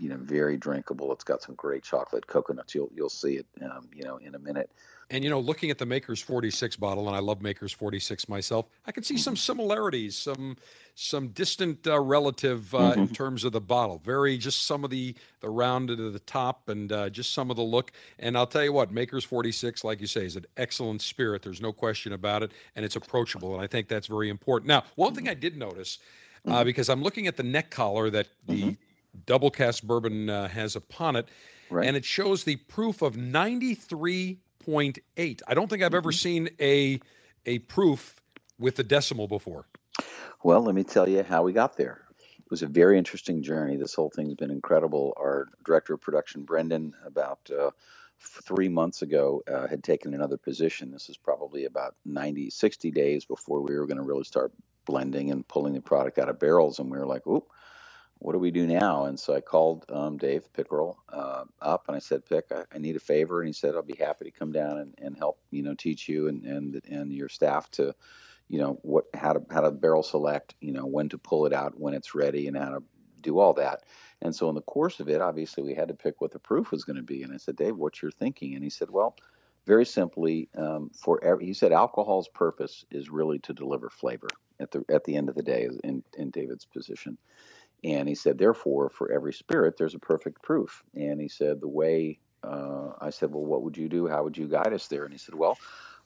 [0.05, 1.11] you know, very drinkable.
[1.15, 2.75] It's got some great chocolate coconuts.
[2.75, 4.71] You'll you'll see it, um, you know, in a minute.
[5.09, 8.67] And you know, looking at the Maker's 46 bottle, and I love Maker's 46 myself,
[8.85, 10.59] I can see some similarities, some
[10.95, 13.01] some distant uh, relative uh, mm-hmm.
[13.01, 14.03] in terms of the bottle.
[14.05, 17.57] Very just some of the the rounded at the top, and uh, just some of
[17.57, 17.91] the look.
[18.19, 21.41] And I'll tell you what, Maker's 46, like you say, is an excellent spirit.
[21.41, 24.69] There's no question about it, and it's approachable, and I think that's very important.
[24.69, 25.99] Now, one thing I did notice,
[26.47, 26.65] uh, mm-hmm.
[26.67, 28.71] because I'm looking at the neck collar that the mm-hmm.
[29.27, 31.29] Double cask bourbon uh, has upon it.
[31.71, 31.87] Right.
[31.87, 35.43] And it shows the proof of 93.8.
[35.47, 36.17] I don't think I've ever mm-hmm.
[36.17, 37.01] seen a
[37.47, 38.21] a proof
[38.59, 39.67] with the decimal before.
[40.43, 42.03] Well, let me tell you how we got there.
[42.39, 43.77] It was a very interesting journey.
[43.77, 45.15] This whole thing's been incredible.
[45.17, 47.71] Our director of production, Brendan, about uh,
[48.21, 50.91] three months ago, uh, had taken another position.
[50.91, 54.53] This is probably about 90, 60 days before we were going to really start
[54.85, 56.79] blending and pulling the product out of barrels.
[56.79, 57.47] And we were like, oh,
[58.25, 59.05] what do we do now?
[59.05, 62.79] And so I called um, Dave Pickerell uh, up and I said, Pick, I, I,
[62.79, 63.43] need a favor.
[63.43, 66.09] And he said, I'll be happy to come down and, and help, you know, teach
[66.09, 67.95] you and, and, and your staff to,
[68.49, 71.53] you know, what, how to, how to barrel select, you know, when to pull it
[71.53, 72.83] out, when it's ready and how to
[73.21, 73.83] do all that.
[74.23, 76.71] And so in the course of it, obviously we had to pick what the proof
[76.71, 77.25] was going to be.
[77.25, 78.55] And I said, Dave, what's your thinking?
[78.55, 79.17] And he said, well,
[79.67, 84.29] very simply, um, for every, he said, alcohol's purpose is really to deliver flavor
[84.61, 85.69] at the at the end of the day.
[85.83, 87.19] In in David's position,
[87.85, 90.83] and he said, therefore, for every spirit, there's a perfect proof.
[90.95, 94.09] And he said, the way uh, I said, well, what would you do?
[94.09, 95.05] How would you guide us there?
[95.05, 95.59] And he said, well,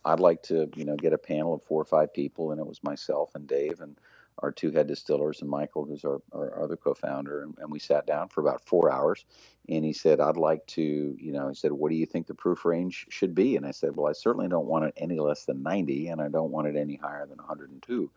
[0.05, 2.67] I'd like to, you know, get a panel of four or five people, and it
[2.67, 3.97] was myself and Dave and
[4.41, 8.07] our two head distillers and Michael, who's our, our other co-founder, and, and, we sat
[8.07, 9.25] down for about four hours.
[9.69, 12.35] And he said, "I'd like to, you know," he said, "What do you think the
[12.35, 15.45] proof range should be?" And I said, "Well, I certainly don't want it any less
[15.45, 18.11] than 90, and I don't want it any higher than 102."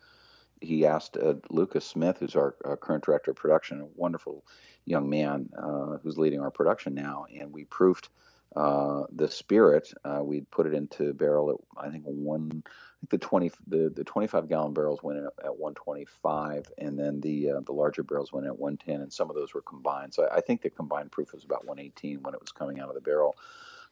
[0.61, 4.45] He asked uh, Lucas Smith, who's our, our, current director of production, a wonderful
[4.85, 8.09] young man uh, who's leading our production now, and we proofed
[8.55, 9.91] uh, the spirit.
[10.05, 13.91] Uh, we put it into barrel at I think one, I think the twenty the,
[13.95, 17.59] the twenty five gallon barrels went at, at one twenty five, and then the uh,
[17.61, 20.13] the larger barrels went at one ten, and some of those were combined.
[20.13, 22.79] So I, I think the combined proof was about one eighteen when it was coming
[22.79, 23.35] out of the barrel.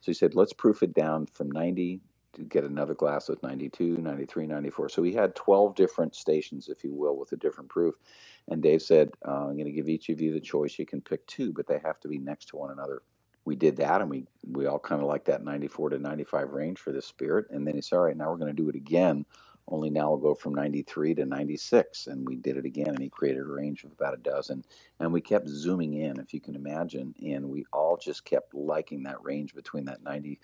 [0.00, 2.04] So he said, let's proof it down from 90 to
[2.48, 4.88] get another glass with 92, 93, 94.
[4.88, 7.94] So we had 12 different stations, if you will, with a different proof.
[8.48, 10.78] And Dave said, uh, I'm going to give each of you the choice.
[10.78, 13.02] You can pick two, but they have to be next to one another.
[13.44, 16.78] We did that, and we, we all kind of like that 94 to 95 range
[16.78, 17.46] for this spirit.
[17.50, 19.24] And then he said, All right, now we're going to do it again.
[19.68, 22.08] Only now we'll go from 93 to 96.
[22.08, 24.64] And we did it again, and he created a range of about a dozen.
[24.98, 27.14] And we kept zooming in, if you can imagine.
[27.22, 30.40] And we all just kept liking that range between that 90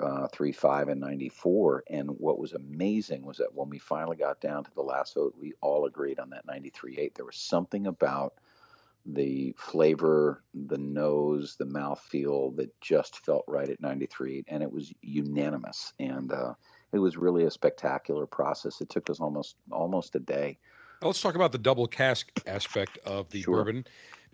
[0.00, 1.84] uh, 35 and 94.
[1.90, 5.34] And what was amazing was that when we finally got down to the last vote,
[5.38, 7.14] we all agreed on that 93.8.
[7.14, 8.34] There was something about
[9.06, 14.70] the flavor, the nose, the mouth feel that just felt right at 93, and it
[14.70, 15.92] was unanimous.
[16.00, 16.54] And uh,
[16.92, 18.80] it was really a spectacular process.
[18.80, 20.58] It took us almost almost a day.
[21.02, 23.56] let's talk about the double cask aspect of the sure.
[23.56, 23.86] bourbon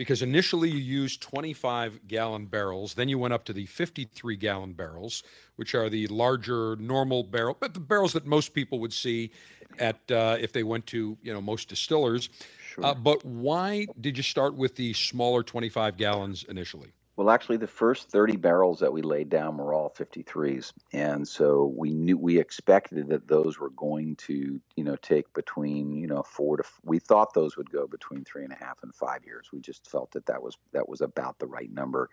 [0.03, 4.73] because initially you used 25 gallon barrels, then you went up to the 53 gallon
[4.73, 5.23] barrels,
[5.55, 9.31] which are the larger normal barrel, but the barrels that most people would see
[9.79, 12.31] at uh, if they went to you know most distillers.
[12.74, 12.85] Sure.
[12.85, 16.91] Uh, but why did you start with the smaller 25 gallons initially?
[17.17, 21.73] Well, actually, the first 30 barrels that we laid down were all 53s, and so
[21.77, 26.23] we knew we expected that those were going to, you know, take between, you know,
[26.23, 26.65] four to.
[26.85, 29.51] We thought those would go between three and a half and five years.
[29.53, 32.09] We just felt that that was that was about the right number,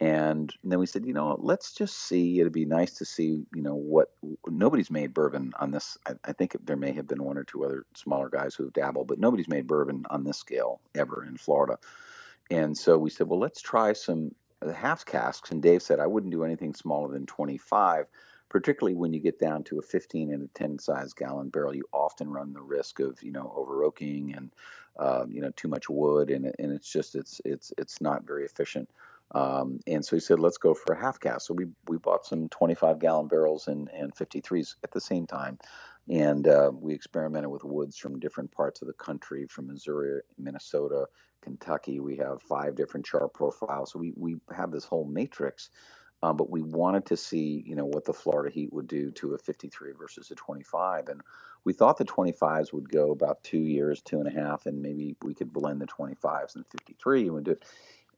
[0.00, 2.38] and then we said, you know, let's just see.
[2.38, 4.12] It'd be nice to see, you know, what
[4.46, 5.96] nobody's made bourbon on this.
[6.06, 8.74] I, I think there may have been one or two other smaller guys who have
[8.74, 11.78] dabbled, but nobody's made bourbon on this scale ever in Florida.
[12.50, 15.52] And so we said, well, let's try some uh, half casks.
[15.52, 18.06] And Dave said, I wouldn't do anything smaller than 25,
[18.50, 21.76] particularly when you get down to a 15 and a 10 size gallon barrel.
[21.76, 24.52] You often run the risk of, you know, over oaking and,
[24.98, 28.46] uh, you know, too much wood, and and it's just it's it's it's not very
[28.46, 28.90] efficient.
[29.32, 31.46] Um, and so he said, let's go for a half cask.
[31.48, 35.58] So we we bought some 25 gallon barrels and and 53s at the same time.
[36.10, 41.06] And uh, we experimented with woods from different parts of the country, from Missouri, Minnesota,
[41.42, 42.00] Kentucky.
[42.00, 43.92] We have five different char profiles.
[43.92, 45.70] So we, we have this whole matrix.
[46.22, 49.34] Um, but we wanted to see, you know, what the Florida Heat would do to
[49.34, 51.20] a 53 versus a 25, and
[51.64, 55.16] we thought the 25s would go about two years, two and a half, and maybe
[55.22, 57.64] we could blend the 25s and 53 and do it.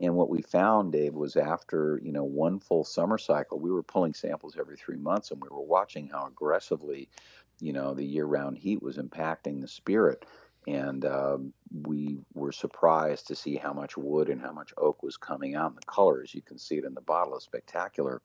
[0.01, 3.82] And what we found, Dave, was after you know one full summer cycle, we were
[3.82, 7.09] pulling samples every three months, and we were watching how aggressively,
[7.60, 10.24] you know, the year-round heat was impacting the spirit
[10.68, 11.52] and um,
[11.82, 15.70] we were surprised to see how much wood and how much oak was coming out
[15.70, 16.35] in the colors.
[16.35, 18.20] You can see it in the bottle; it's spectacular.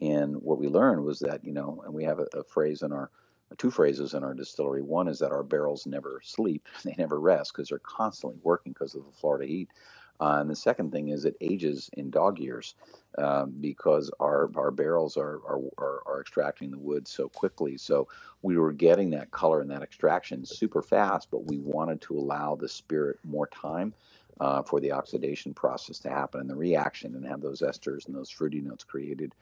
[0.00, 2.92] And what we learned was that you know, and we have a, a phrase in
[2.92, 3.10] our
[3.56, 4.82] two phrases in our distillery.
[4.82, 8.94] One is that our barrels never sleep; they never rest because they're constantly working because
[8.94, 9.70] of the Florida heat.
[10.20, 12.74] Uh, and the second thing is it ages in dog years
[13.18, 17.76] um, because our, our barrels are, are, are, are, extracting the wood so quickly.
[17.76, 18.08] So
[18.42, 22.56] we were getting that color and that extraction super fast, but we wanted to allow
[22.56, 23.94] the spirit more time
[24.40, 28.14] uh, for the oxidation process to happen and the reaction and have those esters and
[28.14, 29.34] those fruity notes created.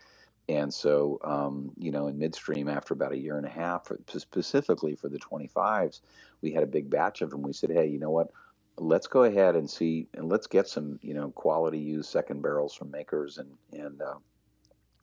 [0.49, 3.99] And so, um, you know, in midstream, after about a year and a half, for,
[4.07, 6.01] specifically for the 25s,
[6.41, 7.43] we had a big batch of them.
[7.43, 8.31] We said, hey, you know what?
[8.79, 12.75] Let's go ahead and see and let's get some you know quality used second barrels
[12.75, 14.17] from makers and and uh,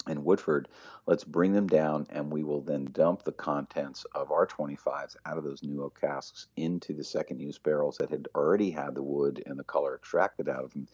[0.08, 0.68] and Woodford.
[1.06, 5.38] Let's bring them down, and we will then dump the contents of our 25s out
[5.38, 9.04] of those new oak casks into the second use barrels that had already had the
[9.04, 10.88] wood and the color extracted out of them,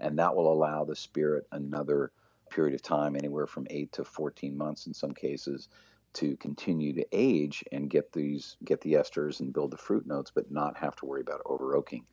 [0.00, 2.10] and that will allow the spirit another
[2.50, 5.68] period of time, anywhere from eight to 14 months in some cases,
[6.16, 10.32] to continue to age and get these get the esters and build the fruit notes,
[10.34, 12.04] but not have to worry about over oaking.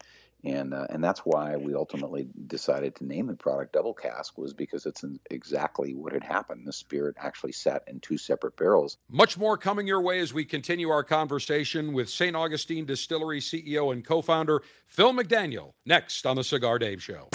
[0.45, 4.53] And uh, and that's why we ultimately decided to name the product Double Cask was
[4.53, 6.67] because it's exactly what had happened.
[6.67, 8.97] The spirit actually sat in two separate barrels.
[9.09, 12.35] Much more coming your way as we continue our conversation with St.
[12.35, 17.30] Augustine Distillery CEO and co-founder Phil McDaniel next on the Cigar Dave Show.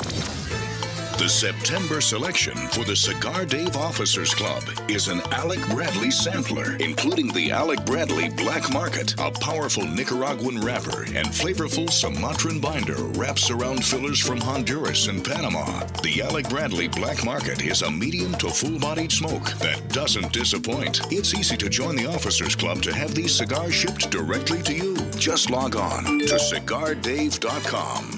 [1.19, 7.33] The September selection for the Cigar Dave Officers Club is an Alec Bradley sampler, including
[7.33, 13.85] the Alec Bradley Black Market, a powerful Nicaraguan wrapper, and flavorful Sumatran binder wraps around
[13.85, 15.85] fillers from Honduras and Panama.
[16.05, 21.01] The Alec Bradley Black Market is a medium to full bodied smoke that doesn't disappoint.
[21.13, 24.97] It's easy to join the Officers Club to have these cigars shipped directly to you.
[25.17, 28.18] Just log on to cigardave.com.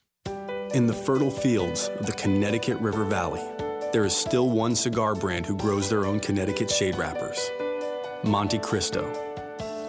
[0.73, 3.43] In the fertile fields of the Connecticut River Valley,
[3.91, 7.51] there is still one cigar brand who grows their own Connecticut shade wrappers
[8.23, 9.03] Montecristo.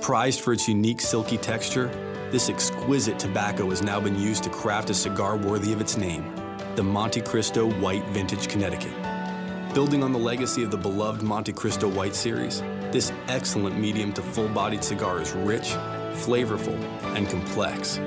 [0.00, 1.86] Prized for its unique silky texture,
[2.32, 6.34] this exquisite tobacco has now been used to craft a cigar worthy of its name
[6.74, 8.92] the Montecristo White Vintage Connecticut.
[9.74, 12.60] Building on the legacy of the beloved Montecristo White series,
[12.90, 15.74] this excellent medium to full bodied cigar is rich,
[16.14, 16.76] flavorful,
[17.14, 18.00] and complex.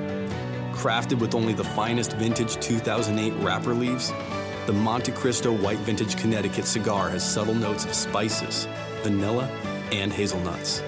[0.76, 4.10] Crafted with only the finest vintage 2008 wrapper leaves,
[4.66, 8.68] the Montecristo White Vintage Connecticut cigar has subtle notes of spices,
[9.02, 9.48] vanilla,
[9.90, 10.82] and hazelnuts.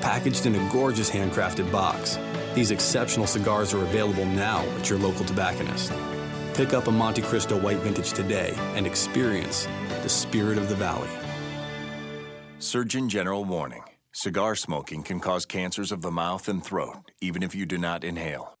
[0.00, 2.16] Packaged in a gorgeous handcrafted box,
[2.54, 5.92] these exceptional cigars are available now at your local tobacconist.
[6.54, 9.66] Pick up a Montecristo White Vintage today and experience
[10.02, 11.10] the spirit of the valley.
[12.60, 17.54] Surgeon General warning cigar smoking can cause cancers of the mouth and throat, even if
[17.54, 18.58] you do not inhale.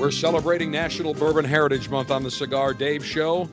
[0.00, 3.50] We're celebrating National Bourbon Heritage Month on the Cigar Dave Show.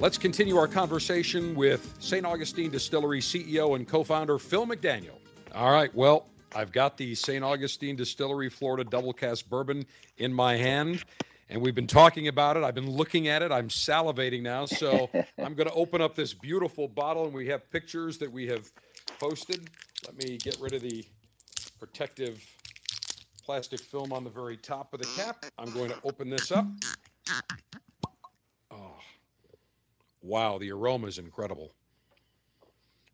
[0.00, 2.24] Let's continue our conversation with St.
[2.24, 5.18] Augustine Distillery CEO and co founder Phil McDaniel.
[5.54, 7.44] All right, well, I've got the St.
[7.44, 9.84] Augustine Distillery Florida Double Cask Bourbon
[10.16, 11.04] in my hand,
[11.50, 12.64] and we've been talking about it.
[12.64, 13.52] I've been looking at it.
[13.52, 17.70] I'm salivating now, so I'm going to open up this beautiful bottle, and we have
[17.70, 18.72] pictures that we have
[19.18, 19.68] posted.
[20.06, 21.04] Let me get rid of the
[21.78, 22.42] protective
[23.44, 25.44] plastic film on the very top of the cap.
[25.58, 26.64] I'm going to open this up.
[30.22, 31.72] Wow, the aroma is incredible.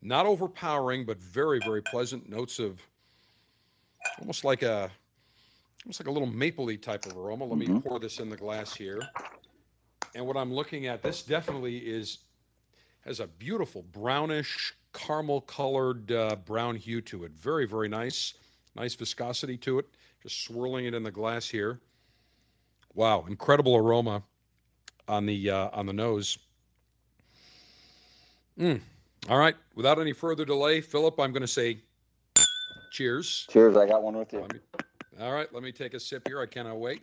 [0.02, 2.80] Not overpowering, but very, very pleasant notes of
[4.20, 4.90] almost like a
[5.84, 7.44] almost like a little mapley type of aroma.
[7.44, 7.84] Let me Mhm.
[7.84, 9.00] pour this in the glass here.
[10.14, 12.18] And what I'm looking at, this definitely is
[13.02, 17.32] has a beautiful brownish caramel colored uh, brown hue to it.
[17.32, 18.34] Very, very nice.
[18.74, 19.86] Nice viscosity to it.
[20.22, 21.80] Just swirling it in the glass here.
[22.94, 24.24] Wow, incredible aroma
[25.06, 26.38] on the uh, on the nose.
[28.58, 28.80] Mm.
[29.28, 31.78] All right, without any further delay, Philip, I'm going to say
[32.90, 33.46] cheers.
[33.50, 34.40] Cheers, I got one with you.
[34.40, 34.60] Me-
[35.20, 36.40] all right, let me take a sip here.
[36.40, 37.02] I cannot wait.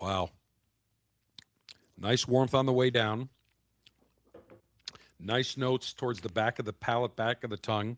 [0.00, 0.30] Wow.
[1.96, 3.28] Nice warmth on the way down.
[5.18, 7.96] Nice notes towards the back of the palate, back of the tongue.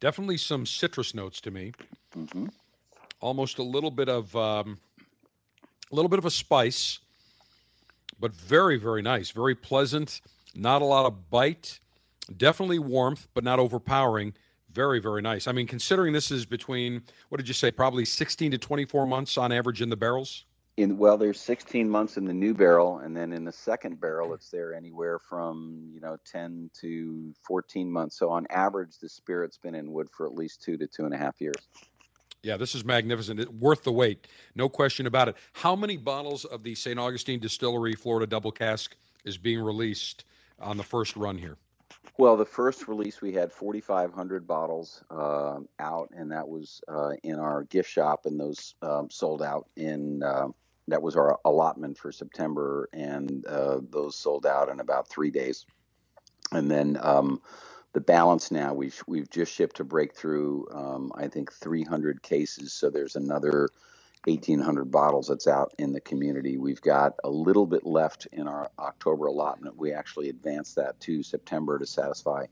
[0.00, 1.72] Definitely some citrus notes to me.
[2.16, 2.46] Mm-hmm.
[3.20, 4.78] Almost a little bit of um,
[5.92, 6.98] a little bit of a spice,
[8.18, 10.20] but very, very nice, very pleasant.
[10.54, 11.80] Not a lot of bite.
[12.34, 14.34] Definitely warmth, but not overpowering.
[14.70, 15.46] Very, very nice.
[15.46, 17.70] I mean, considering this is between what did you say?
[17.70, 20.46] Probably 16 to 24 months on average in the barrels.
[20.78, 24.32] In well, there's 16 months in the new barrel, and then in the second barrel,
[24.32, 28.16] it's there anywhere from you know 10 to 14 months.
[28.16, 31.12] So on average, the spirit's been in wood for at least two to two and
[31.12, 31.68] a half years.
[32.42, 33.38] Yeah, this is magnificent.
[33.38, 35.36] It, worth the wait, no question about it.
[35.52, 36.98] How many bottles of the St.
[36.98, 40.24] Augustine Distillery Florida Double Cask is being released
[40.58, 41.56] on the first run here?
[42.18, 47.38] Well, the first release we had 4,500 bottles uh, out, and that was uh, in
[47.38, 50.22] our gift shop, and those um, sold out in.
[50.22, 50.48] Uh,
[50.88, 55.64] that was our allotment for September, and uh, those sold out in about three days.
[56.50, 57.40] And then um,
[57.94, 60.74] the balance now we've we've just shipped to Breakthru.
[60.74, 63.68] Um, I think 300 cases, so there's another
[64.26, 66.58] 1,800 bottles that's out in the community.
[66.58, 69.76] We've got a little bit left in our October allotment.
[69.78, 72.46] We actually advanced that to September to satisfy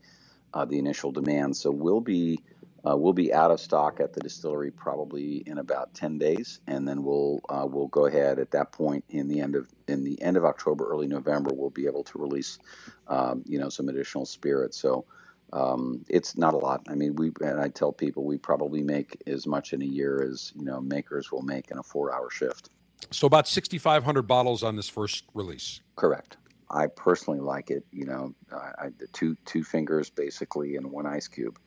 [0.53, 1.55] uh, the initial demand.
[1.57, 2.41] So we'll be
[2.85, 6.87] uh, we'll be out of stock at the distillery probably in about 10 days, and
[6.87, 10.21] then we'll uh, we'll go ahead at that point in the end of in the
[10.21, 12.59] end of October, early November, we'll be able to release
[13.07, 14.77] um, you know some additional spirits.
[14.77, 15.05] So.
[15.53, 16.81] Um, it's not a lot.
[16.87, 20.21] I mean, we and I tell people we probably make as much in a year
[20.23, 22.69] as you know Maker's will make in a four-hour shift.
[23.09, 25.81] So about 6,500 bottles on this first release.
[25.95, 26.37] Correct.
[26.69, 27.85] I personally like it.
[27.91, 31.59] You know, I, I, the two two fingers basically in one ice cube,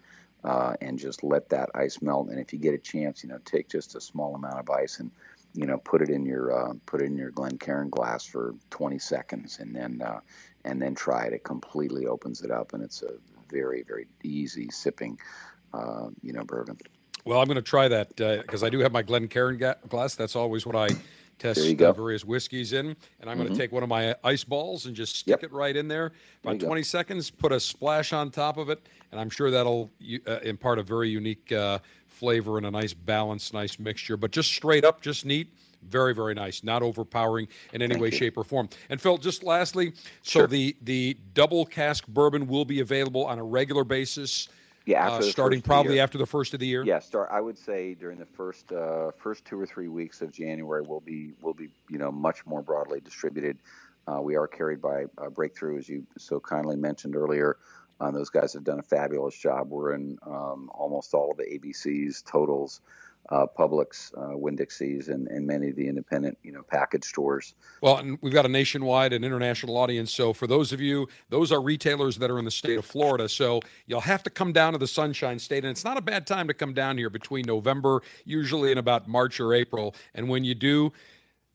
[0.45, 2.29] uh, and just let that ice melt.
[2.29, 5.01] And if you get a chance, you know, take just a small amount of ice
[5.01, 5.11] and
[5.53, 8.99] you know put it in your uh, put it in your Glencairn glass for 20
[8.99, 10.21] seconds, and then uh,
[10.65, 11.35] and then try it.
[11.35, 13.13] It completely opens it up, and it's a
[13.55, 15.19] very very easy sipping,
[15.73, 16.77] uh, you know, bourbon.
[17.25, 20.15] Well, I'm going to try that because I do have my Glencairn ga- glass.
[20.15, 20.95] That's always what I
[21.39, 22.95] test uh, various whiskeys in.
[23.21, 23.53] And I'm going Mhm.
[23.53, 26.13] to take one of my ice balls and just stick it right in there.
[26.43, 26.67] About you go.
[26.67, 28.87] 20 seconds, put a splash on top of it.
[29.11, 29.91] And I'm sure that'll
[30.27, 34.19] uh, impart a very unique uh, flavor and a nice balance, nice mixture.
[34.19, 35.49] But just straight up, just neat.
[35.89, 36.63] Very, very nice.
[36.63, 38.69] Not overpowering in any way, shape, or form.
[38.89, 39.93] And Phil, just lastly,
[40.23, 44.49] so the the double cask bourbon will be available on a regular basis.
[44.87, 46.85] Yeah, uh, starting first of the probably after the first of the year.
[46.85, 47.31] Yeah, start.
[47.33, 51.01] I would say during the first uh, first two or three weeks of January, will
[51.01, 53.59] be will be you know much more broadly distributed.
[54.07, 57.57] Uh, we are carried by uh, Breakthru, as you so kindly mentioned earlier.
[58.01, 59.71] Uh, those guys have done a fabulous job.
[59.71, 62.81] We're in um, almost all of the ABCs, Totals,
[63.31, 67.55] uh, Publix, uh, Winn-Dixie's, and, and many of the independent you know package stores.
[67.81, 70.13] Well, and we've got a nationwide and international audience.
[70.13, 73.29] So for those of you, those are retailers that are in the state of Florida.
[73.29, 76.27] So you'll have to come down to the Sunshine State, and it's not a bad
[76.27, 79.95] time to come down here between November, usually in about March or April.
[80.15, 80.93] And when you do,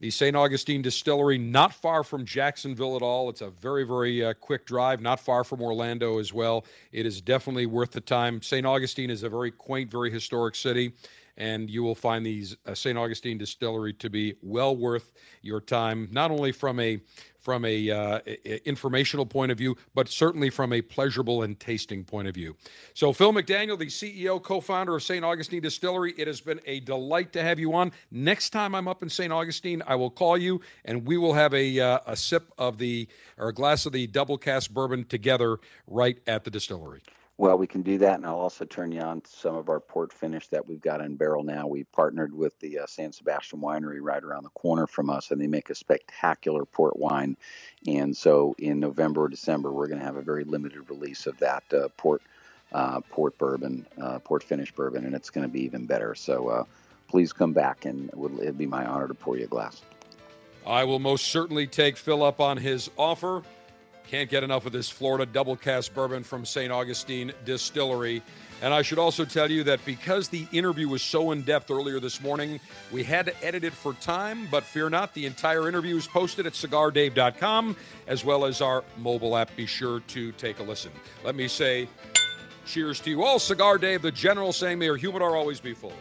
[0.00, 0.34] the St.
[0.34, 3.28] Augustine Distillery, not far from Jacksonville at all.
[3.28, 6.64] It's a very, very uh, quick drive, not far from Orlando as well.
[6.90, 8.40] It is definitely worth the time.
[8.40, 8.66] St.
[8.66, 10.94] Augustine is a very quaint, very historic city,
[11.36, 12.96] and you will find these uh, St.
[12.98, 15.12] Augustine Distillery to be well worth
[15.42, 17.00] your time, not only from a
[17.40, 22.04] from a uh, i- informational point of view, but certainly from a pleasurable and tasting
[22.04, 22.54] point of view.
[22.92, 25.24] So, Phil McDaniel, the CEO, co-founder of St.
[25.24, 27.92] Augustine Distillery, it has been a delight to have you on.
[28.10, 29.32] Next time I'm up in St.
[29.32, 33.08] Augustine, I will call you, and we will have a uh, a sip of the
[33.38, 37.00] or a glass of the double cask bourbon together right at the distillery.
[37.40, 39.80] Well, we can do that, and I'll also turn you on to some of our
[39.80, 41.66] port finish that we've got in barrel now.
[41.66, 45.40] We partnered with the uh, San Sebastian Winery right around the corner from us, and
[45.40, 47.38] they make a spectacular port wine.
[47.86, 51.38] And so, in November or December, we're going to have a very limited release of
[51.38, 52.20] that uh, port
[52.72, 56.14] uh, port bourbon, uh, port finish bourbon, and it's going to be even better.
[56.14, 56.64] So, uh,
[57.08, 59.80] please come back, and it would, it'd be my honor to pour you a glass.
[60.66, 63.44] I will most certainly take Phil up on his offer.
[64.08, 66.72] Can't get enough of this Florida double cask bourbon from St.
[66.72, 68.22] Augustine Distillery.
[68.62, 71.98] And I should also tell you that because the interview was so in depth earlier
[71.98, 72.60] this morning,
[72.92, 74.48] we had to edit it for time.
[74.50, 79.36] But fear not, the entire interview is posted at cigardave.com as well as our mobile
[79.36, 79.54] app.
[79.56, 80.92] Be sure to take a listen.
[81.24, 81.88] Let me say
[82.66, 83.38] cheers to you all.
[83.38, 85.94] Cigar Dave, the general saying, may your humidor always be full.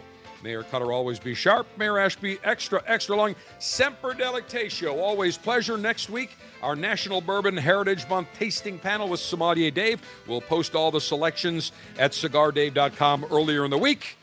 [0.43, 1.67] Mayor Cutter always be sharp.
[1.77, 3.35] Mayor Ashby extra, extra long.
[3.59, 4.97] Semper Delectatio.
[4.97, 5.77] Always pleasure.
[5.77, 10.02] Next week, our National Bourbon Heritage Month tasting panel with Sommelier Dave.
[10.27, 14.18] We'll post all the selections at cigardave.com earlier in the week.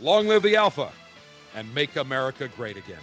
[0.00, 0.90] Long live the Alpha
[1.54, 2.98] and make America great again.